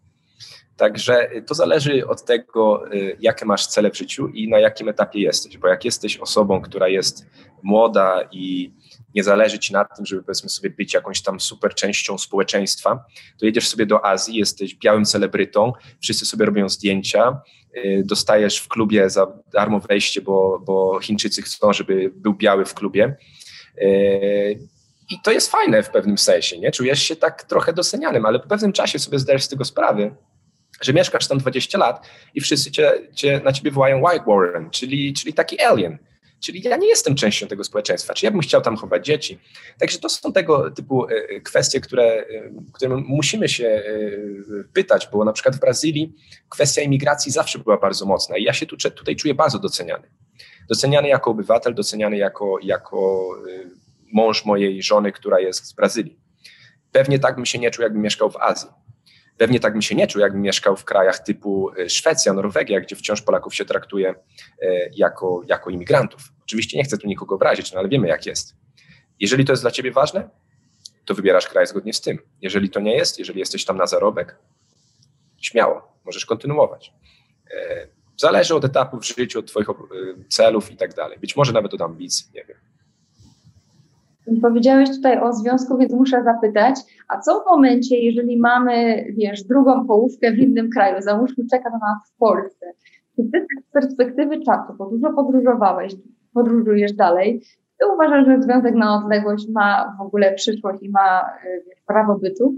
Także 0.77 1.31
to 1.47 1.55
zależy 1.55 2.07
od 2.07 2.25
tego, 2.25 2.93
y, 2.95 3.17
jakie 3.21 3.45
masz 3.47 3.67
cele 3.67 3.91
w 3.91 3.97
życiu 3.97 4.29
i 4.29 4.49
na 4.49 4.59
jakim 4.59 4.89
etapie 4.89 5.21
jesteś. 5.21 5.59
Bo 5.59 5.69
jak 5.69 5.85
jesteś 5.85 6.17
osobą, 6.17 6.61
która 6.63 6.89
jest 6.89 7.27
młoda 7.63 8.29
i 8.33 8.73
nie 9.15 9.25
zależy 9.25 9.59
ci 9.59 9.73
na 9.73 9.85
tym, 9.85 10.07
żeby 10.07 10.23
powiedzmy 10.23 10.49
sobie 10.49 10.71
być 10.71 10.95
jakąś 10.95 11.23
tam 11.23 11.41
super 11.41 11.75
częścią 11.75 12.19
społeczeństwa, 12.19 13.05
to 13.39 13.47
jedziesz 13.47 13.69
sobie 13.69 13.87
do 13.87 14.07
Azji, 14.07 14.37
jesteś 14.37 14.75
białym 14.75 15.05
celebrytą, 15.05 15.73
wszyscy 16.01 16.27
sobie 16.27 16.47
robią 16.47 16.69
zdjęcia, 16.69 17.41
y, 17.77 18.03
dostajesz 18.05 18.59
w 18.59 18.69
klubie 18.69 19.11
za 19.11 19.27
darmo 19.53 19.81
wejście, 19.81 20.21
bo, 20.21 20.63
bo 20.67 21.01
Chińczycy 21.01 21.43
chcą, 21.43 21.73
żeby 21.73 22.11
był 22.15 22.35
biały 22.35 22.65
w 22.65 22.75
klubie. 22.75 23.17
Y, 23.83 24.59
I 25.11 25.21
to 25.25 25.33
jest 25.33 25.51
fajne 25.51 25.83
w 25.83 25.91
pewnym 25.91 26.19
sensie, 26.19 26.59
nie? 26.59 26.71
Czujesz 26.71 27.03
się 27.03 27.17
tak 27.17 27.43
trochę 27.43 27.73
docenianym, 27.73 28.27
ale 28.27 28.41
po 28.41 28.49
pewnym 28.49 28.73
czasie 28.73 28.99
sobie 28.99 29.19
zdajesz 29.19 29.45
z 29.45 29.49
tego 29.49 29.65
sprawę, 29.65 30.17
że 30.83 30.93
mieszkasz 30.93 31.29
tam 31.29 31.39
20 31.39 31.79
lat 31.79 32.07
i 32.35 32.41
wszyscy 32.41 32.71
cię, 32.71 32.93
cię 33.15 33.41
na 33.45 33.53
ciebie 33.53 33.71
wołają 33.71 34.03
White 34.03 34.25
Warren, 34.27 34.71
czyli, 34.71 35.15
czyli 35.15 35.35
taki 35.35 35.61
alien. 35.61 35.99
Czyli 36.41 36.63
ja 36.63 36.77
nie 36.77 36.89
jestem 36.89 37.15
częścią 37.15 37.47
tego 37.47 37.65
społeczeństwa, 37.65 38.15
czy 38.15 38.27
ja 38.27 38.31
bym 38.31 38.41
chciał 38.41 38.61
tam 38.61 38.77
chować 38.77 39.07
dzieci. 39.07 39.39
Także 39.79 39.99
to 39.99 40.09
są 40.09 40.33
tego 40.33 40.71
typu 40.71 41.05
e, 41.05 41.09
e, 41.09 41.41
kwestie, 41.41 41.81
które, 41.81 42.05
e, 42.05 42.25
które 42.73 42.97
musimy 42.97 43.49
się 43.49 43.83
pytać, 44.73 45.09
bo 45.13 45.25
na 45.25 45.33
przykład 45.33 45.57
w 45.57 45.61
Brazylii 45.61 46.15
kwestia 46.49 46.83
imigracji 46.83 47.33
zawsze 47.33 47.59
była 47.59 47.77
bardzo 47.77 48.07
mocna 48.07 48.37
i 48.37 48.43
ja 48.43 48.53
się 48.53 48.67
tu, 48.67 48.77
tutaj 48.77 49.17
czuję 49.17 49.35
bardzo 49.35 49.59
doceniany. 49.59 50.09
Doceniany 50.69 51.09
jako 51.09 51.31
obywatel, 51.31 51.75
doceniany 51.75 52.17
jako, 52.17 52.59
jako 52.63 53.29
mąż 54.13 54.45
mojej 54.45 54.83
żony, 54.83 55.13
która 55.13 55.41
jest 55.41 55.65
z 55.65 55.73
Brazylii. 55.73 56.19
Pewnie 56.93 57.19
tak 57.19 57.37
bym 57.37 57.47
się 57.47 57.59
nie 57.59 57.71
czuł, 57.71 57.83
jakbym 57.83 58.03
mieszkał 58.03 58.31
w 58.31 58.37
Azji. 58.37 58.69
Pewnie 59.37 59.61
tak 59.61 59.73
bym 59.73 59.83
się 59.83 59.95
nie 59.95 60.07
czuł, 60.07 60.21
jakbym 60.21 60.43
mieszkał 60.43 60.77
w 60.77 60.85
krajach 60.85 61.19
typu 61.19 61.71
e, 61.79 61.89
Szwecja, 61.89 62.33
Norwegia, 62.33 62.81
gdzie 62.81 62.97
wciąż 62.97 63.23
Polaków 63.23 63.55
się 63.55 63.65
traktuje 63.65 64.15
e, 64.63 64.91
jako, 64.93 65.43
jako 65.47 65.71
imigrantów. 65.71 66.23
Oczywiście 66.43 66.79
nie 66.79 66.85
chcę 66.85 66.99
tu 66.99 67.07
nikogo 67.07 67.35
obrazić, 67.35 67.73
no 67.73 67.79
ale 67.79 67.89
wiemy 67.89 68.09
jak 68.09 68.27
jest. 68.27 68.55
Jeżeli 69.21 69.45
to 69.45 69.53
jest 69.53 69.63
dla 69.63 69.71
ciebie 69.71 69.93
ważne, 69.93 70.29
to 71.05 71.15
wybierasz 71.15 71.49
kraj 71.49 71.67
zgodnie 71.67 71.93
z 71.93 72.01
tym. 72.01 72.19
Jeżeli 72.43 72.71
to 72.71 72.81
nie 72.81 72.97
jest, 72.97 73.19
jeżeli 73.19 73.39
jesteś 73.39 73.65
tam 73.65 73.77
na 73.77 73.87
zarobek, 73.87 74.39
śmiało, 75.41 75.99
możesz 76.05 76.27
kontynuować. 76.27 76.93
E, 77.51 77.89
zależy 78.17 78.55
od 78.55 78.65
etapu 78.65 79.01
w 79.01 79.05
życiu, 79.05 79.39
od 79.39 79.47
twoich 79.47 79.67
celów 80.29 80.71
i 80.71 80.77
tak 80.77 80.95
dalej. 80.95 81.19
Być 81.19 81.37
może 81.37 81.53
nawet 81.53 81.75
od 81.75 81.83
ambicji, 81.83 82.27
nie 82.35 82.45
wiem. 82.45 82.59
Powiedziałeś 84.43 84.91
tutaj 84.91 85.21
o 85.21 85.33
związku, 85.33 85.79
więc 85.79 85.93
muszę 85.93 86.25
zapytać, 86.25 86.77
a 87.09 87.21
co 87.21 87.41
w 87.41 87.47
momencie, 87.47 87.99
jeżeli 87.99 88.39
mamy, 88.39 89.05
wiesz, 89.17 89.45
drugą 89.45 89.87
połówkę 89.87 90.33
w 90.33 90.39
innym 90.39 90.71
kraju, 90.71 91.03
załóżmy 91.03 91.45
czeka 91.51 91.71
na 91.71 91.79
nas 91.79 92.11
w 92.15 92.19
Polsce, 92.19 92.73
czy 93.17 93.23
ty 93.33 93.47
z 93.69 93.73
perspektywy 93.73 94.41
czasu, 94.41 94.75
bo 94.79 94.91
dużo 94.91 95.13
podróżowałeś, 95.13 95.95
podróżujesz 96.35 96.93
dalej, 96.93 97.43
ty 97.81 97.87
uważasz, 97.95 98.27
że 98.27 98.43
związek 98.43 98.75
na 98.75 98.97
odległość 98.97 99.49
ma 99.49 99.97
w 99.99 100.03
ogóle 100.03 100.35
przyszłość 100.35 100.83
i 100.83 100.91
ma 100.91 101.31
wiesz, 101.67 101.81
prawo 101.87 102.19
bytu? 102.19 102.55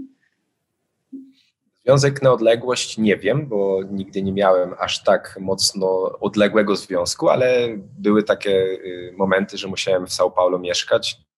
Związek 1.85 2.21
na 2.21 2.31
odległość 2.31 2.97
nie 2.97 3.17
wiem, 3.17 3.47
bo 3.47 3.79
nigdy 3.91 4.21
nie 4.21 4.33
miałem 4.33 4.73
aż 4.79 5.03
tak 5.03 5.37
mocno 5.41 6.19
odległego 6.19 6.75
związku, 6.75 7.29
ale 7.29 7.67
były 7.99 8.23
takie 8.23 8.51
y, 8.51 9.13
momenty, 9.17 9.57
że 9.57 9.67
musiałem 9.67 10.05
w 10.05 10.09
São 10.09 10.31
Paulo 10.31 10.59
mieszkać 10.59 11.28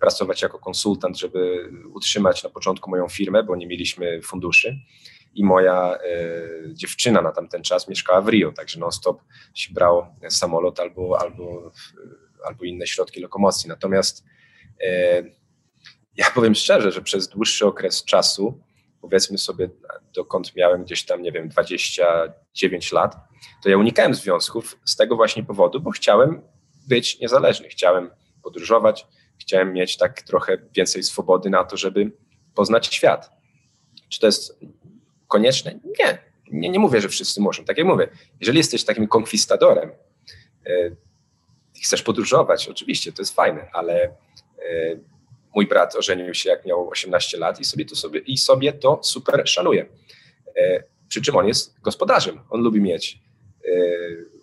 pracować 0.00 0.42
jako 0.42 0.58
konsultant, 0.58 1.18
żeby 1.18 1.70
utrzymać 1.94 2.44
na 2.44 2.50
początku 2.50 2.90
moją 2.90 3.08
firmę, 3.08 3.42
bo 3.42 3.56
nie 3.56 3.66
mieliśmy 3.66 4.22
funduszy. 4.22 4.76
I 5.34 5.44
moja 5.44 5.98
e, 5.98 6.18
dziewczyna 6.74 7.22
na 7.22 7.32
tamten 7.32 7.62
czas 7.62 7.88
mieszkała 7.88 8.20
w 8.20 8.28
Rio, 8.28 8.52
także 8.52 8.80
non-stop 8.80 9.22
się 9.54 9.74
brał 9.74 10.06
samolot 10.28 10.80
albo, 10.80 11.20
albo, 11.20 11.70
albo 12.44 12.64
inne 12.64 12.86
środki 12.86 13.20
lokomocji. 13.20 13.68
Natomiast 13.68 14.24
e, 14.84 15.22
ja 16.16 16.26
powiem 16.34 16.54
szczerze, 16.54 16.92
że 16.92 17.02
przez 17.02 17.28
dłuższy 17.28 17.66
okres 17.66 18.04
czasu, 18.04 18.60
powiedzmy 19.00 19.38
sobie, 19.38 19.68
dokąd 20.14 20.56
miałem 20.56 20.84
gdzieś 20.84 21.04
tam, 21.04 21.22
nie 21.22 21.32
wiem, 21.32 21.48
29 21.48 22.92
lat, 22.92 23.16
to 23.62 23.68
ja 23.68 23.78
unikałem 23.78 24.14
związków 24.14 24.78
z 24.84 24.96
tego 24.96 25.16
właśnie 25.16 25.44
powodu, 25.44 25.80
bo 25.80 25.90
chciałem 25.90 26.42
być 26.88 27.20
niezależny, 27.20 27.68
chciałem 27.68 28.10
podróżować, 28.42 29.06
chciałem 29.40 29.72
mieć 29.72 29.96
tak 29.96 30.22
trochę 30.22 30.58
więcej 30.74 31.02
swobody 31.02 31.50
na 31.50 31.64
to, 31.64 31.76
żeby 31.76 32.10
poznać 32.54 32.94
świat. 32.94 33.30
Czy 34.08 34.20
to 34.20 34.26
jest 34.26 34.58
konieczne? 35.28 35.80
Nie. 35.98 36.18
Nie, 36.52 36.68
nie 36.68 36.78
mówię, 36.78 37.00
że 37.00 37.08
wszyscy 37.08 37.40
muszą. 37.40 37.64
Tak 37.64 37.78
jak 37.78 37.86
mówię, 37.86 38.08
jeżeli 38.40 38.58
jesteś 38.58 38.84
takim 38.84 39.08
konkwistadorem 39.08 39.90
yy, 40.66 40.96
chcesz 41.84 42.02
podróżować, 42.02 42.68
oczywiście, 42.68 43.12
to 43.12 43.22
jest 43.22 43.34
fajne, 43.34 43.68
ale 43.72 44.14
yy, 44.58 45.00
mój 45.54 45.66
brat 45.66 45.96
ożenił 45.96 46.34
się 46.34 46.50
jak 46.50 46.66
miał 46.66 46.88
18 46.88 47.38
lat 47.38 47.60
i 47.60 47.64
sobie 47.64 47.84
to, 47.84 47.96
sobie, 47.96 48.20
i 48.20 48.38
sobie 48.38 48.72
to 48.72 49.00
super 49.02 49.48
szanuje. 49.48 49.86
Yy, 50.56 50.84
przy 51.08 51.22
czym 51.22 51.36
on 51.36 51.46
jest 51.46 51.80
gospodarzem. 51.80 52.40
On 52.50 52.60
lubi 52.60 52.80
mieć 52.80 53.18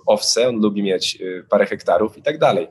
owce, 0.05 0.49
on 0.49 0.61
lubi 0.61 0.83
mieć 0.83 1.17
parę 1.49 1.65
hektarów 1.65 2.17
i 2.17 2.21
tak 2.21 2.37
dalej 2.37 2.67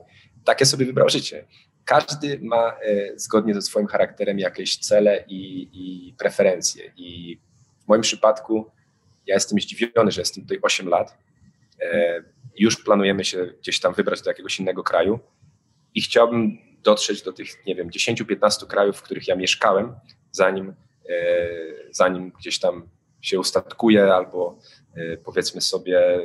takie 0.49 0.67
sobie 0.67 0.87
wybrał 0.87 1.09
życie. 1.09 1.47
Każdy 1.85 2.41
ma 2.43 2.77
e, 2.83 3.19
zgodnie 3.19 3.55
ze 3.55 3.63
swoim 3.63 3.87
charakterem 3.87 4.39
jakieś 4.39 4.79
cele 4.79 5.25
i, 5.29 5.69
i 5.73 6.15
preferencje. 6.19 6.93
I 6.97 7.39
w 7.85 7.89
moim 7.89 8.03
przypadku 8.03 8.71
ja 9.27 9.35
jestem 9.35 9.61
zdziwiony, 9.61 10.11
że 10.11 10.21
jestem 10.21 10.43
tutaj 10.45 10.59
8 10.63 10.89
lat. 10.89 11.19
E, 11.81 12.23
już 12.59 12.85
planujemy 12.85 13.25
się 13.25 13.47
gdzieś 13.61 13.81
tam 13.81 13.95
wybrać 13.95 14.23
do 14.23 14.31
jakiegoś 14.31 14.61
innego 14.61 14.83
kraju 14.83 15.19
i 15.95 16.01
chciałbym 16.03 16.59
dotrzeć 16.83 17.23
do 17.23 17.33
tych, 17.33 17.67
nie 17.67 17.75
wiem, 17.75 17.91
10-15 17.91 18.67
krajów, 18.67 18.97
w 18.97 19.03
których 19.03 19.29
ja 19.29 19.37
mieszkałem, 19.37 19.95
zanim, 20.31 20.75
e, 21.09 21.49
zanim 21.91 22.31
gdzieś 22.31 22.59
tam 22.59 22.89
się 23.21 23.41
ustatkuję 23.41 24.15
albo 24.15 24.59
powiedzmy 25.25 25.61
sobie, 25.61 26.21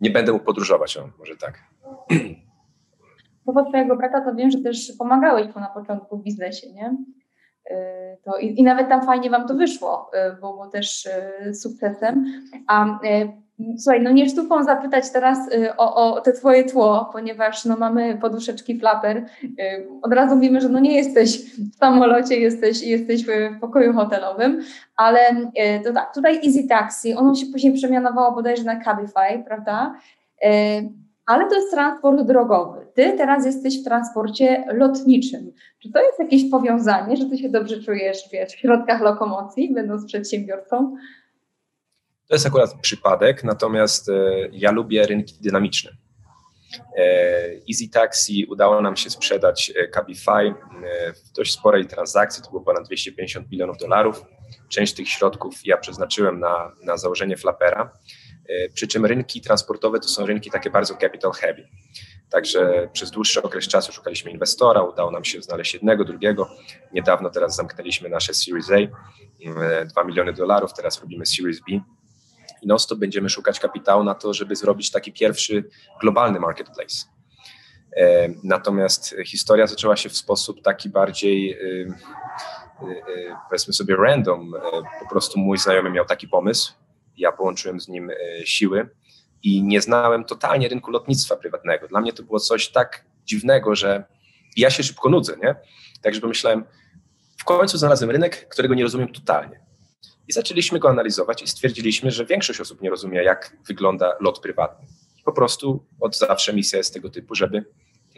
nie 0.00 0.10
będę 0.10 0.32
mógł 0.32 0.44
podróżować, 0.44 0.96
o, 0.96 1.10
może 1.18 1.36
tak. 1.36 1.64
propos 3.52 3.68
twojego 3.68 3.96
brata, 3.96 4.20
to 4.20 4.34
wiem, 4.34 4.50
że 4.50 4.58
też 4.58 4.92
pomagałeś 4.98 5.54
mu 5.54 5.60
na 5.60 5.68
początku 5.68 6.18
w 6.18 6.22
biznesie, 6.22 6.72
nie? 6.72 6.96
Y, 7.70 7.74
to 8.24 8.38
i, 8.38 8.60
i, 8.60 8.62
nawet 8.62 8.88
tam 8.88 9.06
fajnie 9.06 9.30
wam 9.30 9.48
to 9.48 9.54
wyszło, 9.54 10.10
y, 10.32 10.40
było 10.40 10.66
też 10.66 11.06
y, 11.46 11.54
sukcesem. 11.54 12.24
A 12.66 12.98
słuchaj, 13.78 14.02
no 14.02 14.10
nie 14.10 14.28
sztuką 14.28 14.64
zapytać 14.64 15.10
teraz 15.10 15.38
o, 15.76 16.14
o 16.14 16.20
te 16.20 16.32
twoje 16.32 16.64
tło, 16.64 17.10
ponieważ 17.12 17.64
no 17.64 17.76
mamy 17.76 18.18
poduszeczki 18.18 18.78
flapper. 18.78 19.26
Od 20.02 20.12
razu 20.12 20.38
wiemy, 20.38 20.60
że 20.60 20.68
no 20.68 20.78
nie 20.78 20.96
jesteś 20.96 21.54
w 21.54 21.76
samolocie, 21.78 22.36
jesteś, 22.36 22.82
jesteś 22.82 23.26
w 23.26 23.30
pokoju 23.60 23.92
hotelowym, 23.92 24.60
ale 24.96 25.18
to 25.84 25.92
tak, 25.92 26.14
tutaj 26.14 26.36
Easy 26.36 26.68
Taxi, 26.68 27.14
ono 27.14 27.34
się 27.34 27.46
później 27.46 27.72
przemianowało 27.72 28.34
bodajże 28.34 28.64
na 28.64 28.84
Cabify, 28.84 29.44
prawda? 29.46 29.94
Ale 31.28 31.48
to 31.48 31.54
jest 31.54 31.70
transport 31.70 32.22
drogowy. 32.22 32.86
Ty 32.94 33.12
teraz 33.16 33.46
jesteś 33.46 33.80
w 33.80 33.84
transporcie 33.84 34.64
lotniczym. 34.72 35.52
Czy 35.78 35.92
to 35.92 36.02
jest 36.02 36.18
jakieś 36.18 36.50
powiązanie, 36.50 37.16
że 37.16 37.26
ty 37.26 37.38
się 37.38 37.48
dobrze 37.48 37.82
czujesz 37.82 38.18
wiesz, 38.32 38.52
w 38.52 38.58
środkach 38.58 39.00
lokomocji, 39.00 39.74
będąc 39.74 40.06
przedsiębiorcą? 40.06 40.96
To 42.28 42.34
jest 42.34 42.46
akurat 42.46 42.74
przypadek, 42.80 43.44
natomiast 43.44 44.08
e, 44.08 44.12
ja 44.52 44.70
lubię 44.70 45.06
rynki 45.06 45.34
dynamiczne. 45.40 45.90
E, 46.96 47.04
Easy 47.70 47.90
Taxi 47.92 48.46
udało 48.50 48.80
nam 48.80 48.96
się 48.96 49.10
sprzedać 49.10 49.72
e, 49.76 49.88
Cabify 49.88 50.54
w 51.14 51.32
dość 51.36 51.52
sporej 51.52 51.86
transakcji, 51.86 52.42
to 52.42 52.50
było 52.50 52.62
ponad 52.62 52.84
250 52.86 53.50
milionów 53.50 53.78
dolarów. 53.78 54.24
Część 54.68 54.94
tych 54.94 55.08
środków 55.08 55.54
ja 55.64 55.76
przeznaczyłem 55.76 56.40
na, 56.40 56.72
na 56.84 56.96
założenie 56.96 57.36
Flapera. 57.36 57.92
E, 58.48 58.68
przy 58.68 58.88
czym 58.88 59.06
rynki 59.06 59.40
transportowe 59.40 60.00
to 60.00 60.08
są 60.08 60.26
rynki 60.26 60.50
takie 60.50 60.70
bardzo 60.70 60.94
capital 60.94 61.32
heavy. 61.32 61.68
Także 62.30 62.88
przez 62.92 63.10
dłuższy 63.10 63.42
okres 63.42 63.68
czasu 63.68 63.92
szukaliśmy 63.92 64.30
inwestora, 64.30 64.82
udało 64.82 65.10
nam 65.10 65.24
się 65.24 65.42
znaleźć 65.42 65.74
jednego, 65.74 66.04
drugiego. 66.04 66.50
Niedawno 66.92 67.30
teraz 67.30 67.56
zamknęliśmy 67.56 68.08
nasze 68.08 68.34
Series 68.34 68.70
A, 68.70 69.84
2 69.84 70.04
miliony 70.04 70.32
dolarów, 70.32 70.72
teraz 70.72 71.00
robimy 71.00 71.26
Series 71.26 71.60
B. 71.60 71.80
I 72.62 72.66
non-stop 72.66 72.98
będziemy 72.98 73.28
szukać 73.28 73.60
kapitału 73.60 74.04
na 74.04 74.14
to, 74.14 74.34
żeby 74.34 74.56
zrobić 74.56 74.90
taki 74.90 75.12
pierwszy 75.12 75.64
globalny 76.00 76.40
marketplace. 76.40 76.96
Natomiast 78.44 79.14
historia 79.26 79.66
zaczęła 79.66 79.96
się 79.96 80.08
w 80.08 80.16
sposób 80.16 80.62
taki 80.62 80.88
bardziej 80.88 81.58
powiedzmy 83.48 83.72
sobie 83.74 83.96
random. 83.96 84.52
Po 85.00 85.08
prostu 85.10 85.38
mój 85.38 85.58
znajomy 85.58 85.90
miał 85.90 86.04
taki 86.04 86.28
pomysł, 86.28 86.72
ja 87.18 87.32
połączyłem 87.32 87.80
z 87.80 87.88
nim 87.88 88.10
siły 88.44 88.88
i 89.42 89.62
nie 89.62 89.80
znałem 89.80 90.24
totalnie 90.24 90.68
rynku 90.68 90.90
lotnictwa 90.90 91.36
prywatnego. 91.36 91.88
Dla 91.88 92.00
mnie 92.00 92.12
to 92.12 92.22
było 92.22 92.40
coś 92.40 92.68
tak 92.68 93.04
dziwnego, 93.24 93.74
że 93.74 94.04
ja 94.56 94.70
się 94.70 94.82
szybko 94.82 95.08
nudzę, 95.08 95.36
nie? 95.42 95.54
Także 96.02 96.20
pomyślałem, 96.20 96.64
w 97.38 97.44
końcu 97.44 97.78
znalazłem 97.78 98.10
rynek, 98.10 98.48
którego 98.48 98.74
nie 98.74 98.82
rozumiem 98.82 99.12
totalnie. 99.12 99.60
I 100.28 100.32
zaczęliśmy 100.32 100.78
go 100.78 100.90
analizować 100.90 101.42
i 101.42 101.46
stwierdziliśmy, 101.46 102.10
że 102.10 102.26
większość 102.26 102.60
osób 102.60 102.82
nie 102.82 102.90
rozumie, 102.90 103.22
jak 103.22 103.56
wygląda 103.68 104.16
lot 104.20 104.40
prywatny. 104.40 104.86
Po 105.24 105.32
prostu 105.32 105.86
od 106.00 106.18
zawsze 106.18 106.52
misja 106.54 106.78
jest 106.78 106.94
tego 106.94 107.10
typu, 107.10 107.34
żeby 107.34 107.64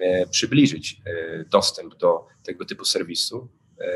e, 0.00 0.26
przybliżyć 0.26 1.00
e, 1.06 1.44
dostęp 1.44 1.94
do 1.94 2.26
tego 2.42 2.64
typu 2.64 2.84
serwisu 2.84 3.48
e, 3.80 3.86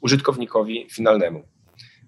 użytkownikowi 0.00 0.86
finalnemu. 0.90 1.48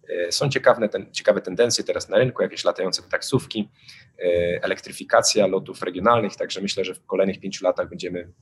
E, 0.09 0.33
są 0.33 0.49
ciekawe, 0.49 0.89
ten, 0.89 1.13
ciekawe 1.13 1.41
tendencje 1.41 1.85
teraz 1.85 2.09
na 2.09 2.19
rynku, 2.19 2.43
jakieś 2.43 2.65
latające 2.65 3.03
taksówki, 3.03 3.71
e, 4.19 4.23
elektryfikacja 4.63 5.47
lotów 5.47 5.83
regionalnych, 5.83 6.37
także 6.37 6.61
myślę, 6.61 6.85
że 6.85 6.95
w 6.95 7.07
kolejnych 7.07 7.41
pięciu 7.41 7.65
latach 7.65 7.89
będziemy 7.89 8.33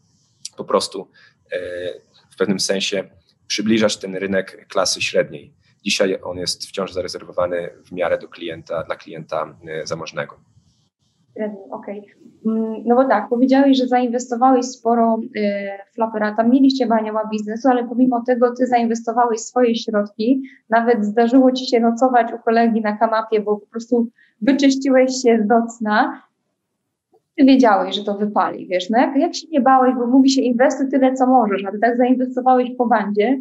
po 0.56 0.64
prostu 0.64 1.10
e, 1.52 1.58
w 2.32 2.36
pewnym 2.36 2.60
sensie 2.60 3.10
przybliżać 3.46 3.96
ten 3.96 4.16
rynek 4.16 4.68
klasy 4.68 5.02
średniej. 5.02 5.54
Dzisiaj 5.84 6.18
on 6.22 6.38
jest 6.38 6.68
wciąż 6.68 6.92
zarezerwowany 6.92 7.70
w 7.86 7.92
miarę 7.92 8.18
do 8.18 8.28
klienta, 8.28 8.82
dla 8.82 8.96
klienta 8.96 9.58
zamożnego. 9.84 10.40
Okej. 11.70 11.98
Okay. 12.00 12.02
Mm, 12.46 12.82
no 12.86 12.94
bo 12.94 13.04
tak, 13.04 13.28
powiedziałeś, 13.28 13.78
że 13.78 13.86
zainwestowałeś 13.86 14.66
sporo 14.66 15.18
w 15.90 15.94
Flapera, 15.94 16.34
tam 16.34 16.50
mieliście 16.50 16.92
anioła 16.92 17.28
biznesu, 17.32 17.68
ale 17.68 17.88
pomimo 17.88 18.22
tego 18.26 18.54
ty 18.54 18.66
zainwestowałeś 18.66 19.40
swoje 19.40 19.76
środki, 19.76 20.42
nawet 20.70 21.04
zdarzyło 21.04 21.52
ci 21.52 21.66
się 21.66 21.80
nocować 21.80 22.32
u 22.32 22.38
kolegi 22.38 22.80
na 22.80 22.96
kanapie, 22.96 23.40
bo 23.40 23.56
po 23.56 23.66
prostu 23.66 24.08
wyczyściłeś 24.42 25.10
się 25.22 25.40
z 25.44 25.46
docna. 25.46 26.22
Ty 27.36 27.44
wiedziałeś, 27.44 27.96
że 27.96 28.04
to 28.04 28.14
wypali, 28.14 28.66
wiesz, 28.66 28.90
no 28.90 28.98
jak, 28.98 29.16
jak 29.16 29.34
się 29.34 29.46
nie 29.48 29.60
bałeś, 29.60 29.94
bo 29.94 30.06
mówi 30.06 30.30
się 30.30 30.42
inwestuj 30.42 30.88
tyle, 30.88 31.14
co 31.14 31.26
możesz, 31.26 31.64
a 31.64 31.72
ty 31.72 31.78
tak 31.78 31.96
zainwestowałeś 31.96 32.70
po 32.78 32.86
bandzie, 32.86 33.40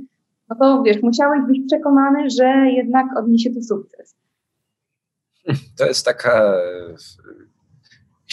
no 0.49 0.55
to 0.55 0.83
wiesz, 0.83 1.01
musiałeś 1.01 1.41
być 1.47 1.61
przekonany, 1.67 2.29
że 2.29 2.45
jednak 2.69 3.05
odniesie 3.17 3.49
to 3.49 3.61
sukces. 3.61 4.15
To 5.77 5.85
jest 5.85 6.05
taka 6.05 6.53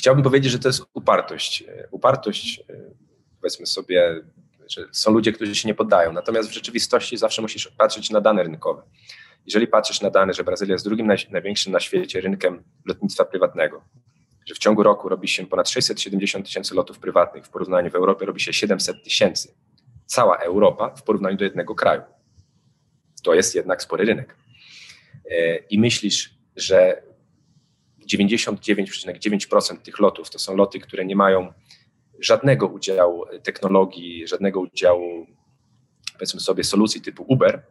chciałbym 0.07 0.25
powiedzieć, 0.25 0.53
że 0.53 0.59
to 0.59 0.69
jest 0.69 0.83
upartość. 0.95 1.65
Upartość, 1.91 2.63
powiedzmy 3.41 3.67
sobie, 3.67 4.21
że 4.69 4.85
są 4.93 5.13
ludzie, 5.13 5.33
którzy 5.33 5.55
się 5.55 5.69
nie 5.69 5.75
poddają. 5.75 6.13
Natomiast 6.13 6.49
w 6.49 6.53
rzeczywistości 6.53 7.17
zawsze 7.17 7.43
musisz 7.43 7.69
patrzeć 7.69 8.11
na 8.11 8.21
dane 8.21 8.43
rynkowe. 8.43 8.83
Jeżeli 9.47 9.67
patrzysz 9.67 10.01
na 10.01 10.11
dane, 10.11 10.33
że 10.33 10.45
Brazylia 10.45 10.73
jest 10.73 10.85
drugim 10.85 11.13
największym 11.31 11.73
na 11.73 11.81
świecie 11.81 12.21
rynkiem 12.21 12.65
lotnictwa 12.85 13.25
prywatnego, 13.25 13.85
że 14.49 14.55
w 14.55 14.59
ciągu 14.59 14.83
roku 14.83 15.09
robi 15.09 15.29
się 15.29 15.47
ponad 15.47 15.69
670 15.69 16.47
tysięcy 16.47 16.75
lotów 16.75 16.99
prywatnych, 16.99 17.45
w 17.45 17.49
porównaniu 17.49 17.91
w 17.91 17.95
Europie 17.95 18.27
robi 18.27 18.41
się 18.41 18.53
700 18.53 19.05
tysięcy. 19.05 19.55
Cała 20.07 20.37
Europa 20.37 20.91
w 20.91 21.03
porównaniu 21.03 21.37
do 21.37 21.45
jednego 21.45 21.75
kraju. 21.75 22.03
To 23.23 23.35
jest 23.35 23.55
jednak 23.55 23.83
spory 23.83 24.05
rynek. 24.05 24.37
E, 25.31 25.57
I 25.57 25.79
myślisz, 25.79 26.35
że 26.57 27.03
99,9% 28.07 29.77
tych 29.77 29.99
lotów 29.99 30.31
to 30.31 30.39
są 30.39 30.57
loty, 30.57 30.81
które 30.81 31.05
nie 31.05 31.17
mają 31.17 31.53
żadnego 32.21 32.67
udziału 32.67 33.25
technologii, 33.43 34.29
żadnego 34.29 34.61
udziału, 34.61 35.27
powiedzmy 36.13 36.41
sobie, 36.41 36.65
solucji 36.65 37.01
typu 37.01 37.25
Uber, 37.29 37.63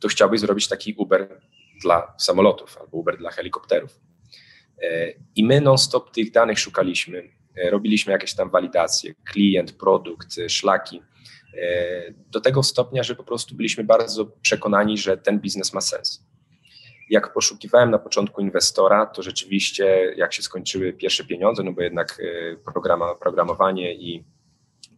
to 0.00 0.08
chciałbyś 0.08 0.40
zrobić 0.40 0.68
taki 0.68 0.94
Uber 0.94 1.40
dla 1.82 2.14
samolotów 2.18 2.78
albo 2.78 2.98
Uber 2.98 3.18
dla 3.18 3.30
helikopterów. 3.30 4.00
E, 4.82 5.12
I 5.36 5.44
my 5.44 5.60
non-stop 5.60 6.10
tych 6.10 6.30
danych 6.30 6.58
szukaliśmy, 6.58 7.30
e, 7.56 7.70
robiliśmy 7.70 8.12
jakieś 8.12 8.34
tam 8.34 8.50
walidacje, 8.50 9.14
klient, 9.24 9.72
produkt, 9.72 10.38
e, 10.38 10.48
szlaki, 10.48 11.02
do 12.30 12.40
tego 12.40 12.62
stopnia, 12.62 13.02
że 13.02 13.14
po 13.14 13.24
prostu 13.24 13.54
byliśmy 13.54 13.84
bardzo 13.84 14.26
przekonani, 14.26 14.98
że 14.98 15.16
ten 15.16 15.40
biznes 15.40 15.72
ma 15.72 15.80
sens 15.80 16.29
jak 17.10 17.32
poszukiwałem 17.32 17.90
na 17.90 17.98
początku 17.98 18.40
inwestora, 18.40 19.06
to 19.06 19.22
rzeczywiście 19.22 20.14
jak 20.16 20.32
się 20.32 20.42
skończyły 20.42 20.92
pierwsze 20.92 21.24
pieniądze, 21.24 21.62
no 21.62 21.72
bo 21.72 21.82
jednak 21.82 22.20
e, 22.22 23.14
programowanie 23.20 23.94
i 23.94 24.24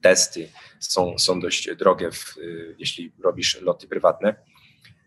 testy 0.03 0.49
są, 0.81 1.19
są 1.19 1.41
dość 1.41 1.75
drogie, 1.77 2.11
w, 2.11 2.37
e, 2.39 2.41
jeśli 2.79 3.13
robisz 3.25 3.61
loty 3.61 3.89
prywatne, 3.89 4.35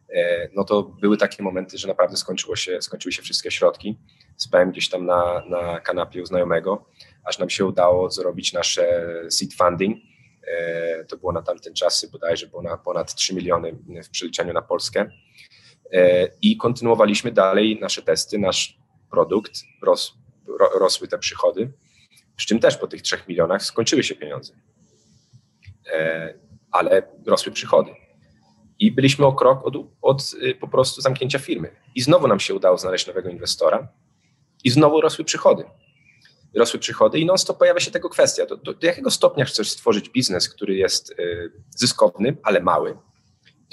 e, 0.09 0.49
no 0.53 0.63
to 0.63 0.83
były 0.83 1.17
takie 1.17 1.43
momenty, 1.43 1.77
że 1.77 1.87
naprawdę 1.87 2.17
skończyło 2.17 2.55
się, 2.55 2.81
skończyły 2.81 3.11
się 3.11 3.21
wszystkie 3.21 3.51
środki. 3.51 3.97
Spałem 4.37 4.71
gdzieś 4.71 4.89
tam 4.89 5.05
na, 5.05 5.43
na 5.49 5.79
kanapie 5.79 6.21
u 6.21 6.25
znajomego, 6.25 6.85
aż 7.23 7.39
nam 7.39 7.49
się 7.49 7.65
udało 7.65 8.11
zrobić 8.11 8.53
nasze 8.53 9.05
seed 9.29 9.53
funding. 9.53 9.97
To 11.07 11.17
było 11.17 11.31
na 11.31 11.41
tamten 11.41 11.73
czasy 11.73 12.09
bodajże 12.11 12.47
ponad, 12.47 12.83
ponad 12.83 13.15
3 13.15 13.35
miliony 13.35 13.75
w 14.03 14.09
przeliczeniu 14.09 14.53
na 14.53 14.61
Polskę. 14.61 15.09
E, 15.91 16.27
i 16.41 16.57
kontynuowaliśmy 16.57 17.31
dalej 17.31 17.79
nasze 17.81 18.01
testy, 18.01 18.37
nasz 18.37 18.77
produkt, 19.11 19.63
ros, 19.81 20.13
rosły 20.79 21.07
te 21.07 21.17
przychody, 21.17 21.71
przy 22.35 22.47
czym 22.47 22.59
też 22.59 22.77
po 22.77 22.87
tych 22.87 23.01
trzech 23.01 23.27
milionach 23.27 23.63
skończyły 23.63 24.03
się 24.03 24.15
pieniądze, 24.15 24.53
e, 25.93 26.33
ale 26.71 27.01
rosły 27.25 27.51
przychody. 27.51 27.91
I 28.79 28.91
byliśmy 28.91 29.25
o 29.25 29.33
krok 29.33 29.65
od, 29.65 29.73
od 30.01 30.33
y, 30.43 30.55
po 30.55 30.67
prostu 30.67 31.01
zamknięcia 31.01 31.39
firmy. 31.39 31.75
I 31.95 32.01
znowu 32.01 32.27
nam 32.27 32.39
się 32.39 32.53
udało 32.53 32.77
znaleźć 32.77 33.07
nowego 33.07 33.29
inwestora 33.29 33.87
i 34.63 34.69
znowu 34.69 35.01
rosły 35.01 35.25
przychody. 35.25 35.63
Rosły 36.55 36.79
przychody 36.79 37.19
i 37.19 37.25
non-stop 37.25 37.57
pojawia 37.57 37.79
się 37.79 37.91
tego 37.91 38.09
kwestia. 38.09 38.45
Do, 38.45 38.57
do, 38.57 38.73
do 38.73 38.87
jakiego 38.87 39.11
stopnia 39.11 39.45
chcesz 39.45 39.71
stworzyć 39.71 40.09
biznes, 40.09 40.49
który 40.49 40.75
jest 40.75 41.11
y, 41.11 41.51
zyskowny, 41.69 42.37
ale 42.43 42.61
mały, 42.61 42.97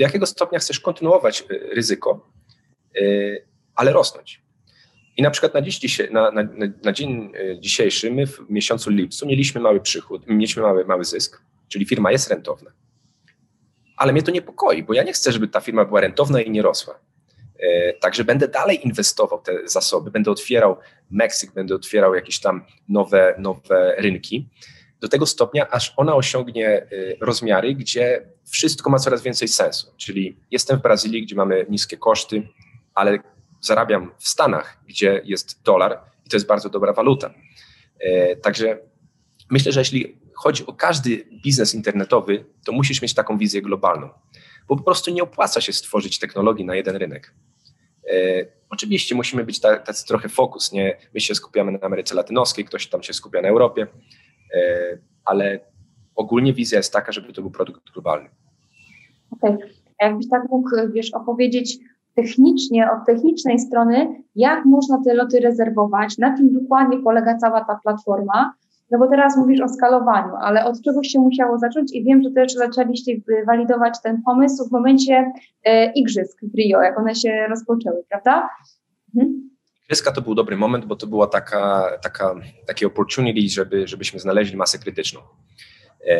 do 0.02 0.06
jakiego 0.06 0.26
stopnia 0.26 0.58
chcesz 0.58 0.80
kontynuować 0.80 1.44
y, 1.50 1.74
ryzyko, 1.74 2.30
y, 2.96 3.46
ale 3.74 3.92
rosnąć. 3.92 4.42
I 5.16 5.22
na 5.22 5.30
przykład 5.30 5.54
na, 5.54 5.62
dziś, 5.62 5.98
na, 6.10 6.30
na, 6.30 6.42
na, 6.84 6.92
dzień 6.92 7.32
y, 7.36 7.58
dzisiejszy, 7.60 8.10
my 8.10 8.26
w 8.26 8.40
miesiącu 8.48 8.90
lipcu 8.90 9.26
mieliśmy 9.26 9.60
mały 9.60 9.80
przychód, 9.80 10.22
mieliśmy 10.26 10.62
mały, 10.62 10.84
mały 10.84 11.04
zysk, 11.04 11.42
czyli 11.68 11.86
firma 11.86 12.12
jest 12.12 12.30
rentowna. 12.30 12.70
Ale 13.96 14.12
mnie 14.12 14.22
to 14.22 14.30
niepokoi, 14.30 14.82
bo 14.82 14.94
ja 14.94 15.02
nie 15.02 15.12
chcę, 15.12 15.32
żeby 15.32 15.48
ta 15.48 15.60
firma 15.60 15.84
była 15.84 16.00
rentowna 16.00 16.40
i 16.40 16.50
nie 16.50 16.62
rosła. 16.62 16.98
Także 18.00 18.24
będę 18.24 18.48
dalej 18.48 18.86
inwestował 18.86 19.42
te 19.42 19.68
zasoby, 19.68 20.10
będę 20.10 20.30
otwierał 20.30 20.76
Meksyk, 21.10 21.52
będę 21.52 21.74
otwierał 21.74 22.14
jakieś 22.14 22.40
tam 22.40 22.64
nowe, 22.88 23.34
nowe 23.38 23.94
rynki, 23.98 24.48
do 25.02 25.08
tego 25.08 25.26
stopnia, 25.26 25.70
aż 25.70 25.94
ona 25.96 26.14
osiągnie 26.14 26.86
y, 26.92 27.16
rozmiary, 27.20 27.74
gdzie 27.74 28.26
wszystko 28.50 28.90
ma 28.90 28.98
coraz 28.98 29.22
więcej 29.22 29.48
sensu. 29.48 29.92
Czyli 29.96 30.36
jestem 30.50 30.78
w 30.78 30.82
Brazylii, 30.82 31.22
gdzie 31.22 31.36
mamy 31.36 31.66
niskie 31.68 31.96
koszty, 31.96 32.48
ale 32.94 33.18
zarabiam 33.60 34.12
w 34.18 34.28
Stanach, 34.28 34.78
gdzie 34.88 35.22
jest 35.24 35.62
dolar 35.62 36.00
i 36.26 36.30
to 36.30 36.36
jest 36.36 36.46
bardzo 36.46 36.68
dobra 36.68 36.92
waluta. 36.92 37.34
E, 37.98 38.36
także 38.36 38.78
myślę, 39.50 39.72
że 39.72 39.80
jeśli 39.80 40.18
chodzi 40.34 40.66
o 40.66 40.72
każdy 40.72 41.26
biznes 41.44 41.74
internetowy, 41.74 42.44
to 42.64 42.72
musisz 42.72 43.02
mieć 43.02 43.14
taką 43.14 43.38
wizję 43.38 43.62
globalną, 43.62 44.08
bo 44.68 44.76
po 44.76 44.82
prostu 44.82 45.10
nie 45.10 45.22
opłaca 45.22 45.60
się 45.60 45.72
stworzyć 45.72 46.18
technologii 46.18 46.64
na 46.64 46.74
jeden 46.74 46.96
rynek. 46.96 47.34
E, 48.12 48.46
oczywiście 48.70 49.14
musimy 49.14 49.44
być 49.44 49.60
tacy 49.60 50.06
trochę 50.06 50.28
fokus, 50.28 50.72
nie? 50.72 50.96
My 51.14 51.20
się 51.20 51.34
skupiamy 51.34 51.72
na 51.72 51.78
Ameryce 51.80 52.14
Latynoskiej, 52.14 52.64
ktoś 52.64 52.86
tam 52.86 53.02
się 53.02 53.12
skupia 53.12 53.42
na 53.42 53.48
Europie, 53.48 53.86
ale 55.24 55.60
ogólnie 56.14 56.52
wizja 56.52 56.78
jest 56.78 56.92
taka, 56.92 57.12
żeby 57.12 57.32
to 57.32 57.42
był 57.42 57.50
produkt 57.50 57.90
globalny. 57.92 58.28
Okej. 59.30 59.54
Okay. 59.54 59.68
Jakbyś 60.00 60.28
tak 60.28 60.42
mógł, 60.50 60.70
wiesz, 60.92 61.14
opowiedzieć 61.14 61.78
technicznie, 62.14 62.90
od 62.90 63.06
technicznej 63.06 63.58
strony, 63.58 64.22
jak 64.34 64.64
można 64.64 65.02
te 65.04 65.14
loty 65.14 65.40
rezerwować, 65.40 66.18
na 66.18 66.36
czym 66.36 66.52
dokładnie 66.52 66.98
polega 66.98 67.36
cała 67.36 67.64
ta 67.64 67.78
platforma, 67.82 68.54
no 68.90 68.98
bo 68.98 69.08
teraz 69.08 69.36
mówisz 69.36 69.60
o 69.60 69.68
skalowaniu, 69.68 70.34
ale 70.40 70.64
od 70.64 70.82
czegoś 70.82 71.08
się 71.08 71.20
musiało 71.20 71.58
zacząć 71.58 71.92
i 71.94 72.04
wiem, 72.04 72.22
że 72.22 72.30
też 72.30 72.52
zaczęliście 72.52 73.12
walidować 73.46 74.02
ten 74.02 74.22
pomysł 74.22 74.68
w 74.68 74.72
momencie 74.72 75.32
e, 75.64 75.92
igrzysk 75.92 76.38
w 76.42 76.54
Rio, 76.54 76.82
jak 76.82 76.98
one 76.98 77.14
się 77.14 77.46
rozpoczęły, 77.48 78.04
prawda? 78.08 78.48
Mhm. 79.16 79.51
Kryska 79.92 80.12
to 80.12 80.22
był 80.22 80.34
dobry 80.34 80.56
moment, 80.56 80.84
bo 80.84 80.96
to 80.96 81.06
była 81.06 81.26
taka, 81.26 81.90
taka, 82.02 82.34
takie 82.66 82.86
opportunity, 82.86 83.54
żeby, 83.54 83.88
żebyśmy 83.88 84.20
znaleźli 84.20 84.56
masę 84.56 84.78
krytyczną. 84.78 85.20
E, 86.06 86.18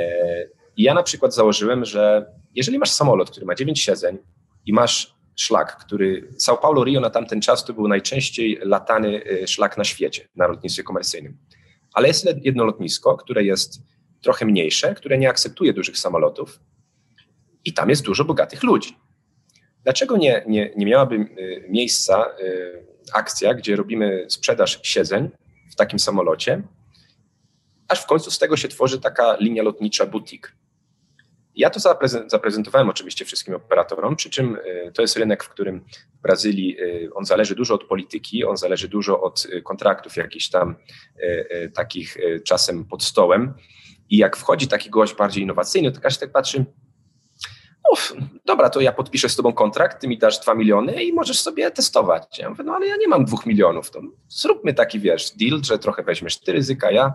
I 0.77 0.83
ja 0.83 0.95
na 0.95 1.03
przykład 1.03 1.35
założyłem, 1.35 1.85
że 1.85 2.27
jeżeli 2.55 2.79
masz 2.79 2.91
samolot, 2.91 3.31
który 3.31 3.47
ma 3.47 3.55
9 3.55 3.81
siedzeń 3.81 4.19
i 4.67 4.73
masz 4.73 5.15
szlak, 5.37 5.77
który 5.77 6.29
São 6.47 6.59
Paulo 6.63 6.85
Rio 6.85 7.01
na 7.01 7.11
tamten 7.11 7.41
czas 7.41 7.65
to 7.65 7.73
był 7.73 7.89
najczęściej 7.89 8.59
latany 8.63 9.23
e, 9.25 9.47
szlak 9.47 9.79
na 9.79 9.85
świecie 9.85 10.29
na 10.37 10.47
lotnictwie 10.47 10.83
komercyjnym. 10.83 11.39
Ale 11.95 12.09
jest 12.09 12.27
jedno 12.43 12.65
lotnisko, 12.65 13.17
które 13.17 13.45
jest 13.45 13.83
trochę 14.23 14.47
mniejsze, 14.47 14.95
które 14.95 15.19
nie 15.19 15.29
akceptuje 15.29 15.73
dużych 15.73 15.99
samolotów 15.99 16.61
i 17.65 17.73
tam 17.73 17.91
jest 17.91 18.03
dużo 18.03 18.25
bogatych 18.25 18.63
ludzi. 18.63 18.97
Dlaczego 19.85 20.17
nie, 20.17 20.45
nie, 20.47 20.73
nie 20.77 20.87
miałaby 20.87 21.15
y, 21.15 21.67
miejsca 21.69 22.27
akcja, 23.15 23.55
gdzie 23.55 23.77
robimy 23.77 24.27
sprzedaż 24.29 24.81
siedzeń 24.83 25.31
w 25.73 25.75
takim 25.75 25.99
samolocie, 25.99 26.63
aż 27.89 28.03
w 28.03 28.07
końcu 28.07 28.31
z 28.31 28.39
tego 28.39 28.57
się 28.57 28.69
tworzy 28.69 29.01
taka 29.01 29.37
linia 29.41 29.63
lotnicza 29.63 30.07
boutique. 30.07 30.53
Ja 31.55 31.71
to 31.71 31.81
zaprezentowałem 32.27 32.89
oczywiście 32.89 33.25
wszystkim 33.25 33.55
operatorom, 33.55 34.17
przy 34.17 34.31
czym 34.31 34.57
y, 34.57 34.93
to 34.95 35.03
jest 35.03 35.17
rynek, 35.17 35.45
w 35.45 35.49
którym 35.49 35.85
w 36.19 36.23
Brazylii 36.23 36.77
on 37.15 37.25
zależy 37.25 37.55
dużo 37.55 37.75
od 37.75 37.85
polityki, 37.85 38.45
on 38.45 38.57
zależy 38.57 38.89
dużo 38.89 39.21
od 39.21 39.47
kontraktów 39.65 40.17
jakichś 40.17 40.49
tam 40.49 40.77
takich 41.75 42.17
czasem 42.45 42.85
pod 42.85 43.03
stołem. 43.03 43.55
I 44.11 44.17
jak 44.17 44.37
wchodzi 44.37 44.69
taki 44.69 44.91
gość 44.91 45.15
bardziej 45.15 45.43
innowacyjny, 45.43 45.93
to 45.93 46.01
każdy 46.01 46.21
tak 46.21 46.33
patrzy, 46.33 46.65
dobra, 48.45 48.71
to 48.71 48.81
ja 48.81 48.93
podpiszę 48.93 49.29
z 49.29 49.37
tobą 49.37 49.53
kontrakt, 49.53 50.01
ty 50.01 50.09
mi 50.09 50.19
dasz 50.19 50.41
dwa 50.41 50.55
miliony 50.55 51.05
i 51.05 51.13
możesz 51.13 51.41
sobie 51.41 51.71
testować. 51.71 52.39
Ja 52.39 52.51
mówię, 52.51 52.65
no 52.65 52.75
ale 52.75 52.87
ja 52.87 52.97
nie 52.97 53.09
mam 53.09 53.25
dwóch 53.25 53.47
milionów, 53.47 53.91
to 53.91 54.01
zróbmy 54.29 54.75
taki, 54.75 55.01
wiesz, 55.01 55.31
deal, 55.31 55.61
że 55.65 55.79
trochę 55.79 56.03
weźmiesz 56.03 56.39
ty 56.39 56.53
ryzyka, 56.53 56.91
ja 56.91 57.15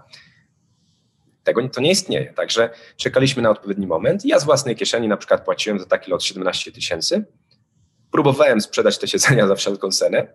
tego 1.48 1.70
to 1.70 1.82
nie 1.82 1.92
istnieje. 1.92 2.34
Także 2.34 2.70
czekaliśmy 2.98 3.44
na 3.44 3.50
odpowiedni 3.50 3.88
moment. 3.88 4.26
Ja 4.26 4.40
z 4.40 4.44
własnej 4.44 4.76
kieszeni 4.76 5.08
na 5.08 5.18
przykład 5.18 5.46
płaciłem 5.46 5.80
za 5.80 5.86
taki 5.86 6.12
lot 6.12 6.24
17 6.24 6.72
tysięcy. 6.72 7.26
Próbowałem 8.12 8.62
sprzedać 8.62 8.98
te 8.98 9.08
siedzenia 9.08 9.48
za 9.48 9.56
wszelką 9.56 9.92
cenę, 9.92 10.28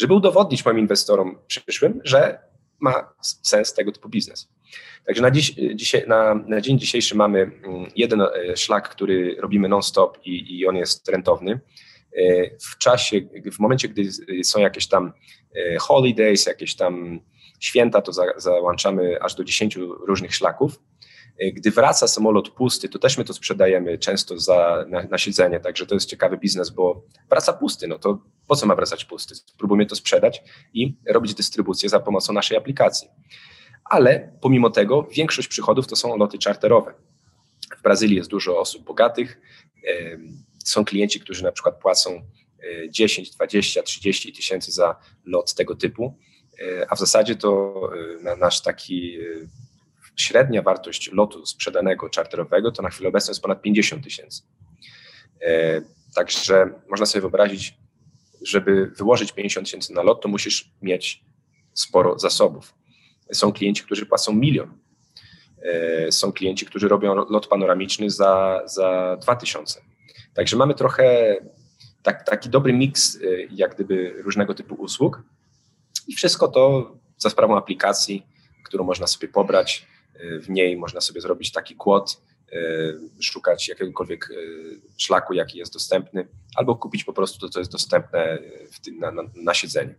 żeby 0.00 0.14
udowodnić 0.14 0.64
moim 0.64 0.78
inwestorom 0.78 1.38
przyszłym, 1.46 2.00
że 2.04 2.38
ma 2.80 3.14
sens 3.42 3.74
tego 3.74 3.92
typu 3.92 4.08
biznes. 4.08 4.48
Także 5.08 5.22
na, 5.22 5.30
dziś, 5.30 5.54
dzisiaj, 5.74 6.04
na, 6.06 6.34
na 6.34 6.60
dzień 6.60 6.78
dzisiejszy 6.78 7.16
mamy 7.16 7.38
mm, 7.40 7.90
jeden 7.96 8.20
e, 8.20 8.56
szlak, 8.56 8.88
który 8.88 9.36
robimy 9.38 9.68
non-stop 9.68 10.18
i, 10.24 10.58
i 10.58 10.66
on 10.66 10.76
jest 10.76 11.08
rentowny. 11.08 11.60
E, 12.16 12.50
w 12.60 12.78
czasie, 12.78 13.20
w 13.52 13.58
momencie, 13.58 13.88
gdy 13.88 14.08
są 14.44 14.60
jakieś 14.60 14.88
tam 14.88 15.12
e, 15.56 15.78
holidays, 15.78 16.46
jakieś 16.46 16.76
tam 16.76 17.20
święta, 17.60 18.02
to 18.02 18.12
za, 18.12 18.22
załączamy 18.36 19.22
aż 19.22 19.34
do 19.34 19.44
10 19.44 19.76
różnych 20.06 20.34
szlaków. 20.34 20.80
Gdy 21.52 21.70
wraca 21.70 22.08
samolot 22.08 22.50
pusty, 22.50 22.88
to 22.88 22.98
też 22.98 23.18
my 23.18 23.24
to 23.24 23.32
sprzedajemy 23.32 23.98
często 23.98 24.38
za, 24.38 24.84
na, 24.88 25.02
na 25.02 25.18
siedzenie, 25.18 25.60
także 25.60 25.86
to 25.86 25.94
jest 25.94 26.10
ciekawy 26.10 26.38
biznes, 26.38 26.70
bo 26.70 27.04
wraca 27.30 27.52
pusty, 27.52 27.88
no 27.88 27.98
to 27.98 28.18
po 28.46 28.56
co 28.56 28.66
ma 28.66 28.74
wracać 28.74 29.04
pusty? 29.04 29.34
Spróbujmy 29.34 29.86
to 29.86 29.96
sprzedać 29.96 30.42
i 30.74 30.96
robić 31.06 31.34
dystrybucję 31.34 31.88
za 31.88 32.00
pomocą 32.00 32.32
naszej 32.32 32.56
aplikacji 32.56 33.08
ale 33.90 34.32
pomimo 34.40 34.70
tego 34.70 35.02
większość 35.02 35.48
przychodów 35.48 35.86
to 35.86 35.96
są 35.96 36.16
loty 36.16 36.38
czarterowe. 36.38 36.94
W 37.78 37.82
Brazylii 37.82 38.16
jest 38.16 38.30
dużo 38.30 38.60
osób 38.60 38.84
bogatych, 38.84 39.40
są 40.64 40.84
klienci, 40.84 41.20
którzy 41.20 41.44
na 41.44 41.52
przykład 41.52 41.80
płacą 41.80 42.22
10, 42.90 43.30
20, 43.30 43.82
30 43.82 44.32
tysięcy 44.32 44.72
za 44.72 44.96
lot 45.24 45.54
tego 45.54 45.74
typu, 45.74 46.18
e, 46.60 46.86
a 46.90 46.94
w 46.94 46.98
zasadzie 46.98 47.36
to 47.36 47.74
e, 48.24 48.36
nasz 48.36 48.62
taki 48.62 49.16
e, 49.20 49.24
średnia 50.16 50.62
wartość 50.62 51.12
lotu 51.12 51.46
sprzedanego 51.46 52.10
czarterowego 52.10 52.72
to 52.72 52.82
na 52.82 52.90
chwilę 52.90 53.08
obecną 53.08 53.30
jest 53.30 53.42
ponad 53.42 53.62
50 53.62 54.04
tysięcy. 54.04 54.42
Także 56.14 56.70
można 56.88 57.06
sobie 57.06 57.20
wyobrazić, 57.20 57.74
żeby 58.42 58.86
wyłożyć 58.86 59.32
50 59.32 59.66
tysięcy 59.66 59.92
na 59.92 60.02
lot, 60.02 60.22
to 60.22 60.28
musisz 60.28 60.70
mieć 60.82 61.24
sporo 61.74 62.18
zasobów. 62.18 62.74
Są 63.32 63.52
klienci, 63.52 63.82
którzy 63.82 64.06
płacą 64.06 64.32
milion. 64.32 64.78
E, 65.62 66.12
są 66.12 66.32
klienci, 66.32 66.66
którzy 66.66 66.88
robią 66.88 67.14
lot 67.14 67.46
panoramiczny 67.46 68.10
za, 68.10 68.62
za 68.66 69.16
2000. 69.22 69.80
Także 70.34 70.56
mamy 70.56 70.74
trochę 70.74 71.36
tak, 72.02 72.24
taki 72.24 72.48
dobry 72.48 72.72
miks 72.72 73.16
e, 73.16 73.18
jak 73.50 73.74
gdyby 73.74 74.22
różnego 74.22 74.54
typu 74.54 74.74
usług 74.74 75.22
i 76.08 76.14
wszystko 76.14 76.48
to 76.48 76.92
za 77.16 77.30
sprawą 77.30 77.56
aplikacji, 77.56 78.26
którą 78.64 78.84
można 78.84 79.06
sobie 79.06 79.28
pobrać. 79.28 79.86
E, 80.14 80.38
w 80.38 80.50
niej 80.50 80.76
można 80.76 81.00
sobie 81.00 81.20
zrobić 81.20 81.52
taki 81.52 81.74
kłod, 81.74 82.28
szukać 83.20 83.68
jakiegokolwiek 83.68 84.28
szlaku, 84.98 85.34
jaki 85.34 85.58
jest 85.58 85.72
dostępny, 85.72 86.28
albo 86.56 86.76
kupić 86.76 87.04
po 87.04 87.12
prostu 87.12 87.38
to, 87.40 87.48
co 87.48 87.58
jest 87.58 87.72
dostępne 87.72 88.38
tym, 88.84 88.98
na, 88.98 89.10
na, 89.10 89.22
na 89.34 89.54
siedzeniu. 89.54 89.94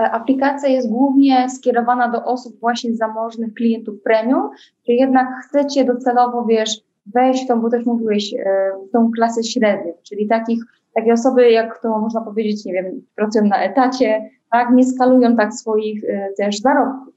E, 0.00 0.10
aplikacja 0.10 0.68
jest 0.68 0.88
głównie 0.88 1.50
skierowana 1.50 2.08
do 2.08 2.24
osób 2.24 2.60
właśnie 2.60 2.94
zamożnych 2.94 3.54
klientów 3.54 4.02
premium, 4.02 4.50
czy 4.86 4.92
jednak 4.92 5.28
chcecie 5.44 5.84
docelowo, 5.84 6.44
wiesz, 6.44 6.80
wejść 7.06 7.44
w 7.44 7.48
tą, 7.48 7.60
bo 7.60 7.70
też 7.70 7.86
mówiłeś, 7.86 8.34
e, 8.34 8.72
w 8.88 8.92
tą 8.92 9.10
klasę 9.10 9.44
średnią, 9.44 9.92
czyli 10.02 10.28
takich, 10.28 10.62
takie 10.94 11.12
osoby, 11.12 11.50
jak 11.50 11.82
to 11.82 11.98
można 11.98 12.20
powiedzieć, 12.20 12.64
nie 12.64 12.72
wiem, 12.72 13.06
pracują 13.14 13.44
na 13.44 13.62
etacie, 13.62 14.30
tak, 14.52 14.68
nie 14.74 14.86
skalują 14.86 15.36
tak 15.36 15.54
swoich 15.54 16.04
e, 16.04 16.28
też 16.36 16.60
zarobków. 16.60 17.14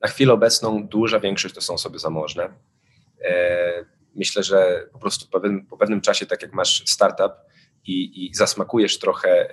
Na 0.00 0.08
chwilę 0.08 0.32
obecną 0.32 0.86
duża 0.86 1.20
większość 1.20 1.54
to 1.54 1.60
są 1.60 1.74
osoby 1.74 1.98
zamożne. 1.98 2.48
Myślę, 4.14 4.42
że 4.42 4.86
po 4.92 4.98
prostu 4.98 5.26
po 5.30 5.40
pewnym, 5.40 5.66
po 5.66 5.76
pewnym 5.76 6.00
czasie, 6.00 6.26
tak 6.26 6.42
jak 6.42 6.52
masz 6.52 6.84
startup 6.86 7.32
i, 7.86 8.26
i 8.26 8.34
zasmakujesz 8.34 8.98
trochę 8.98 9.48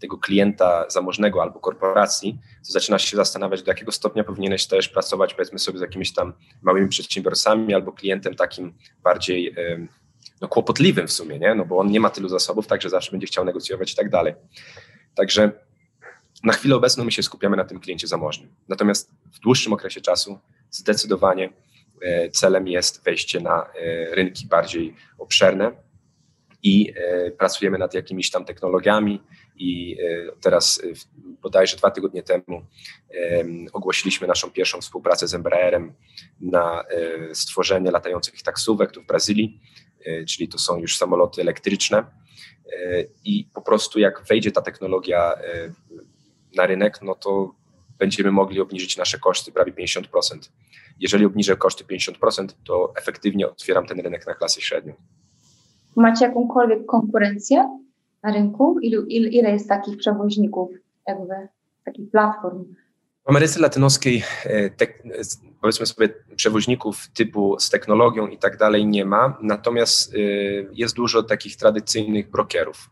tego 0.00 0.18
klienta 0.18 0.84
zamożnego 0.88 1.42
albo 1.42 1.60
korporacji, 1.60 2.38
to 2.66 2.72
zaczynasz 2.72 3.04
się 3.04 3.16
zastanawiać, 3.16 3.62
do 3.62 3.70
jakiego 3.70 3.92
stopnia 3.92 4.24
powinieneś 4.24 4.66
też 4.66 4.88
pracować, 4.88 5.34
powiedzmy 5.34 5.58
sobie, 5.58 5.78
z 5.78 5.82
jakimiś 5.82 6.14
tam 6.14 6.32
małymi 6.62 6.88
przedsiębiorcami 6.88 7.74
albo 7.74 7.92
klientem 7.92 8.34
takim 8.34 8.74
bardziej 9.02 9.54
no, 10.40 10.48
kłopotliwym 10.48 11.06
w 11.06 11.12
sumie, 11.12 11.38
nie? 11.38 11.54
no 11.54 11.64
bo 11.64 11.78
on 11.78 11.90
nie 11.90 12.00
ma 12.00 12.10
tylu 12.10 12.28
zasobów, 12.28 12.66
także 12.66 12.90
zawsze 12.90 13.10
będzie 13.10 13.26
chciał 13.26 13.44
negocjować 13.44 13.92
i 13.92 13.96
tak 13.96 14.10
dalej. 14.10 14.34
Także 15.14 15.52
na 16.44 16.52
chwilę 16.52 16.76
obecną 16.76 17.04
my 17.04 17.12
się 17.12 17.22
skupiamy 17.22 17.56
na 17.56 17.64
tym 17.64 17.80
kliencie 17.80 18.06
zamożnym. 18.06 18.50
Natomiast 18.68 19.10
w 19.32 19.38
dłuższym 19.38 19.72
okresie 19.72 20.00
czasu 20.00 20.38
zdecydowanie 20.70 21.52
e, 22.02 22.30
celem 22.30 22.68
jest 22.68 23.04
wejście 23.04 23.40
na 23.40 23.62
e, 23.62 24.14
rynki 24.14 24.46
bardziej 24.46 24.94
obszerne 25.18 25.72
i 26.62 26.92
e, 26.96 27.30
pracujemy 27.30 27.78
nad 27.78 27.94
jakimiś 27.94 28.30
tam 28.30 28.44
technologiami, 28.44 29.22
i 29.58 29.96
e, 30.00 30.32
teraz 30.40 30.80
e, 30.84 30.86
bodajże 31.42 31.76
dwa 31.76 31.90
tygodnie 31.90 32.22
temu 32.22 32.62
ogłosiliśmy 33.72 34.26
naszą 34.26 34.50
pierwszą 34.50 34.80
współpracę 34.80 35.28
z 35.28 35.34
Embraerem 35.34 35.92
na 36.40 36.82
e, 36.82 37.34
stworzenie 37.34 37.90
latających 37.90 38.42
taksówek 38.42 38.92
tu 38.92 39.02
w 39.02 39.06
Brazylii, 39.06 39.60
czyli 40.28 40.48
to 40.48 40.58
są 40.58 40.78
już 40.78 40.96
samoloty 40.96 41.40
elektryczne 41.40 42.04
i 43.24 43.48
po 43.54 43.62
prostu 43.62 43.98
jak 43.98 44.24
wejdzie 44.28 44.52
ta 44.52 44.62
technologia 44.62 45.34
na 46.56 46.66
rynek, 46.66 46.98
no 47.02 47.14
to 47.14 47.54
będziemy 47.98 48.32
mogli 48.32 48.60
obniżyć 48.60 48.96
nasze 48.96 49.18
koszty 49.18 49.52
prawie 49.52 49.72
50%. 49.72 50.02
Jeżeli 51.00 51.24
obniżę 51.24 51.56
koszty 51.56 51.84
50%, 51.84 52.48
to 52.64 52.92
efektywnie 52.96 53.48
otwieram 53.50 53.86
ten 53.86 54.00
rynek 54.00 54.26
na 54.26 54.34
klasę 54.34 54.60
średnią. 54.60 54.94
Macie 55.96 56.24
jakąkolwiek 56.24 56.86
konkurencję? 56.86 57.78
Na 58.22 58.32
rynku? 58.32 58.78
Ilu, 58.80 59.04
il, 59.06 59.28
ile 59.32 59.50
jest 59.50 59.68
takich 59.68 59.96
przewoźników, 59.96 60.70
jakby 61.08 61.34
takich 61.84 62.10
platform? 62.10 62.64
W 63.24 63.30
Ameryce 63.30 63.60
Latynoskiej 63.60 64.22
e, 64.44 64.70
te, 64.70 64.86
powiedzmy 65.60 65.86
sobie 65.86 66.08
przewoźników 66.36 67.08
typu 67.08 67.56
z 67.58 67.70
technologią 67.70 68.26
i 68.26 68.38
tak 68.38 68.56
dalej 68.56 68.86
nie 68.86 69.04
ma, 69.04 69.38
natomiast 69.42 70.14
e, 70.14 70.18
jest 70.72 70.96
dużo 70.96 71.22
takich 71.22 71.56
tradycyjnych 71.56 72.30
brokerów. 72.30 72.90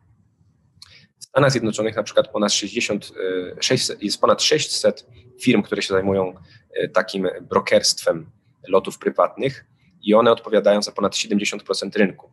W 1.19 1.25
Stanach 1.25 1.51
Zjednoczonych 1.51 1.97
na 1.97 2.03
przykład 2.03 2.29
ponad 2.29 2.53
60, 2.53 3.13
600, 3.61 4.03
jest 4.03 4.21
ponad 4.21 4.43
600 4.43 5.07
firm, 5.41 5.63
które 5.63 5.83
się 5.83 5.95
zajmują 5.95 6.35
e, 6.75 6.89
takim 6.89 7.29
brokerstwem 7.43 8.31
lotów 8.69 8.99
prywatnych 8.99 9.65
i 10.03 10.15
one 10.15 10.33
odpowiadają 10.33 10.83
za 10.83 10.93
ponad 10.93 11.13
70% 11.13 11.97
rynku. 11.97 12.31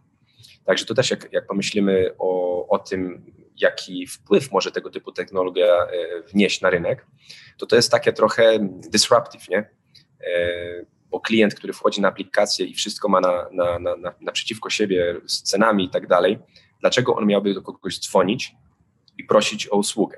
Także 0.66 0.86
to 0.86 0.94
też 0.94 1.12
jak, 1.12 1.30
jak 1.32 1.48
pomyślimy 1.48 2.12
o, 2.20 2.43
o 2.74 2.80
tym, 2.80 3.26
jaki 3.58 4.08
wpływ 4.08 4.52
może 4.52 4.72
tego 4.72 4.90
typu 4.90 5.12
technologia 5.12 5.66
e, 5.66 5.88
wnieść 6.34 6.62
na 6.62 6.70
rynek, 6.70 7.06
to 7.58 7.66
to 7.66 7.76
jest 7.76 7.92
takie 7.92 8.14
trochę 8.14 8.60
disruptive, 8.90 9.50
nie? 9.50 9.58
E, 9.58 10.86
bo 11.10 11.20
klient, 11.20 11.56
który 11.56 11.74
wchodzi 11.74 12.02
na 12.02 12.08
aplikację 12.08 12.66
i 12.66 12.74
wszystko 12.74 13.10
ma 13.10 13.22
na, 13.22 13.50
na, 13.52 13.80
na, 13.80 13.96
na, 13.96 14.14
naprzeciwko 14.22 14.70
siebie 14.70 15.16
z 15.26 15.44
cenami 15.44 15.86
i 15.86 15.90
tak 15.90 16.08
dalej, 16.08 16.40
dlaczego 16.82 17.16
on 17.16 17.26
miałby 17.26 17.54
do 17.54 17.62
kogoś 17.62 18.00
dzwonić 18.00 18.56
i 19.18 19.24
prosić 19.24 19.68
o 19.68 19.78
usługę? 19.78 20.18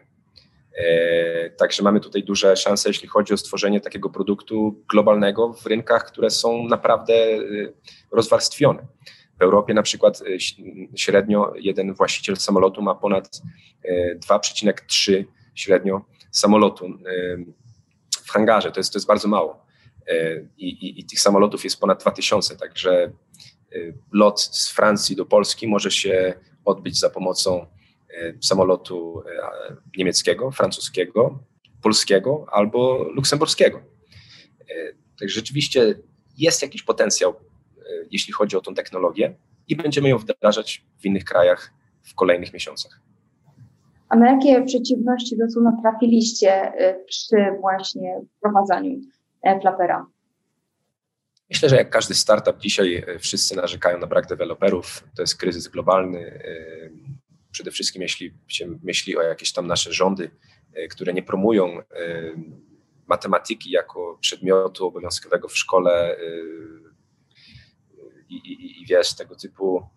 E, 0.77 1.49
także 1.49 1.83
mamy 1.83 1.99
tutaj 1.99 2.23
duże 2.23 2.55
szanse, 2.55 2.89
jeśli 2.89 3.07
chodzi 3.07 3.33
o 3.33 3.37
stworzenie 3.37 3.81
takiego 3.81 4.09
produktu 4.09 4.83
globalnego 4.89 5.53
w 5.53 5.65
rynkach, 5.65 6.05
które 6.05 6.29
są 6.29 6.67
naprawdę 6.67 7.13
rozwarstwione. 8.11 8.87
W 9.39 9.41
Europie 9.41 9.73
na 9.73 9.83
przykład 9.83 10.21
y, 10.21 10.37
średnio 10.95 11.53
jeden 11.55 11.93
właściciel 11.93 12.37
samolotu 12.37 12.81
ma 12.81 12.95
ponad 12.95 13.41
2,3 14.29 15.13
y, 15.13 15.25
średnio 15.55 16.05
samolotu. 16.31 16.85
Y, 16.85 17.45
w 18.25 18.29
hangarze, 18.31 18.71
to 18.71 18.79
jest, 18.79 18.93
to 18.93 18.97
jest 18.97 19.07
bardzo 19.07 19.27
mało. 19.27 19.65
I, 20.57 20.67
i, 20.67 20.99
I 20.99 21.05
tych 21.05 21.19
samolotów 21.19 21.63
jest 21.63 21.79
ponad 21.79 22.01
2000, 22.01 22.57
także 22.57 23.11
lot 24.11 24.41
z 24.41 24.71
Francji 24.71 25.15
do 25.15 25.25
Polski 25.25 25.67
może 25.67 25.91
się 25.91 26.33
odbyć 26.65 26.99
za 26.99 27.09
pomocą 27.09 27.65
samolotu 28.41 29.23
niemieckiego, 29.97 30.51
francuskiego, 30.51 31.39
polskiego 31.81 32.45
albo 32.51 33.03
luksemburskiego. 33.03 33.81
Także 35.19 35.35
rzeczywiście 35.35 35.95
jest 36.37 36.61
jakiś 36.61 36.83
potencjał, 36.83 37.35
jeśli 38.11 38.33
chodzi 38.33 38.57
o 38.57 38.61
tą 38.61 38.73
technologię 38.73 39.35
i 39.67 39.75
będziemy 39.75 40.09
ją 40.09 40.17
wdrażać 40.17 40.85
w 40.97 41.05
innych 41.05 41.25
krajach 41.25 41.73
w 42.03 42.15
kolejnych 42.15 42.53
miesiącach. 42.53 42.99
A 44.09 44.15
na 44.15 44.31
jakie 44.31 44.65
przeciwności 44.65 45.37
do 45.37 45.49
Suna 45.49 45.77
trafiliście 45.81 46.73
y, 46.89 47.05
przy 47.05 47.35
właśnie 47.61 48.21
wprowadzaniu 48.37 48.99
e, 49.43 49.59
Flapera? 49.59 50.05
Myślę, 51.49 51.69
że 51.69 51.75
jak 51.75 51.89
każdy 51.89 52.13
startup 52.15 52.57
dzisiaj 52.57 53.05
wszyscy 53.19 53.55
narzekają 53.55 53.99
na 53.99 54.07
brak 54.07 54.27
deweloperów. 54.27 55.03
To 55.15 55.21
jest 55.23 55.37
kryzys 55.37 55.67
globalny. 55.67 56.39
Przede 57.51 57.71
wszystkim 57.71 58.01
jeśli 58.01 58.33
się 58.47 58.67
myśli 58.83 59.17
o 59.17 59.21
jakieś 59.21 59.53
tam 59.53 59.67
nasze 59.67 59.93
rządy, 59.93 60.31
które 60.89 61.13
nie 61.13 61.23
promują 61.23 61.77
matematyki 63.07 63.71
jako 63.71 64.17
przedmiotu 64.21 64.87
obowiązkowego 64.87 65.47
w 65.47 65.57
szkole 65.57 66.17
i, 68.37 68.53
i, 68.53 68.81
i 68.81 68.85
wiesz, 68.85 69.15
tego 69.15 69.35
typu 69.35 69.89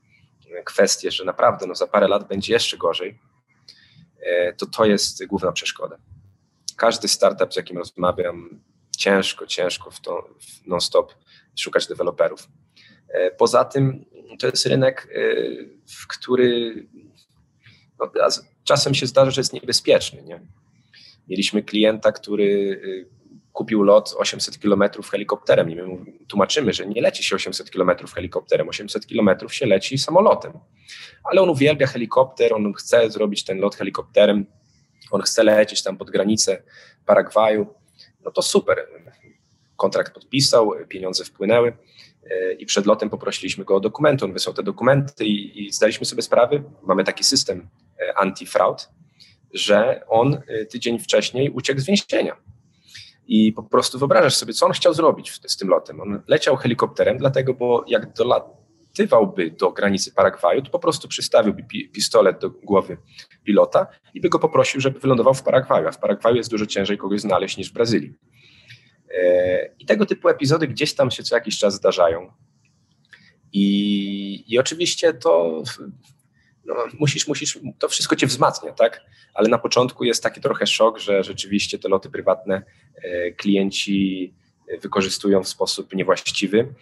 kwestie, 0.64 1.10
że 1.10 1.24
naprawdę 1.24 1.66
no, 1.66 1.74
za 1.74 1.86
parę 1.86 2.08
lat 2.08 2.28
będzie 2.28 2.52
jeszcze 2.52 2.76
gorzej, 2.76 3.18
e, 4.20 4.52
to 4.52 4.66
to 4.66 4.84
jest 4.84 5.24
główna 5.26 5.52
przeszkoda. 5.52 5.98
Każdy 6.76 7.08
startup, 7.08 7.52
z 7.52 7.56
jakim 7.56 7.78
rozmawiam, 7.78 8.60
ciężko, 8.96 9.46
ciężko 9.46 9.90
w 9.90 10.00
to 10.00 10.28
non-stop 10.66 11.14
szukać 11.58 11.86
deweloperów. 11.86 12.48
E, 13.08 13.30
poza 13.30 13.64
tym 13.64 14.04
to 14.38 14.46
jest 14.46 14.66
rynek, 14.66 15.08
e, 15.14 15.20
w 15.86 16.06
który 16.06 16.86
no, 18.00 18.10
czasem 18.64 18.94
się 18.94 19.06
zdarza, 19.06 19.30
że 19.30 19.40
jest 19.40 19.52
niebezpieczny. 19.52 20.22
Nie? 20.22 20.40
Mieliśmy 21.28 21.62
klienta, 21.62 22.12
który 22.12 22.80
kupił 23.58 23.82
lot 23.82 24.14
800 24.18 24.58
km 24.58 24.82
helikopterem 25.10 25.70
i 25.70 25.76
my 25.76 25.82
tłumaczymy, 26.28 26.72
że 26.72 26.86
nie 26.86 27.02
leci 27.02 27.24
się 27.24 27.36
800 27.36 27.70
km 27.70 27.90
helikopterem, 28.14 28.68
800 28.68 29.06
km 29.06 29.30
się 29.48 29.66
leci 29.66 29.98
samolotem. 29.98 30.52
Ale 31.24 31.42
on 31.42 31.50
uwielbia 31.50 31.86
helikopter, 31.86 32.54
on 32.54 32.74
chce 32.74 33.10
zrobić 33.10 33.44
ten 33.44 33.58
lot 33.58 33.76
helikopterem, 33.76 34.46
on 35.10 35.22
chce 35.22 35.44
lecieć 35.44 35.82
tam 35.82 35.96
pod 35.96 36.10
granicę 36.10 36.62
Paragwaju. 37.06 37.66
No 38.24 38.30
to 38.30 38.42
super. 38.42 38.86
Kontrakt 39.76 40.14
podpisał, 40.14 40.72
pieniądze 40.88 41.24
wpłynęły 41.24 41.72
e, 42.30 42.52
i 42.52 42.66
przed 42.66 42.86
lotem 42.86 43.10
poprosiliśmy 43.10 43.64
go 43.64 43.76
o 43.76 43.80
dokumenty. 43.80 44.24
On 44.24 44.32
wysłał 44.32 44.54
te 44.54 44.62
dokumenty 44.62 45.24
i, 45.24 45.66
i 45.66 45.72
zdaliśmy 45.72 46.06
sobie 46.06 46.22
sprawę, 46.22 46.62
mamy 46.82 47.04
taki 47.04 47.24
system 47.24 47.68
e, 48.00 48.14
anti-fraud, 48.18 48.88
że 49.54 50.02
on 50.08 50.34
e, 50.34 50.64
tydzień 50.64 50.98
wcześniej 50.98 51.50
uciekł 51.50 51.80
z 51.80 51.86
więzienia 51.86 52.48
i 53.28 53.52
po 53.52 53.62
prostu 53.62 53.98
wyobrażasz 53.98 54.36
sobie, 54.36 54.52
co 54.52 54.66
on 54.66 54.72
chciał 54.72 54.94
zrobić 54.94 55.40
z 55.46 55.56
tym 55.56 55.68
lotem. 55.68 56.00
On 56.00 56.22
leciał 56.26 56.56
helikopterem, 56.56 57.18
dlatego, 57.18 57.54
bo 57.54 57.84
jak 57.88 58.12
dolatywałby 58.12 59.50
do 59.50 59.72
granicy 59.72 60.12
Paragwaju, 60.12 60.62
to 60.62 60.70
po 60.70 60.78
prostu 60.78 61.08
przystawiłby 61.08 61.62
pi 61.62 61.88
pistolet 61.88 62.40
do 62.40 62.50
głowy 62.50 62.96
pilota 63.44 63.86
i 64.14 64.20
by 64.20 64.28
go 64.28 64.38
poprosił, 64.38 64.80
żeby 64.80 65.00
wylądował 65.00 65.34
w 65.34 65.42
Paragwaju. 65.42 65.88
A 65.88 65.92
w 65.92 65.98
Paragwaju 65.98 66.36
jest 66.36 66.50
dużo 66.50 66.66
ciężej 66.66 66.98
kogoś 66.98 67.20
znaleźć 67.20 67.56
niż 67.56 67.70
w 67.70 67.72
Brazylii. 67.72 68.14
E, 69.18 69.74
I 69.78 69.86
tego 69.86 70.06
typu 70.06 70.28
epizody 70.28 70.68
gdzieś 70.68 70.94
tam 70.94 71.10
się 71.10 71.22
co 71.22 71.34
jakiś 71.34 71.58
czas 71.58 71.74
zdarzają. 71.74 72.32
I, 73.52 74.44
i 74.54 74.58
oczywiście 74.58 75.14
to 75.14 75.62
no, 76.74 76.86
musisz, 76.98 77.28
musisz, 77.28 77.58
to 77.78 77.88
wszystko 77.88 78.16
cię 78.16 78.26
wzmacnia, 78.26 78.72
tak? 78.72 79.00
Ale 79.34 79.48
na 79.48 79.58
początku 79.58 80.04
jest 80.04 80.22
taki 80.22 80.40
trochę 80.40 80.66
szok, 80.66 80.98
że 80.98 81.24
rzeczywiście 81.24 81.78
te 81.78 81.88
loty 81.88 82.10
prywatne 82.10 82.62
e, 83.02 83.32
klienci 83.32 84.34
wykorzystują 84.82 85.42
w 85.42 85.48
sposób 85.48 85.94
niewłaściwy. 85.94 86.74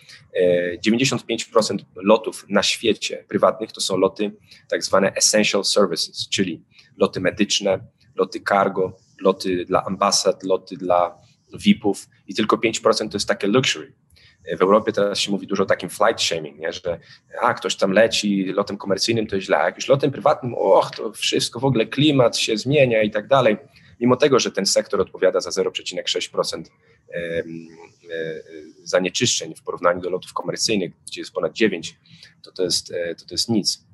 95% 0.86 1.74
e, 1.74 1.84
lotów 1.96 2.46
na 2.48 2.62
świecie 2.62 3.24
prywatnych 3.28 3.72
to 3.72 3.80
są 3.80 3.96
loty 3.96 4.32
tak 4.68 4.84
zwane 4.84 5.12
essential 5.14 5.64
services, 5.64 6.28
czyli 6.28 6.62
loty 6.96 7.20
medyczne, 7.20 7.80
loty 8.14 8.40
cargo, 8.48 8.96
loty 9.20 9.64
dla 9.64 9.84
ambasad, 9.84 10.42
loty 10.42 10.76
dla 10.76 11.18
VIP-ów 11.54 12.08
i 12.26 12.34
tylko 12.34 12.56
5% 12.56 13.08
to 13.08 13.16
jest 13.16 13.28
takie 13.28 13.46
luxury, 13.46 13.92
w 14.58 14.62
Europie 14.62 14.92
teraz 14.92 15.18
się 15.18 15.30
mówi 15.30 15.46
dużo 15.46 15.62
o 15.62 15.66
takim 15.66 15.90
flight 15.90 16.22
shaming, 16.22 16.58
nie? 16.58 16.72
że 16.72 16.98
a, 17.40 17.54
ktoś 17.54 17.76
tam 17.76 17.92
leci 17.92 18.44
lotem 18.44 18.76
komercyjnym, 18.76 19.26
to 19.26 19.40
źle, 19.40 19.58
a 19.58 19.64
jak 19.64 19.76
już 19.76 19.88
lotem 19.88 20.10
prywatnym, 20.10 20.54
och, 20.54 20.90
to 20.96 21.12
wszystko, 21.12 21.60
w 21.60 21.64
ogóle 21.64 21.86
klimat 21.86 22.36
się 22.36 22.56
zmienia 22.56 23.02
i 23.02 23.10
tak 23.10 23.26
dalej. 23.26 23.56
Mimo 24.00 24.16
tego, 24.16 24.38
że 24.38 24.52
ten 24.52 24.66
sektor 24.66 25.00
odpowiada 25.00 25.40
za 25.40 25.50
0,6% 25.50 26.62
e, 27.10 27.42
zanieczyszczeń 28.82 29.54
w 29.54 29.62
porównaniu 29.62 30.00
do 30.00 30.10
lotów 30.10 30.32
komercyjnych, 30.32 30.92
gdzie 31.06 31.20
jest 31.20 31.32
ponad 31.32 31.52
9%, 31.52 31.92
to 32.42 32.52
to 32.52 32.62
jest, 32.62 32.92
e, 32.92 33.14
to, 33.14 33.26
to 33.26 33.34
jest 33.34 33.48
nic. 33.48 33.86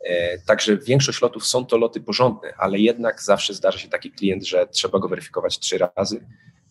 E, 0.00 0.38
także 0.38 0.76
większość 0.76 1.22
lotów 1.22 1.46
są 1.46 1.66
to 1.66 1.76
loty 1.76 2.00
porządne, 2.00 2.54
ale 2.58 2.78
jednak 2.78 3.22
zawsze 3.22 3.54
zdarza 3.54 3.78
się 3.78 3.88
taki 3.88 4.10
klient, 4.10 4.46
że 4.46 4.66
trzeba 4.66 4.98
go 4.98 5.08
weryfikować 5.08 5.58
trzy 5.58 5.78
razy 5.96 6.26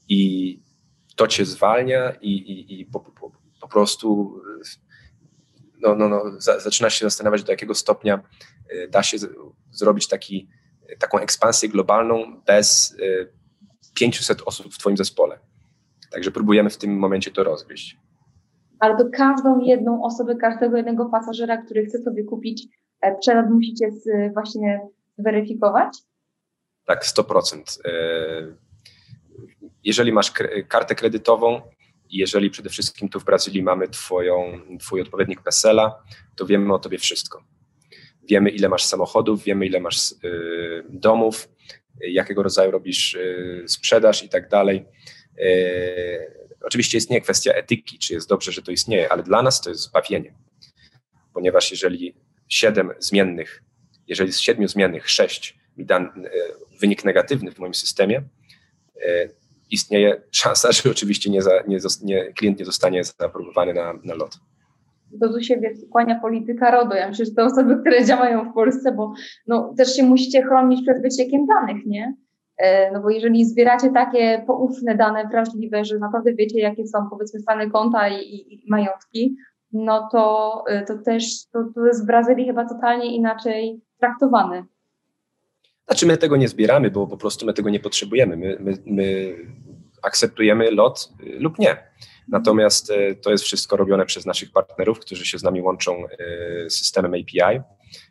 i 0.09 0.59
to 1.18 1.28
cię 1.28 1.45
zwalnia 1.45 2.11
i, 2.22 2.32
i, 2.32 2.82
i 2.82 2.86
po, 2.86 2.99
po, 2.99 3.32
po, 3.61 3.68
prostu 3.68 4.39
no, 5.82 5.95
no, 5.95 6.09
no, 6.09 6.24
zaczynasz 6.39 6.93
się 6.93 7.05
zastanawiać, 7.05 7.43
do 7.43 7.51
jakiego 7.51 7.76
stopnia 7.76 8.20
y, 8.74 8.88
da 8.88 9.03
się 9.03 9.18
zrobić 9.72 10.07
taki, 10.07 10.49
taką 10.99 11.20
ekspansję 11.20 11.70
globalną 11.70 12.41
bez 12.45 12.97
500 13.93 14.41
y, 14.41 14.45
osób 14.45 14.74
w 14.74 14.78
Twoim 14.78 14.97
zespole. 14.97 15.39
Także 16.11 16.32
próbujemy 16.32 16.70
w 16.70 16.78
tym 16.78 16.97
momencie 16.97 17.32
to 17.32 17.43
rozgryźć. 17.43 17.97
Ale 18.80 18.97
do 18.97 19.09
każdą 19.09 19.59
jedną 19.59 20.03
osobę, 20.03 20.36
każdego 20.36 20.78
jednego 20.78 21.05
pasażera, 21.05 21.57
który 21.57 21.86
chce 21.86 22.01
sobie 22.03 22.24
kupić 22.24 22.68
e, 23.01 23.18
przelot, 23.18 23.49
musicie 23.49 23.89
właśnie 24.34 24.82
zweryfikować? 25.18 25.97
Tak, 26.86 27.05
100% 27.05 27.80
jeżeli 29.88 30.11
masz 30.11 30.31
kartę 30.67 30.95
kredytową, 30.95 31.61
jeżeli 32.09 32.49
przede 32.49 32.69
wszystkim 32.69 33.09
tu 33.09 33.19
w 33.19 33.25
Brazylii 33.25 33.63
mamy 33.63 33.88
twoją, 33.88 34.61
twój 34.79 35.01
odpowiednik 35.01 35.41
PESEL-a, 35.41 36.03
to 36.35 36.45
wiemy 36.45 36.73
o 36.73 36.79
tobie 36.79 36.97
wszystko. 36.97 37.43
Wiemy, 38.23 38.49
ile 38.49 38.69
masz 38.69 38.85
samochodów, 38.85 39.43
wiemy, 39.43 39.65
ile 39.65 39.79
masz 39.79 40.11
y, 40.11 40.83
domów, 40.89 41.49
jakiego 42.01 42.43
rodzaju 42.43 42.71
robisz 42.71 43.13
y, 43.13 43.63
sprzedaż 43.67 44.23
i 44.23 44.29
tak 44.29 44.49
dalej. 44.49 44.85
Y, 45.39 46.55
oczywiście 46.61 46.97
istnieje 46.97 47.21
kwestia 47.21 47.53
etyki, 47.53 47.99
czy 47.99 48.13
jest 48.13 48.29
dobrze, 48.29 48.51
że 48.51 48.61
to 48.61 48.71
istnieje, 48.71 49.11
ale 49.11 49.23
dla 49.23 49.41
nas 49.41 49.61
to 49.61 49.69
jest 49.69 49.81
zbawienie. 49.81 50.35
Ponieważ 51.33 51.71
jeżeli 51.71 52.15
siedem 52.47 52.91
zmiennych, 52.99 53.63
jeżeli 54.07 54.33
z 54.33 54.39
siedmiu 54.39 54.67
zmiennych 54.67 55.09
sześć 55.09 55.57
mi 55.77 55.85
da 55.85 55.99
y, 55.99 56.09
wynik 56.79 57.05
negatywny 57.05 57.51
w 57.51 57.59
moim 57.59 57.73
systemie, 57.73 58.23
y, 58.95 59.46
istnieje 59.72 60.22
szansa, 60.32 60.72
że 60.72 60.91
oczywiście 60.91 61.32
nie, 61.32 61.41
za, 61.41 61.51
nie, 61.68 61.78
nie, 62.03 62.34
klient 62.34 62.59
nie 62.59 62.65
zostanie 62.65 63.03
zaaprobowany 63.03 63.74
na, 63.74 63.93
na 64.03 64.15
lot. 64.15 64.39
To 65.22 65.34
tu 65.34 65.41
się 65.41 65.61
kłania 65.91 66.20
polityka 66.20 66.72
RODO. 66.72 66.95
Ja 66.95 67.09
myślę, 67.09 67.26
że 67.26 67.32
te 67.32 67.45
osoby, 67.45 67.78
które 67.82 68.05
działają 68.05 68.51
w 68.51 68.53
Polsce, 68.53 68.91
bo 68.91 69.13
no, 69.47 69.74
też 69.78 69.95
się 69.95 70.03
musicie 70.03 70.43
chronić 70.43 70.82
przed 70.82 71.01
wyciekiem 71.01 71.45
danych, 71.45 71.86
nie? 71.86 72.15
E, 72.57 72.91
no 72.91 73.01
bo 73.01 73.09
jeżeli 73.09 73.45
zbieracie 73.45 73.89
takie 73.89 74.43
poufne 74.47 74.95
dane 74.95 75.28
wrażliwe, 75.28 75.86
że 75.86 75.97
naprawdę 75.97 76.34
wiecie, 76.34 76.59
jakie 76.59 76.88
są 76.88 77.09
powiedzmy 77.09 77.39
stany 77.39 77.72
konta 77.72 78.09
i, 78.09 78.15
i, 78.15 78.53
i 78.53 78.70
majątki, 78.70 79.36
no 79.72 80.09
to, 80.11 80.63
e, 80.68 80.86
to 80.86 80.97
też 80.97 81.47
to, 81.53 81.59
to 81.76 81.86
jest 81.86 82.03
w 82.03 82.07
Brazylii 82.07 82.45
chyba 82.45 82.65
totalnie 82.65 83.15
inaczej 83.15 83.82
traktowane. 83.99 84.65
Znaczy 85.88 86.05
my 86.05 86.17
tego 86.17 86.38
nie 86.38 86.47
zbieramy, 86.47 86.91
bo 86.91 87.07
po 87.07 87.17
prostu 87.17 87.45
my 87.45 87.53
tego 87.53 87.69
nie 87.69 87.79
potrzebujemy. 87.79 88.38
My, 88.38 88.57
my, 88.59 88.77
my 88.85 89.35
akceptujemy 90.01 90.71
lot 90.71 91.09
y, 91.23 91.39
lub 91.39 91.59
nie. 91.59 91.77
Natomiast 92.27 92.89
y, 92.89 93.17
to 93.21 93.31
jest 93.31 93.43
wszystko 93.43 93.77
robione 93.77 94.05
przez 94.05 94.25
naszych 94.25 94.51
partnerów, 94.51 94.99
którzy 94.99 95.25
się 95.25 95.38
z 95.38 95.43
nami 95.43 95.61
łączą 95.61 96.05
y, 96.65 96.69
systemem 96.69 97.13
API 97.13 97.61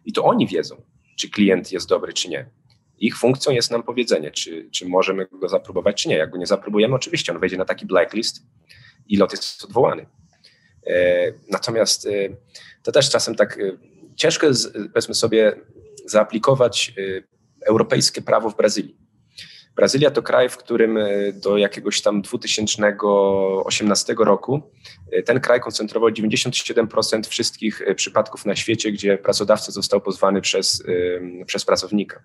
i 0.05 0.12
to 0.12 0.24
oni 0.24 0.47
wiedzą, 0.47 0.83
czy 1.16 1.31
klient 1.31 1.72
jest 1.72 1.89
dobry, 1.89 2.12
czy 2.12 2.29
nie. 2.29 2.51
Ich 2.99 3.18
funkcją 3.18 3.53
jest 3.53 3.70
nam 3.70 3.83
powiedzenie, 3.83 4.31
czy, 4.31 4.68
czy 4.70 4.89
możemy 4.89 5.27
go 5.27 5.49
zapróbować, 5.49 6.03
czy 6.03 6.09
nie. 6.09 6.16
Jak 6.16 6.31
go 6.31 6.39
nie 6.39 6.47
zapróbujemy, 6.47 6.95
oczywiście 6.95 7.33
on 7.33 7.39
wejdzie 7.39 7.57
na 7.57 7.64
taki 7.64 7.87
blacklist 7.87 8.43
i 9.09 9.16
lot 9.16 9.33
jest 9.33 9.64
odwołany. 9.64 10.07
E, 10.87 11.33
natomiast 11.51 12.09
to 12.83 12.93
też 12.93 13.11
czasem 13.11 13.35
tak 13.35 13.59
ciężko 14.16 14.47
jest, 14.47 14.72
powiedzmy 14.72 15.14
sobie, 15.14 15.57
zaaplikować 16.07 16.95
europejskie 17.67 18.23
prawo 18.23 18.51
w 18.51 18.57
Brazylii. 18.57 19.07
Brazylia 19.77 20.11
to 20.11 20.23
kraj, 20.23 20.49
w 20.49 20.57
którym 20.57 20.97
e, 20.97 21.33
do 21.33 21.57
jakiegoś 21.57 22.03
tam 22.03 22.23
2018 22.23 24.14
roku 24.19 24.62
e, 25.12 25.23
ten 25.23 25.41
kraj 25.41 25.61
koncentrował 25.61 26.11
97% 26.11 27.29
wszystkich 27.29 27.83
e, 27.83 27.95
przypadków 27.95 28.47
na 28.47 28.57
świecie, 28.57 28.93
gdzie 28.93 29.19
pracodawca 29.19 29.73
został 29.73 30.01
pozwany 30.01 30.41
przez, 30.41 30.83
przez 31.47 31.64
pracownika. 31.64 32.23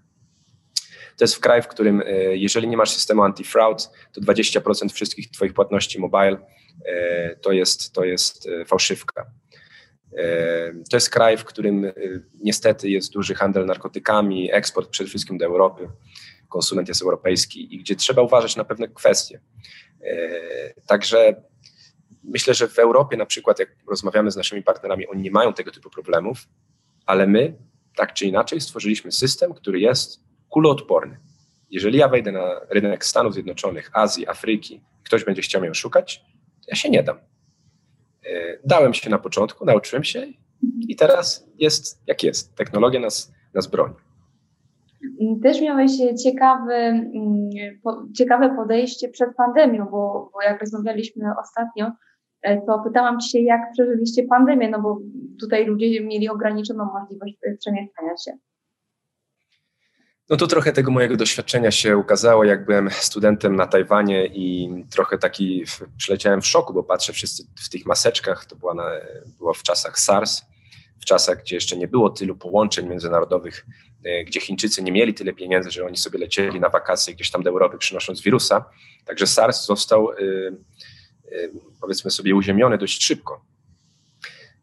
To 1.17 1.23
jest 1.23 1.39
kraj, 1.39 1.61
w 1.61 1.67
którym 1.67 2.03
jeżeli 2.31 2.67
nie 2.67 2.77
masz 2.77 2.89
systemu 2.89 3.21
anti-fraud, 3.21 3.89
to 4.13 4.21
20% 4.21 4.93
wszystkich 4.93 5.31
twoich 5.31 5.53
płatności 5.53 5.99
mobile 5.99 6.37
to 7.41 7.51
jest, 7.51 7.93
to 7.93 8.03
jest 8.03 8.49
fałszywka. 8.67 9.25
To 10.89 10.97
jest 10.97 11.09
kraj, 11.09 11.37
w 11.37 11.45
którym 11.45 11.91
niestety 12.43 12.89
jest 12.89 13.13
duży 13.13 13.35
handel 13.35 13.65
narkotykami, 13.65 14.53
eksport 14.53 14.89
przede 14.89 15.09
wszystkim 15.09 15.37
do 15.37 15.45
Europy 15.45 15.87
konsument 16.51 16.87
jest 16.87 17.01
europejski 17.01 17.75
i 17.75 17.79
gdzie 17.79 17.95
trzeba 17.95 18.21
uważać 18.21 18.55
na 18.55 18.63
pewne 18.63 18.87
kwestie. 18.87 19.39
E, 20.01 20.81
także 20.87 21.43
myślę, 22.23 22.53
że 22.53 22.67
w 22.67 22.79
Europie 22.79 23.17
na 23.17 23.25
przykład, 23.25 23.59
jak 23.59 23.69
rozmawiamy 23.89 24.31
z 24.31 24.35
naszymi 24.35 24.63
partnerami, 24.63 25.07
oni 25.07 25.21
nie 25.21 25.31
mają 25.31 25.53
tego 25.53 25.71
typu 25.71 25.89
problemów, 25.89 26.47
ale 27.05 27.27
my, 27.27 27.53
tak 27.95 28.13
czy 28.13 28.25
inaczej, 28.25 28.61
stworzyliśmy 28.61 29.11
system, 29.11 29.53
który 29.53 29.79
jest 29.79 30.23
kuloodporny. 30.49 31.17
Jeżeli 31.69 31.97
ja 31.97 32.07
wejdę 32.07 32.31
na 32.31 32.61
rynek 32.69 33.05
Stanów 33.05 33.33
Zjednoczonych, 33.33 33.89
Azji, 33.93 34.27
Afryki, 34.27 34.81
ktoś 35.03 35.23
będzie 35.23 35.41
chciał 35.41 35.61
mnie 35.61 35.71
oszukać, 35.71 36.25
to 36.61 36.65
ja 36.67 36.75
się 36.75 36.89
nie 36.89 37.03
dam. 37.03 37.19
E, 38.25 38.57
dałem 38.65 38.93
się 38.93 39.09
na 39.09 39.19
początku, 39.19 39.65
nauczyłem 39.65 40.03
się 40.03 40.27
i 40.87 40.95
teraz 40.95 41.47
jest 41.57 42.01
jak 42.07 42.23
jest. 42.23 42.55
Technologia 42.55 42.99
nas, 42.99 43.33
nas 43.53 43.67
broni. 43.67 43.95
Też 45.43 45.61
miałeś 45.61 45.91
ciekawy, 46.23 46.73
mm, 46.73 47.49
ciekawe 48.17 48.55
podejście 48.55 49.09
przed 49.09 49.35
pandemią, 49.35 49.85
bo, 49.85 50.29
bo 50.33 50.41
jak 50.41 50.61
rozmawialiśmy 50.61 51.25
ostatnio, 51.41 51.91
e, 52.41 52.61
to 52.61 52.79
pytałam 52.83 53.19
Cię 53.19 53.43
jak 53.43 53.61
przeżyliście 53.73 54.23
pandemię, 54.23 54.69
no 54.69 54.81
bo 54.81 54.99
tutaj 55.39 55.65
ludzie 55.65 56.01
mieli 56.01 56.29
ograniczoną 56.29 56.85
możliwość 56.85 57.37
przemieszczania 57.59 58.17
się. 58.25 58.31
No 60.31 60.37
to 60.37 60.47
trochę 60.47 60.73
tego 60.73 60.91
mojego 60.91 61.17
doświadczenia 61.17 61.71
się 61.71 61.97
ukazało, 61.97 62.43
jak 62.43 62.65
byłem 62.65 62.89
studentem 62.91 63.55
na 63.55 63.67
Tajwanie 63.67 64.25
i 64.25 64.69
trochę 64.89 65.17
taki 65.17 65.63
przyleciałem 65.97 66.41
w 66.41 66.47
szoku, 66.47 66.73
bo 66.73 66.83
patrzę 66.83 67.13
wszyscy 67.13 67.43
w 67.55 67.69
tych 67.69 67.85
maseczkach, 67.85 68.45
to 68.45 68.55
była 68.55 68.73
na, 68.73 68.91
było 69.37 69.53
w 69.53 69.63
czasach 69.63 69.99
SARS, 69.99 70.41
w 71.01 71.05
czasach, 71.05 71.41
gdzie 71.41 71.55
jeszcze 71.55 71.77
nie 71.77 71.87
było 71.87 72.09
tylu 72.09 72.35
połączeń 72.35 72.87
międzynarodowych, 72.89 73.65
e, 74.03 74.23
gdzie 74.23 74.41
Chińczycy 74.41 74.83
nie 74.83 74.91
mieli 74.91 75.13
tyle 75.13 75.33
pieniędzy, 75.33 75.71
że 75.71 75.85
oni 75.85 75.97
sobie 75.97 76.19
lecieli 76.19 76.59
na 76.59 76.69
wakacje 76.69 77.13
gdzieś 77.13 77.31
tam 77.31 77.43
do 77.43 77.49
Europy 77.49 77.77
przynosząc 77.77 78.21
wirusa. 78.21 78.65
Także 79.05 79.27
SARS 79.27 79.65
został, 79.65 80.11
e, 80.11 80.15
e, 80.15 81.49
powiedzmy 81.81 82.11
sobie, 82.11 82.35
uziemiony 82.35 82.77
dość 82.77 83.03
szybko. 83.03 83.45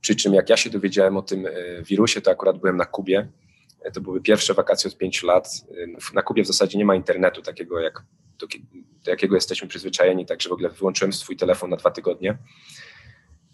Przy 0.01 0.16
czym 0.16 0.35
jak 0.35 0.51
ja 0.51 0.57
się 0.57 0.71
dowiedziałem 0.71 1.16
o 1.16 1.23
tym 1.23 1.49
wirusie, 1.83 2.21
to 2.21 2.31
akurat 2.31 2.59
byłem 2.59 2.77
na 2.77 2.85
Kubie. 2.85 3.29
To 3.95 4.01
były 4.01 4.20
pierwsze 4.20 4.55
wakacje 4.55 4.91
od 4.91 4.97
pięciu 4.97 5.26
lat. 5.26 5.49
Na 6.14 6.22
Kubie 6.22 6.45
w 6.45 6.47
zasadzie 6.47 6.79
nie 6.79 6.85
ma 6.85 6.95
internetu 6.95 7.43
takiego, 7.43 7.81
jak, 7.81 8.03
do, 8.39 8.47
do 9.05 9.11
jakiego 9.11 9.35
jesteśmy 9.35 9.68
przyzwyczajeni, 9.68 10.26
także 10.26 10.49
w 10.49 10.53
ogóle 10.53 10.68
wyłączyłem 10.68 11.12
swój 11.12 11.37
telefon 11.37 11.70
na 11.70 11.76
dwa 11.76 11.91
tygodnie. 11.91 12.39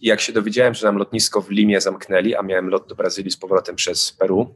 I 0.01 0.07
jak 0.07 0.21
się 0.21 0.33
dowiedziałem, 0.33 0.75
że 0.75 0.87
nam 0.87 0.97
lotnisko 0.97 1.43
w 1.43 1.51
Limie 1.51 1.81
zamknęli, 1.81 2.35
a 2.35 2.43
miałem 2.43 2.69
lot 2.69 2.89
do 2.89 2.95
Brazylii 2.95 3.31
z 3.31 3.37
powrotem 3.37 3.77
przez 3.77 4.13
Peru, 4.13 4.55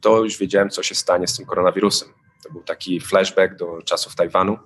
to 0.00 0.24
już 0.24 0.38
wiedziałem, 0.38 0.70
co 0.70 0.82
się 0.82 0.94
stanie 0.94 1.26
z 1.26 1.36
tym 1.36 1.46
koronawirusem. 1.46 2.08
To 2.44 2.52
był 2.52 2.62
taki 2.62 3.00
flashback 3.00 3.56
do 3.56 3.82
czasów 3.82 4.14
Tajwanu 4.14 4.58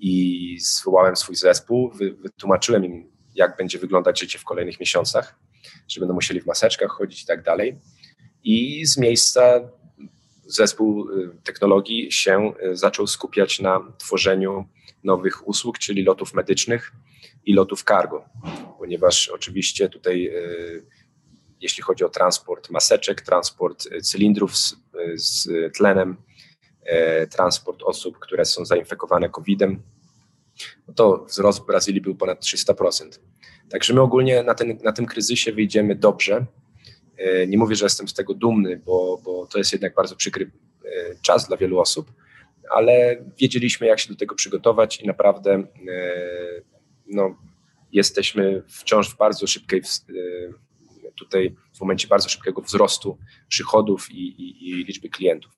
i 0.00 0.56
zwołałem 0.60 1.16
swój 1.16 1.36
zespół, 1.36 1.92
wytłumaczyłem 2.22 2.84
im, 2.84 3.10
jak 3.34 3.56
będzie 3.56 3.78
wyglądać 3.78 4.20
życie 4.20 4.38
w 4.38 4.44
kolejnych 4.44 4.80
miesiącach, 4.80 5.38
że 5.88 6.00
będą 6.00 6.14
musieli 6.14 6.40
w 6.40 6.46
maseczkach 6.46 6.90
chodzić 6.90 7.22
i 7.22 7.26
tak 7.26 7.42
dalej. 7.42 7.78
I 8.46 8.86
z 8.86 8.96
miejsca 8.96 9.60
zespół 10.46 11.10
y, 11.10 11.30
technologii 11.44 12.12
się 12.12 12.52
y, 12.72 12.76
zaczął 12.76 13.06
skupiać 13.06 13.60
na 13.60 13.92
tworzeniu 13.98 14.64
nowych 15.04 15.48
usług, 15.48 15.78
czyli 15.78 16.02
lotów 16.02 16.34
medycznych 16.34 16.92
i 17.44 17.54
lotów 17.54 17.84
cargo, 17.84 18.24
ponieważ 18.78 19.28
oczywiście 19.28 19.88
tutaj, 19.88 20.26
e, 20.26 20.32
jeśli 21.60 21.82
chodzi 21.82 22.04
o 22.04 22.08
transport 22.08 22.70
maseczek, 22.70 23.20
transport 23.20 23.88
cylindrów 24.02 24.56
z, 24.56 24.76
z 25.14 25.48
tlenem, 25.76 26.16
transport 27.30 27.82
osób, 27.82 28.18
które 28.18 28.44
są 28.44 28.64
zainfekowane 28.64 29.28
COVID-em, 29.28 29.82
no 30.88 30.94
to 30.94 31.24
wzrost 31.28 31.62
w 31.62 31.66
Brazylii 31.66 32.00
był 32.00 32.14
ponad 32.14 32.40
300%. 32.40 33.18
Także 33.70 33.94
my 33.94 34.00
ogólnie 34.00 34.42
na, 34.42 34.54
ten, 34.54 34.78
na 34.84 34.92
tym 34.92 35.06
kryzysie 35.06 35.52
wyjdziemy 35.52 35.94
dobrze. 35.94 36.46
Nie 37.48 37.58
mówię, 37.58 37.76
że 37.76 37.86
jestem 37.86 38.08
z 38.08 38.14
tego 38.14 38.34
dumny, 38.34 38.80
bo, 38.86 39.20
bo 39.24 39.46
to 39.46 39.58
jest 39.58 39.72
jednak 39.72 39.94
bardzo 39.94 40.16
przykry 40.16 40.50
czas 41.22 41.48
dla 41.48 41.56
wielu 41.56 41.78
osób, 41.78 42.12
ale 42.70 43.24
wiedzieliśmy, 43.40 43.86
jak 43.86 44.00
się 44.00 44.12
do 44.12 44.18
tego 44.18 44.34
przygotować 44.34 45.00
i 45.00 45.06
naprawdę 45.06 45.62
no, 47.06 47.36
jesteśmy 47.92 48.62
wciąż 48.68 49.14
w 49.14 49.16
bardzo 49.16 49.46
szybkiej, 49.46 49.80
e, 49.80 50.12
tutaj 51.18 51.56
w 51.76 51.80
momencie 51.80 52.08
bardzo 52.08 52.28
szybkiego 52.28 52.62
wzrostu 52.62 53.18
przychodów 53.48 54.10
i, 54.10 54.42
i, 54.42 54.70
i 54.70 54.84
liczby 54.84 55.08
klientów. 55.08 55.52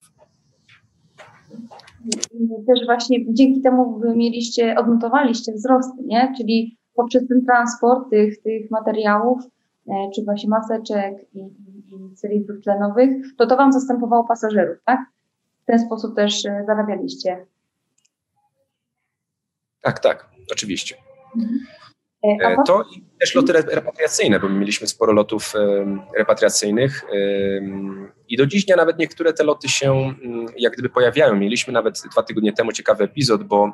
Też 2.66 2.86
właśnie 2.86 3.34
dzięki 3.34 3.60
temu 3.60 3.98
wy 3.98 4.16
mieliście, 4.16 4.76
odnotowaliście 4.76 5.52
wzrosty, 5.52 6.02
nie? 6.06 6.32
Czyli 6.36 6.78
poprzez 6.94 7.28
ten 7.28 7.44
transport 7.44 8.10
tych, 8.10 8.42
tych 8.42 8.70
materiałów, 8.70 9.42
e, 9.44 9.48
czy 10.14 10.24
właśnie 10.24 10.48
maseczek 10.48 11.14
i, 11.34 11.38
i, 11.38 11.94
i 11.94 12.14
cylindrów 12.16 12.62
tlenowych, 12.62 13.36
to 13.36 13.46
to 13.46 13.56
wam 13.56 13.72
zastępowało 13.72 14.24
pasażerów, 14.24 14.78
tak? 14.84 15.00
W 15.62 15.64
ten 15.64 15.78
sposób 15.78 16.16
też 16.16 16.46
e, 16.46 16.64
zarabialiście. 16.66 17.46
Tak, 19.80 19.98
tak, 19.98 20.28
oczywiście. 20.52 20.96
E, 22.24 22.46
e, 22.46 22.56
to 22.66 22.82
i 22.96 23.04
też 23.20 23.34
loty 23.34 23.52
repatriacyjne, 23.52 24.40
bo 24.40 24.48
mieliśmy 24.48 24.86
sporo 24.86 25.12
lotów 25.12 25.54
repatriacyjnych 26.16 27.04
i 28.28 28.36
do 28.36 28.46
dziś 28.46 28.64
dnia 28.64 28.76
nawet 28.76 28.98
niektóre 28.98 29.32
te 29.32 29.44
loty 29.44 29.68
się 29.68 29.92
mm, 29.92 30.46
jak 30.58 30.72
gdyby 30.72 30.88
pojawiają. 30.88 31.36
Mieliśmy 31.36 31.72
nawet 31.72 32.02
dwa 32.12 32.22
tygodnie 32.22 32.52
temu 32.52 32.72
ciekawy 32.72 33.04
epizod, 33.04 33.42
bo 33.42 33.66
e, 33.66 33.72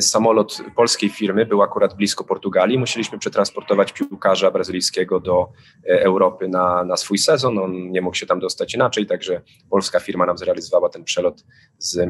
samolot 0.00 0.62
polskiej 0.76 1.10
firmy 1.10 1.46
był 1.46 1.62
akurat 1.62 1.94
blisko 1.94 2.24
Portugalii. 2.24 2.78
Musieliśmy 2.78 3.18
przetransportować 3.18 3.92
piłkarza 3.92 4.50
brazylijskiego 4.50 5.20
do 5.20 5.48
Europy 5.86 6.48
na, 6.48 6.84
na 6.84 6.96
swój 6.96 7.18
sezon. 7.18 7.58
On 7.58 7.90
nie 7.90 8.00
mógł 8.00 8.16
się 8.16 8.26
tam 8.26 8.40
dostać 8.40 8.74
inaczej, 8.74 9.06
także 9.06 9.40
polska 9.70 10.00
firma 10.00 10.26
nam 10.26 10.38
zrealizowała 10.38 10.88
ten 10.88 11.04
przelot 11.04 11.44
z 11.78 12.08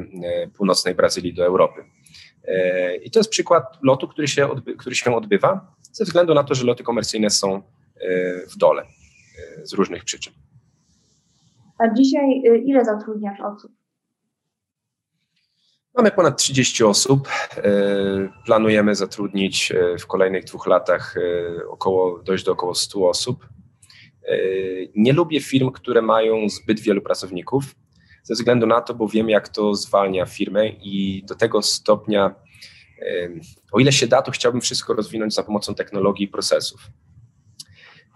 północnej 0.56 0.94
Brazylii 0.94 1.34
do 1.34 1.44
Europy. 1.44 1.84
E, 2.46 2.96
I 2.96 3.10
to 3.10 3.18
jest 3.18 3.30
przykład 3.30 3.64
lotu, 3.82 4.08
który 4.08 4.28
się, 4.28 4.50
odby 4.50 4.76
który 4.76 4.94
się 4.94 5.16
odbywa 5.16 5.74
ze 5.92 6.04
względu 6.04 6.34
na 6.34 6.44
to, 6.44 6.54
że 6.54 6.66
loty 6.66 6.82
komercyjne 6.82 7.30
są 7.30 7.56
e, 7.56 7.62
w 8.46 8.56
dole 8.56 8.82
e, 8.82 9.66
z 9.66 9.72
różnych 9.72 10.04
przyczyn. 10.04 10.32
A 11.78 11.94
dzisiaj 11.94 12.42
ile 12.64 12.84
zatrudniasz 12.84 13.40
osób? 13.40 13.72
Mamy 15.96 16.10
ponad 16.10 16.38
30 16.38 16.84
osób. 16.84 17.28
Planujemy 18.46 18.94
zatrudnić 18.94 19.72
w 20.00 20.06
kolejnych 20.06 20.44
dwóch 20.44 20.66
latach 20.66 21.14
około, 21.68 22.22
dojść 22.22 22.44
do 22.44 22.52
około 22.52 22.74
100 22.74 23.08
osób. 23.08 23.48
Nie 24.94 25.12
lubię 25.12 25.40
firm, 25.40 25.70
które 25.70 26.02
mają 26.02 26.48
zbyt 26.48 26.80
wielu 26.80 27.02
pracowników 27.02 27.64
ze 28.26 28.34
względu 28.34 28.66
na 28.66 28.80
to, 28.80 28.94
bo 28.94 29.08
wiem, 29.08 29.30
jak 29.30 29.48
to 29.48 29.74
zwalnia 29.74 30.26
firmę 30.26 30.68
i 30.68 31.22
do 31.28 31.34
tego 31.34 31.62
stopnia, 31.62 32.34
o 33.72 33.80
ile 33.80 33.92
się 33.92 34.06
da, 34.06 34.22
to 34.22 34.30
chciałbym 34.30 34.60
wszystko 34.60 34.94
rozwinąć 34.94 35.34
za 35.34 35.42
pomocą 35.42 35.74
technologii 35.74 36.24
i 36.24 36.28
procesów. 36.28 36.80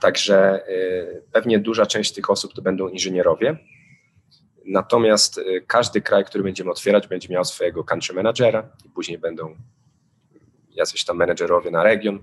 Także 0.00 0.36
e, 0.38 1.22
pewnie 1.32 1.58
duża 1.58 1.86
część 1.86 2.12
tych 2.12 2.30
osób 2.30 2.54
to 2.54 2.62
będą 2.62 2.88
inżynierowie. 2.88 3.56
Natomiast 4.64 5.38
e, 5.38 5.60
każdy 5.60 6.00
kraj, 6.00 6.24
który 6.24 6.44
będziemy 6.44 6.70
otwierać, 6.70 7.06
będzie 7.06 7.28
miał 7.28 7.44
swojego 7.44 7.84
country 7.84 8.14
managera 8.14 8.72
i 8.84 8.88
później 8.88 9.18
będą 9.18 9.56
jacyś 10.70 11.04
tam 11.04 11.16
menedżerowie 11.16 11.70
na 11.70 11.82
region. 11.82 12.22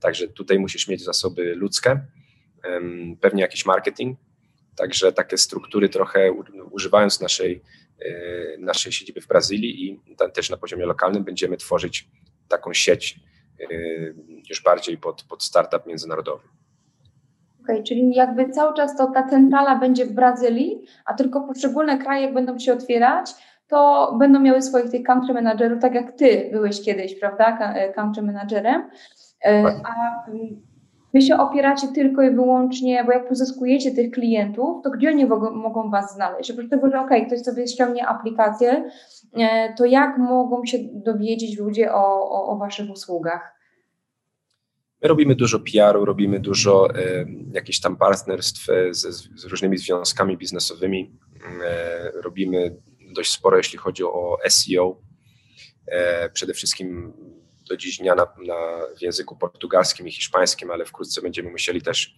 Także 0.00 0.28
tutaj 0.28 0.58
musisz 0.58 0.88
mieć 0.88 1.04
zasoby 1.04 1.54
ludzkie, 1.54 2.00
pewnie 3.20 3.42
jakiś 3.42 3.66
marketing, 3.66 4.18
Także 4.78 5.12
takie 5.12 5.38
struktury 5.38 5.88
trochę 5.88 6.32
używając 6.70 7.20
naszej, 7.20 7.62
e, 8.00 8.58
naszej 8.58 8.92
siedziby 8.92 9.20
w 9.20 9.26
Brazylii 9.26 9.86
i 9.86 10.00
też 10.34 10.50
na 10.50 10.56
poziomie 10.56 10.86
lokalnym 10.86 11.24
będziemy 11.24 11.56
tworzyć 11.56 12.08
taką 12.48 12.74
sieć 12.74 13.20
e, 13.60 13.66
już 14.50 14.62
bardziej 14.62 14.98
pod, 14.98 15.22
pod 15.22 15.42
startup 15.42 15.86
międzynarodowy. 15.86 16.48
Okay, 17.68 17.82
czyli 17.82 18.14
jakby 18.14 18.48
cały 18.48 18.74
czas 18.74 18.96
to 18.96 19.06
ta 19.06 19.28
centrala 19.28 19.76
będzie 19.76 20.06
w 20.06 20.12
Brazylii, 20.12 20.82
a 21.04 21.14
tylko 21.14 21.40
poszczególne 21.40 21.98
kraje 21.98 22.32
będą 22.32 22.58
się 22.58 22.72
otwierać, 22.72 23.34
to 23.68 24.12
będą 24.18 24.40
miały 24.40 24.62
swoich 24.62 24.90
tych 24.90 25.02
country 25.02 25.34
managerów, 25.34 25.82
tak 25.82 25.94
jak 25.94 26.12
ty 26.12 26.48
byłeś 26.52 26.84
kiedyś, 26.84 27.20
prawda, 27.20 27.74
country 27.94 28.22
managerem, 28.22 28.82
a 29.84 30.24
Wy 31.14 31.22
się 31.22 31.36
opieracie 31.36 31.88
tylko 31.88 32.22
i 32.22 32.30
wyłącznie, 32.30 33.04
bo 33.04 33.12
jak 33.12 33.28
pozyskujecie 33.28 33.90
tych 33.90 34.10
klientów, 34.10 34.82
to 34.84 34.90
gdzie 34.90 35.08
oni 35.08 35.26
mogą, 35.26 35.50
mogą 35.50 35.90
Was 35.90 36.14
znaleźć? 36.14 36.50
Oprócz 36.50 36.70
tego, 36.70 36.90
że 36.90 37.00
ok, 37.00 37.10
ktoś 37.26 37.40
sobie 37.40 37.66
ściągnie 37.66 38.06
aplikację, 38.06 38.84
e, 39.38 39.74
to 39.74 39.84
jak 39.84 40.18
mogą 40.18 40.64
się 40.64 40.78
dowiedzieć 40.92 41.58
ludzie 41.58 41.92
o, 41.92 42.30
o, 42.30 42.48
o 42.48 42.56
Waszych 42.56 42.90
usługach? 42.90 43.57
My 45.02 45.08
robimy 45.08 45.34
dużo 45.34 45.58
PR-u, 45.58 46.04
robimy 46.04 46.40
dużo 46.40 46.94
e, 46.94 47.26
jakichś 47.52 47.80
tam 47.80 47.96
partnerstw 47.96 48.70
e, 48.70 48.94
z, 48.94 49.00
z, 49.40 49.44
różnymi 49.44 49.78
związkami 49.78 50.36
biznesowymi. 50.36 51.12
E, 51.64 52.12
robimy 52.24 52.76
dość 53.14 53.30
sporo, 53.30 53.56
jeśli 53.56 53.78
chodzi 53.78 54.04
o 54.04 54.38
SEO. 54.48 55.02
E, 55.86 56.30
przede 56.30 56.54
wszystkim 56.54 57.12
do 57.68 57.76
dziś 57.76 57.98
dnia 57.98 58.14
na, 58.14 58.26
na, 58.46 58.54
w 58.98 59.02
języku 59.02 59.36
portugalskim 59.36 60.08
i 60.08 60.12
hiszpańskim, 60.12 60.70
ale 60.70 60.84
wkrótce 60.84 61.22
będziemy 61.22 61.50
musieli 61.50 61.82
też 61.82 62.16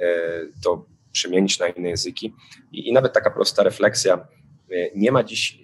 e, 0.00 0.06
to 0.62 0.86
przemienić 1.12 1.58
na 1.58 1.68
inne 1.68 1.88
języki. 1.88 2.34
I, 2.72 2.88
I, 2.88 2.92
nawet 2.92 3.12
taka 3.12 3.30
prosta 3.30 3.62
refleksja, 3.62 4.28
e, 4.70 4.90
nie 4.94 5.12
ma 5.12 5.24
dziś 5.24 5.58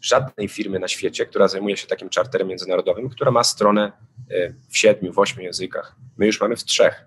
żadnej 0.00 0.48
firmy 0.48 0.78
na 0.78 0.88
świecie, 0.88 1.26
która 1.26 1.48
zajmuje 1.48 1.76
się 1.76 1.86
takim 1.86 2.08
czarterem 2.08 2.48
międzynarodowym, 2.48 3.08
która 3.08 3.30
ma 3.30 3.44
stronę 3.44 3.92
e, 4.30 4.54
w 4.68 4.78
siedmiu, 4.78 5.12
w 5.12 5.18
ośmiu 5.18 5.42
językach. 5.42 5.96
My 6.18 6.26
już 6.26 6.40
mamy 6.40 6.56
w 6.56 6.64
trzech 6.64 7.04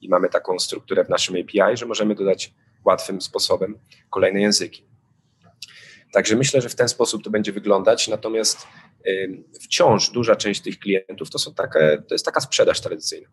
i 0.00 0.08
mamy 0.08 0.28
taką 0.28 0.58
strukturę 0.58 1.04
w 1.04 1.08
naszym 1.08 1.36
API, 1.36 1.76
że 1.76 1.86
możemy 1.86 2.14
dodać 2.14 2.54
łatwym 2.84 3.20
sposobem 3.20 3.78
kolejne 4.10 4.40
języki. 4.40 4.84
Także 6.12 6.36
myślę, 6.36 6.60
że 6.60 6.68
w 6.68 6.74
ten 6.74 6.88
sposób 6.88 7.24
to 7.24 7.30
będzie 7.30 7.52
wyglądać. 7.52 8.08
Natomiast 8.08 8.66
wciąż 9.60 10.10
duża 10.10 10.36
część 10.36 10.60
tych 10.60 10.78
klientów 10.78 11.30
to, 11.30 11.38
są 11.38 11.54
takie, 11.54 12.02
to 12.08 12.14
jest 12.14 12.24
taka 12.24 12.40
sprzedaż 12.40 12.80
tradycyjna. 12.80 13.28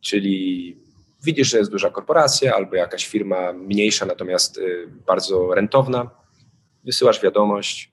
Czyli 0.00 0.76
widzisz, 1.24 1.48
że 1.48 1.58
jest 1.58 1.70
duża 1.70 1.90
korporacja 1.90 2.54
albo 2.54 2.76
jakaś 2.76 3.06
firma 3.06 3.52
mniejsza, 3.52 4.06
natomiast 4.06 4.58
y, 4.58 4.88
bardzo 5.06 5.54
rentowna, 5.54 6.10
wysyłasz 6.84 7.22
wiadomość, 7.22 7.92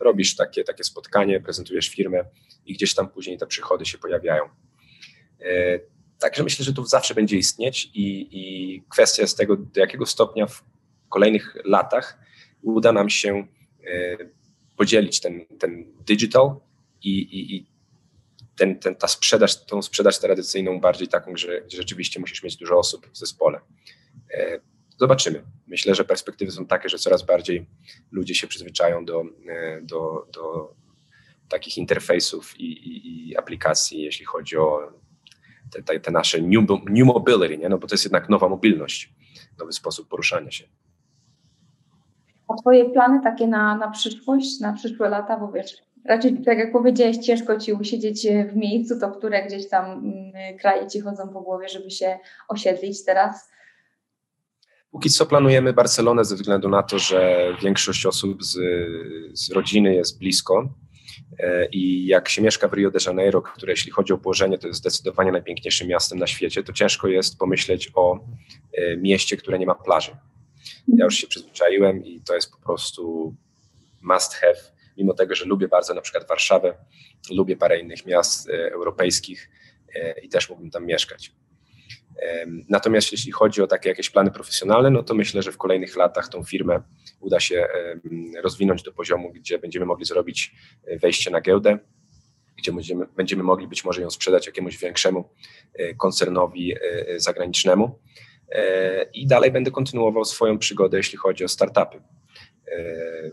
robisz 0.00 0.36
takie, 0.36 0.64
takie 0.64 0.84
spotkanie, 0.84 1.40
prezentujesz 1.40 1.88
firmę 1.88 2.24
i 2.66 2.74
gdzieś 2.74 2.94
tam 2.94 3.08
później 3.08 3.38
te 3.38 3.46
przychody 3.46 3.86
się 3.86 3.98
pojawiają. 3.98 4.44
Y, 5.40 5.80
także 6.18 6.42
myślę, 6.42 6.64
że 6.64 6.72
to 6.72 6.84
zawsze 6.84 7.14
będzie 7.14 7.36
istnieć 7.36 7.90
i, 7.94 8.28
i 8.30 8.82
kwestia 8.88 9.22
jest 9.22 9.38
tego, 9.38 9.56
do 9.56 9.80
jakiego 9.80 10.06
stopnia 10.06 10.46
w 10.46 10.64
kolejnych 11.08 11.56
latach 11.64 12.18
uda 12.62 12.92
nam 12.92 13.10
się 13.10 13.46
podzielić 14.76 15.20
ten, 15.20 15.46
ten 15.58 15.92
digital 16.06 16.56
i, 17.02 17.10
i, 17.10 17.56
i 17.56 17.66
ten, 18.56 18.78
ten, 18.78 18.94
ta 18.94 19.08
sprzedaż, 19.08 19.64
tą 19.64 19.82
sprzedaż 19.82 20.18
tradycyjną 20.18 20.80
bardziej 20.80 21.08
taką, 21.08 21.36
że 21.36 21.62
rzeczywiście 21.68 22.20
musisz 22.20 22.42
mieć 22.42 22.56
dużo 22.56 22.78
osób 22.78 23.10
w 23.12 23.18
zespole. 23.18 23.60
E, 24.92 24.98
zobaczymy. 24.98 25.42
Myślę, 25.66 25.94
że 25.94 26.04
perspektywy 26.04 26.52
są 26.52 26.66
takie, 26.66 26.88
że 26.88 26.98
coraz 26.98 27.22
bardziej 27.22 27.66
ludzie 28.10 28.34
się 28.34 28.46
przyzwyczają 28.46 29.04
do, 29.04 29.22
e, 29.48 29.80
do, 29.82 30.26
do 30.32 30.74
takich 31.48 31.78
interfejsów 31.78 32.60
i, 32.60 32.64
i, 32.64 33.28
i 33.28 33.36
aplikacji, 33.36 34.02
jeśli 34.02 34.24
chodzi 34.24 34.56
o 34.56 34.92
te, 35.70 35.82
te, 35.82 36.00
te, 36.00 36.10
nasze 36.10 36.40
new, 36.40 36.64
new 36.90 37.06
mobility, 37.06 37.58
nie? 37.58 37.68
No 37.68 37.78
bo 37.78 37.86
to 37.86 37.94
jest 37.94 38.04
jednak 38.04 38.28
nowa 38.28 38.48
mobilność, 38.48 39.14
nowy 39.58 39.72
sposób 39.72 40.08
poruszania 40.08 40.50
się. 40.50 40.64
A 42.48 42.54
Twoje 42.54 42.90
plany 42.90 43.20
takie 43.22 43.46
na, 43.46 43.76
na 43.76 43.90
przyszłość, 43.90 44.60
na 44.60 44.72
przyszłe 44.72 45.08
lata, 45.08 45.38
bo 45.38 45.52
wiesz, 45.52 45.76
raczej 46.04 46.42
tak 46.42 46.58
jak 46.58 46.72
powiedziałeś, 46.72 47.16
ciężko 47.16 47.58
Ci 47.58 47.72
usiedzieć 47.72 48.26
w 48.52 48.56
miejscu, 48.56 49.00
to 49.00 49.10
które 49.10 49.46
gdzieś 49.46 49.68
tam 49.68 49.90
mm, 49.90 50.58
kraje 50.58 50.86
Ci 50.86 51.00
chodzą 51.00 51.28
po 51.28 51.40
głowie, 51.40 51.68
żeby 51.68 51.90
się 51.90 52.18
osiedlić 52.48 53.04
teraz? 53.04 53.51
Póki 54.92 55.10
co 55.10 55.26
planujemy 55.26 55.72
Barcelonę 55.72 56.24
ze 56.24 56.34
względu 56.34 56.68
na 56.68 56.82
to, 56.82 56.98
że 56.98 57.46
większość 57.62 58.06
osób 58.06 58.44
z, 58.44 58.58
z 59.32 59.50
rodziny 59.50 59.94
jest 59.94 60.18
blisko 60.18 60.74
e, 61.38 61.66
i 61.66 62.06
jak 62.06 62.28
się 62.28 62.42
mieszka 62.42 62.68
w 62.68 62.72
Rio 62.72 62.90
de 62.90 62.98
Janeiro, 63.06 63.42
które 63.42 63.72
jeśli 63.72 63.92
chodzi 63.92 64.12
o 64.12 64.18
położenie 64.18 64.58
to 64.58 64.66
jest 64.66 64.80
zdecydowanie 64.80 65.32
najpiękniejszym 65.32 65.88
miastem 65.88 66.18
na 66.18 66.26
świecie, 66.26 66.62
to 66.62 66.72
ciężko 66.72 67.08
jest 67.08 67.38
pomyśleć 67.38 67.90
o 67.94 68.20
e, 68.72 68.96
mieście, 68.96 69.36
które 69.36 69.58
nie 69.58 69.66
ma 69.66 69.74
plaży. 69.74 70.16
Ja 70.88 71.04
już 71.04 71.14
się 71.14 71.26
przyzwyczaiłem 71.26 72.04
i 72.04 72.20
to 72.20 72.34
jest 72.34 72.52
po 72.52 72.58
prostu 72.58 73.34
must 74.02 74.34
have, 74.34 74.58
mimo 74.96 75.14
tego, 75.14 75.34
że 75.34 75.44
lubię 75.44 75.68
bardzo 75.68 75.94
na 75.94 76.00
przykład 76.00 76.28
Warszawę, 76.28 76.74
lubię 77.30 77.56
parę 77.56 77.80
innych 77.80 78.06
miast 78.06 78.48
e, 78.48 78.72
europejskich 78.72 79.50
i 80.22 80.28
też 80.28 80.48
mógłbym 80.48 80.70
tam 80.70 80.86
mieszkać. 80.86 81.32
Natomiast 82.68 83.12
jeśli 83.12 83.32
chodzi 83.32 83.62
o 83.62 83.66
takie 83.66 83.88
jakieś 83.88 84.10
plany 84.10 84.30
profesjonalne, 84.30 84.90
no 84.90 85.02
to 85.02 85.14
myślę, 85.14 85.42
że 85.42 85.52
w 85.52 85.58
kolejnych 85.58 85.96
latach 85.96 86.28
tą 86.28 86.44
firmę 86.44 86.82
uda 87.20 87.40
się 87.40 87.66
rozwinąć 88.42 88.82
do 88.82 88.92
poziomu, 88.92 89.32
gdzie 89.32 89.58
będziemy 89.58 89.86
mogli 89.86 90.04
zrobić 90.04 90.54
e, 90.86 90.98
wejście 90.98 91.30
na 91.30 91.40
giełdę, 91.40 91.78
gdzie 92.58 92.72
będziemy, 92.72 93.06
będziemy 93.16 93.42
mogli 93.42 93.68
być 93.68 93.84
może 93.84 94.02
ją 94.02 94.10
sprzedać 94.10 94.46
jakiemuś 94.46 94.78
większemu 94.78 95.28
koncernowi 95.96 96.74
zagranicznemu. 97.16 97.98
E, 98.52 99.02
i 99.14 99.26
dalej 99.26 99.50
będę 99.50 99.70
kontynuował 99.70 100.24
swoją 100.24 100.58
przygodę, 100.58 100.96
jeśli 100.96 101.18
chodzi 101.18 101.44
o 101.44 101.48
startupy. 101.48 101.96
E, 101.96 102.02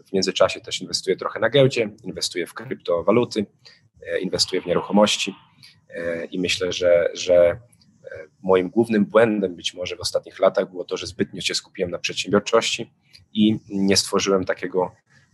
w 0.08 0.14
międzyczasie 0.14 0.62
też 0.62 0.82
inwestuję 0.82 1.16
trochę 1.16 1.40
na 1.40 1.50
giełdzie, 1.50 1.90
inwestuję 2.04 2.48
w 2.48 2.54
kryptowaluty, 2.54 3.46
e, 4.02 4.20
inwestuję 4.20 4.62
w 4.62 4.66
nieruchomości 4.66 5.36
i 6.32 6.40
myślę, 6.40 6.72
że, 6.72 7.10
że 7.14 7.60
moim 8.44 8.70
głównym 8.70 9.06
błędem 9.06 9.56
być 9.56 9.74
może 9.74 9.96
w 9.96 10.00
ostatnich 10.00 10.40
latach 10.40 10.70
było 10.70 10.84
to, 10.86 10.98
że 10.98 11.08
zbytnio 11.08 11.42
się 11.42 11.56
skupiłem 11.56 11.92
na 11.92 12.00
przedsiębiorczości 12.00 12.94
i 13.34 13.60
nie 13.70 13.98
stworzyłem 13.98 14.46
takiego 14.46 14.92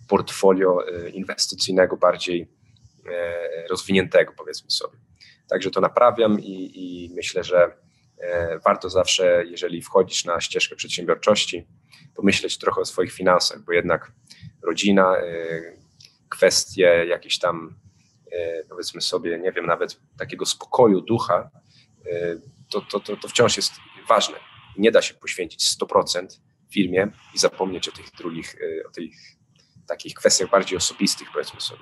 portfolio 0.07 0.79
inwestycyjnego 1.13 1.97
bardziej 1.97 2.47
rozwiniętego, 3.69 4.33
powiedzmy 4.37 4.71
sobie. 4.71 4.97
Także 5.49 5.71
to 5.71 5.81
naprawiam 5.81 6.39
i, 6.39 6.71
i 6.75 7.13
myślę, 7.15 7.43
że 7.43 7.71
E, 8.17 8.59
warto 8.59 8.89
zawsze, 8.89 9.43
jeżeli 9.45 9.81
wchodzisz 9.81 10.25
na 10.25 10.41
ścieżkę 10.41 10.75
przedsiębiorczości, 10.75 11.67
pomyśleć 12.15 12.57
trochę 12.57 12.81
o 12.81 12.85
swoich 12.85 13.11
finansach, 13.11 13.59
bo 13.61 13.73
jednak 13.73 14.11
rodzina, 14.63 15.17
e, 15.17 15.23
kwestie 16.29 17.05
jakieś 17.07 17.39
tam, 17.39 17.75
e, 18.31 18.63
powiedzmy 18.69 19.01
sobie, 19.01 19.39
nie 19.39 19.51
wiem, 19.51 19.65
nawet 19.65 19.99
takiego 20.17 20.45
spokoju 20.45 21.01
ducha, 21.01 21.51
to, 22.81 22.81
to, 22.91 22.99
to, 22.99 23.17
to 23.17 23.27
wciąż 23.27 23.57
jest 23.57 23.71
ważne. 24.09 24.35
Nie 24.77 24.91
da 24.91 25.01
się 25.01 25.13
poświęcić 25.13 25.77
100% 25.81 26.25
firmie 26.73 27.07
i 27.35 27.37
zapomnieć 27.37 27.89
o 27.89 27.91
tych 27.91 28.05
drugich, 28.17 28.55
o 28.89 28.91
tych 28.91 29.11
takich 29.87 30.13
kwestiach 30.13 30.49
bardziej 30.49 30.77
osobistych, 30.77 31.27
powiedzmy 31.33 31.61
sobie. 31.61 31.81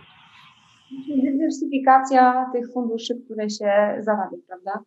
Dywersyfikacja 1.23 2.45
tych 2.53 2.73
funduszy, 2.73 3.15
które 3.25 3.49
się 3.49 3.95
zarabia, 3.99 4.37
prawda? 4.47 4.83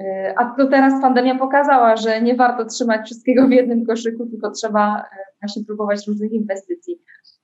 E, 0.00 0.34
a 0.38 0.54
to 0.56 0.66
teraz 0.66 1.02
pandemia 1.02 1.38
pokazała, 1.38 1.96
że 1.96 2.22
nie 2.22 2.34
warto 2.34 2.64
trzymać 2.64 3.06
wszystkiego 3.06 3.48
w 3.48 3.50
jednym 3.50 3.86
koszyku, 3.86 4.26
tylko 4.26 4.50
trzeba 4.50 5.00
e, 5.00 5.04
właśnie 5.40 5.64
próbować 5.64 6.08
różnych 6.08 6.32
inwestycji. 6.32 6.98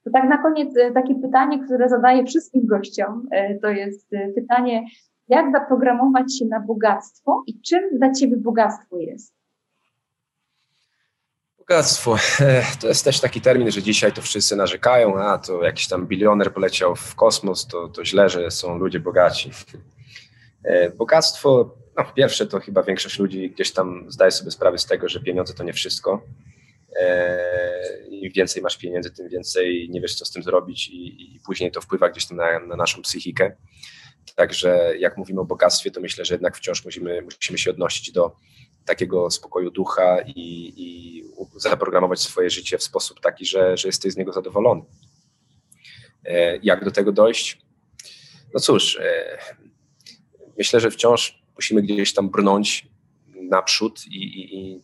To 0.04 0.10
tak 0.10 0.28
na 0.28 0.38
koniec 0.42 0.76
e, 0.76 0.92
takie 0.92 1.14
pytanie, 1.14 1.64
które 1.64 1.88
zadaję 1.88 2.24
wszystkim 2.24 2.66
gościom, 2.66 3.28
to 3.62 3.68
jest 3.68 4.10
pytanie, 4.34 4.84
jak 5.28 5.52
zaprogramować 5.52 6.38
się 6.38 6.44
na 6.44 6.60
bogactwo 6.60 7.42
i 7.46 7.60
czym 7.60 7.98
dla 7.98 8.12
Ciebie 8.12 8.36
bogactwo 8.36 8.98
jest? 8.98 9.34
Bogactwo. 11.58 12.16
To 12.80 12.88
jest 12.88 13.04
też 13.04 13.20
taki 13.20 13.40
termin, 13.40 13.70
że 13.70 13.82
dzisiaj 13.82 14.12
to 14.12 14.22
wszyscy 14.22 14.56
narzekają, 14.56 15.18
a 15.18 15.38
to 15.38 15.62
jakiś 15.62 15.88
tam 15.88 16.06
bilioner 16.06 16.52
poleciał 16.52 16.96
w 16.96 17.14
kosmos, 17.14 17.66
to, 17.66 17.88
to 17.88 18.04
źle, 18.04 18.28
że 18.28 18.50
są 18.50 18.78
ludzie 18.78 19.00
bogaci. 19.00 19.50
Bogactwo 20.96 21.76
no, 21.98 22.04
pierwsze 22.14 22.46
to 22.46 22.60
chyba 22.60 22.82
większość 22.82 23.18
ludzi 23.18 23.50
gdzieś 23.50 23.72
tam 23.72 24.04
zdaje 24.08 24.30
sobie 24.30 24.50
sprawę 24.50 24.78
z 24.78 24.86
tego, 24.86 25.08
że 25.08 25.20
pieniądze 25.20 25.54
to 25.54 25.64
nie 25.64 25.72
wszystko. 25.72 26.22
E, 27.00 28.06
Im 28.10 28.32
więcej 28.32 28.62
masz 28.62 28.76
pieniędzy, 28.76 29.10
tym 29.10 29.28
więcej 29.28 29.88
nie 29.90 30.00
wiesz, 30.00 30.14
co 30.14 30.24
z 30.24 30.30
tym 30.30 30.42
zrobić, 30.42 30.88
i, 30.88 31.36
i 31.36 31.40
później 31.46 31.70
to 31.70 31.80
wpływa 31.80 32.08
gdzieś 32.08 32.26
tam 32.26 32.36
na, 32.36 32.58
na, 32.58 32.76
naszą 32.76 33.02
psychikę. 33.02 33.56
Także 34.34 34.98
jak 34.98 35.16
mówimy 35.16 35.40
o 35.40 35.44
bogactwie, 35.44 35.90
to 35.90 36.00
myślę, 36.00 36.24
że 36.24 36.34
jednak 36.34 36.56
wciąż 36.56 36.84
musimy, 36.84 37.22
musimy 37.22 37.58
się 37.58 37.70
odnosić 37.70 38.12
do 38.12 38.36
takiego 38.84 39.30
spokoju 39.30 39.70
ducha 39.70 40.16
i, 40.26 40.72
i 40.76 41.24
zaprogramować 41.56 42.20
swoje 42.20 42.50
życie 42.50 42.78
w 42.78 42.82
sposób 42.82 43.20
taki, 43.20 43.46
że, 43.46 43.76
że 43.76 43.88
jesteś 43.88 44.12
z 44.12 44.16
niego 44.16 44.32
zadowolony. 44.32 44.82
E, 46.24 46.56
jak 46.56 46.84
do 46.84 46.90
tego 46.90 47.12
dojść? 47.12 47.58
No 48.54 48.60
cóż, 48.60 48.96
e, 48.96 49.38
myślę, 50.58 50.80
że 50.80 50.90
wciąż 50.90 51.42
musimy 51.56 51.82
gdzieś 51.82 52.14
tam 52.14 52.30
brnąć 52.30 52.88
naprzód 53.42 54.06
i, 54.06 54.24
i, 54.24 54.54
i 54.54 54.82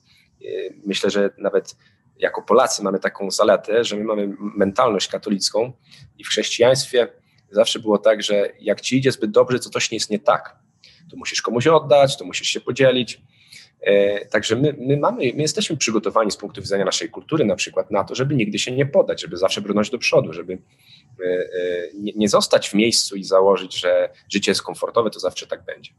myślę, 0.86 1.10
że 1.10 1.30
nawet 1.38 1.76
jako 2.18 2.42
Polacy 2.42 2.82
mamy 2.82 3.00
taką 3.00 3.30
zaletę, 3.30 3.84
że 3.84 3.96
my 3.96 4.04
mamy 4.04 4.36
mentalność 4.38 5.08
katolicką 5.08 5.72
i 6.18 6.24
w 6.24 6.28
chrześcijaństwie 6.28 7.08
zawsze 7.54 7.78
było 7.78 7.98
tak, 7.98 8.22
że 8.22 8.52
jak 8.60 8.80
ci 8.80 8.96
idzie 8.96 9.12
zbyt 9.12 9.30
dobrze, 9.30 9.58
to 9.58 9.70
coś 9.70 9.90
nie 9.90 9.96
jest 9.96 10.10
nie 10.10 10.18
tak. 10.18 10.56
To 11.10 11.16
musisz 11.16 11.42
komuś 11.42 11.66
oddać, 11.66 12.16
to 12.16 12.24
musisz 12.24 12.48
się 12.48 12.60
podzielić. 12.60 13.20
E, 13.84 14.26
także 14.26 14.56
my, 14.56 14.74
my, 14.78 14.96
mamy, 14.96 15.16
my 15.16 15.42
jesteśmy 15.42 15.76
przygotowani 15.76 16.30
z 16.30 16.36
punktu 16.36 16.60
widzenia 16.60 16.84
naszej 16.84 17.10
kultury 17.10 17.44
na 17.44 17.56
przykład 17.56 17.90
na 17.90 18.04
to, 18.04 18.14
żeby 18.14 18.34
nigdy 18.34 18.58
się 18.58 18.72
nie 18.72 18.86
podać, 18.86 19.22
żeby 19.22 19.36
zawsze 19.36 19.60
brnąć 19.60 19.90
do 19.90 19.98
przodu, 19.98 20.32
żeby 20.32 20.52
e, 20.52 21.24
e, 21.24 21.48
nie, 22.16 22.28
zostać 22.28 22.68
w 22.68 22.74
miejscu 22.74 23.16
i 23.16 23.24
założyć, 23.24 23.80
że 23.80 24.10
życie 24.32 24.50
jest 24.50 24.62
komfortowe, 24.62 25.10
to 25.10 25.20
zawsze 25.20 25.46
tak 25.46 25.64
będzie. 25.64 25.90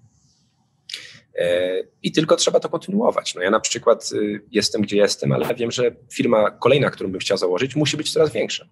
I 2.04 2.12
tylko 2.12 2.36
trzeba 2.36 2.60
to 2.60 2.70
kontynuować. 2.70 3.36
No 3.36 3.42
ja 3.42 3.50
na 3.50 3.60
przykład 3.60 4.10
jestem, 4.52 4.82
gdzie 4.82 4.98
jestem, 4.98 5.32
ale 5.32 5.56
wiem, 5.56 5.72
że 5.72 5.96
firma 6.14 6.52
kolejna, 6.52 6.90
którą 6.90 7.12
bym 7.12 7.20
chciał 7.20 7.38
założyć, 7.38 7.76
musi 7.76 7.98
być 7.98 8.14
coraz 8.14 8.32
większa. 8.32 8.66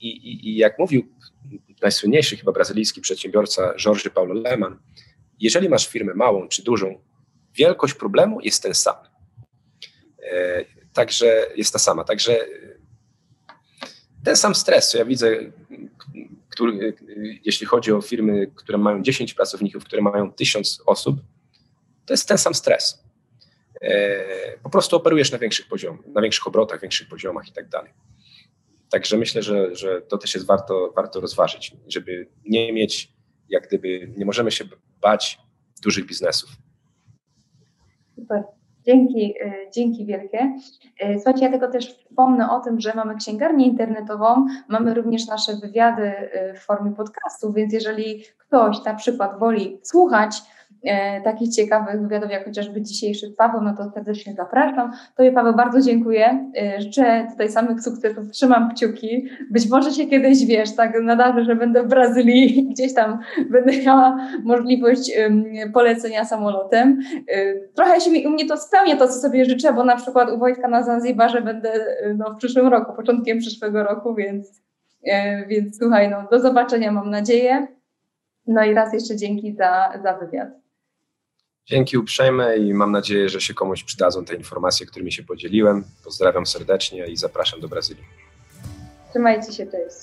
I, 0.00 0.08
i, 0.08 0.48
i 0.48 0.56
jak 0.56 0.78
mówił 0.78 1.08
najsłynniejszy 1.82 2.36
chyba 2.36 2.52
brazylijski 2.52 3.00
przedsiębiorca 3.00 3.74
Jorge 3.86 4.10
Paulo 4.10 4.34
Leman, 4.34 4.78
jeżeli 5.40 5.68
masz 5.68 5.88
firmę 5.88 6.14
małą 6.14 6.48
czy 6.48 6.62
dużą, 6.62 7.00
wielkość 7.54 7.94
problemu 7.94 8.40
jest 8.40 8.62
ten 8.62 8.74
sam. 8.74 8.96
E, 10.22 10.64
także 10.92 11.46
jest 11.56 11.72
ta 11.72 11.78
sama. 11.78 12.04
Także 12.04 12.46
ten 14.24 14.36
sam 14.36 14.54
stres, 14.54 14.90
co 14.90 14.98
ja 14.98 15.04
widzę, 15.04 15.36
który, 16.48 16.94
jeśli 17.44 17.66
chodzi 17.66 17.92
o 17.92 18.00
firmy, 18.00 18.50
które 18.54 18.78
mają 18.78 19.02
10 19.02 19.34
pracowników, 19.34 19.84
które 19.84 20.02
mają 20.02 20.32
1000 20.32 20.82
osób, 20.86 21.16
to 22.06 22.12
jest 22.12 22.28
ten 22.28 22.38
sam 22.38 22.54
stres. 22.54 23.02
E, 23.80 24.58
po 24.62 24.70
prostu 24.70 24.96
operujesz 24.96 25.32
na 25.32 25.38
większych 25.38 25.68
poziomach, 25.68 26.06
na 26.06 26.22
większych 26.22 26.46
obrotach, 26.46 26.80
większych 26.80 27.08
poziomach 27.08 27.48
i 27.48 27.52
tak 27.52 27.68
dalej. 27.68 27.92
Także 28.92 29.16
myślę, 29.16 29.42
że, 29.42 29.74
że 29.74 30.02
to 30.02 30.18
też 30.18 30.34
jest 30.34 30.46
warto, 30.46 30.92
warto 30.96 31.20
rozważyć, 31.20 31.76
żeby 31.88 32.28
nie 32.44 32.72
mieć, 32.72 33.12
jak 33.48 33.66
gdyby, 33.66 34.12
nie 34.16 34.24
możemy 34.24 34.50
się 34.50 34.64
bać 35.00 35.38
dużych 35.82 36.06
biznesów. 36.06 36.50
Super. 38.16 38.42
Dzięki, 38.86 39.34
e, 39.40 39.70
dzięki 39.74 40.06
wielkie. 40.06 40.58
E, 41.00 41.14
słuchajcie, 41.14 41.44
ja 41.44 41.50
tylko 41.50 41.68
też 41.68 41.94
wspomnę 41.94 42.50
o 42.50 42.60
tym, 42.60 42.80
że 42.80 42.92
mamy 42.94 43.16
księgarnię 43.16 43.66
internetową, 43.66 44.46
mamy 44.68 44.94
również 44.94 45.26
nasze 45.26 45.56
wywiady 45.56 46.02
e, 46.02 46.54
w 46.54 46.60
formie 46.60 46.92
podcastu, 46.92 47.52
więc 47.52 47.72
jeżeli 47.72 48.24
ktoś 48.38 48.84
na 48.84 48.94
przykład 48.94 49.38
woli 49.38 49.78
słuchać 49.82 50.42
takich 51.24 51.54
ciekawych 51.54 52.02
wywiadów, 52.02 52.30
jak 52.30 52.44
chociażby 52.44 52.82
dzisiejszy 52.82 53.26
z 53.26 53.36
Paweł, 53.36 53.60
no 53.60 53.76
to 53.76 53.90
serdecznie 53.90 54.34
zapraszam. 54.34 54.92
Tobie 55.16 55.32
Paweł 55.32 55.54
bardzo 55.54 55.80
dziękuję. 55.80 56.50
E, 56.56 56.80
życzę 56.80 57.26
tutaj 57.30 57.48
samych 57.48 57.80
sukcesów, 57.80 58.30
trzymam 58.30 58.70
kciuki. 58.70 59.28
Być 59.50 59.70
może 59.70 59.90
się 59.90 60.06
kiedyś, 60.06 60.46
wiesz, 60.46 60.76
tak 60.76 60.92
nadarzy, 61.02 61.44
że 61.44 61.56
będę 61.56 61.82
w 61.82 61.88
Brazylii 61.88 62.58
i 62.58 62.68
gdzieś 62.68 62.94
tam 62.94 63.18
będę 63.50 63.82
miała 63.82 64.16
możliwość 64.44 65.12
polecenia 65.74 66.24
samolotem. 66.24 67.00
E, 67.28 67.54
trochę 67.74 68.00
się 68.00 68.10
mi, 68.10 68.26
u 68.26 68.30
mnie 68.30 68.46
to 68.46 68.56
spełnia 68.56 68.96
to, 68.96 69.08
co 69.08 69.14
sobie 69.14 69.44
życzę, 69.44 69.72
bo 69.72 69.84
na 69.84 69.96
przykład 69.96 70.30
u 70.30 70.38
Wojtka 70.38 70.68
na 70.68 70.82
Zanzibarze 70.82 71.42
będę 71.42 71.72
e, 71.72 72.14
no, 72.14 72.34
w 72.34 72.36
przyszłym 72.36 72.66
roku, 72.66 72.92
początkiem 72.92 73.38
przyszłego 73.38 73.82
roku, 73.82 74.14
więc, 74.14 74.62
e, 75.06 75.46
więc 75.46 75.78
słuchaj, 75.78 76.10
no, 76.10 76.28
do 76.30 76.40
zobaczenia 76.40 76.92
mam 76.92 77.10
nadzieję. 77.10 77.66
No 78.46 78.64
i 78.64 78.74
raz 78.74 78.94
jeszcze 78.94 79.16
dzięki 79.16 79.52
za, 79.52 79.92
za 80.02 80.12
wywiad. 80.12 80.61
Dzięki 81.66 81.98
uprzejme 81.98 82.56
i 82.56 82.74
mam 82.74 82.92
nadzieję, 82.92 83.28
że 83.28 83.40
się 83.40 83.54
komuś 83.54 83.84
przydadzą 83.84 84.24
te 84.24 84.34
informacje, 84.34 84.86
którymi 84.86 85.12
się 85.12 85.22
podzieliłem. 85.22 85.84
Pozdrawiam 86.04 86.46
serdecznie 86.46 87.06
i 87.06 87.16
zapraszam 87.16 87.60
do 87.60 87.68
Brazylii. 87.68 88.04
Trzymajcie 89.10 89.52
się, 89.52 89.66
cześć. 89.66 89.96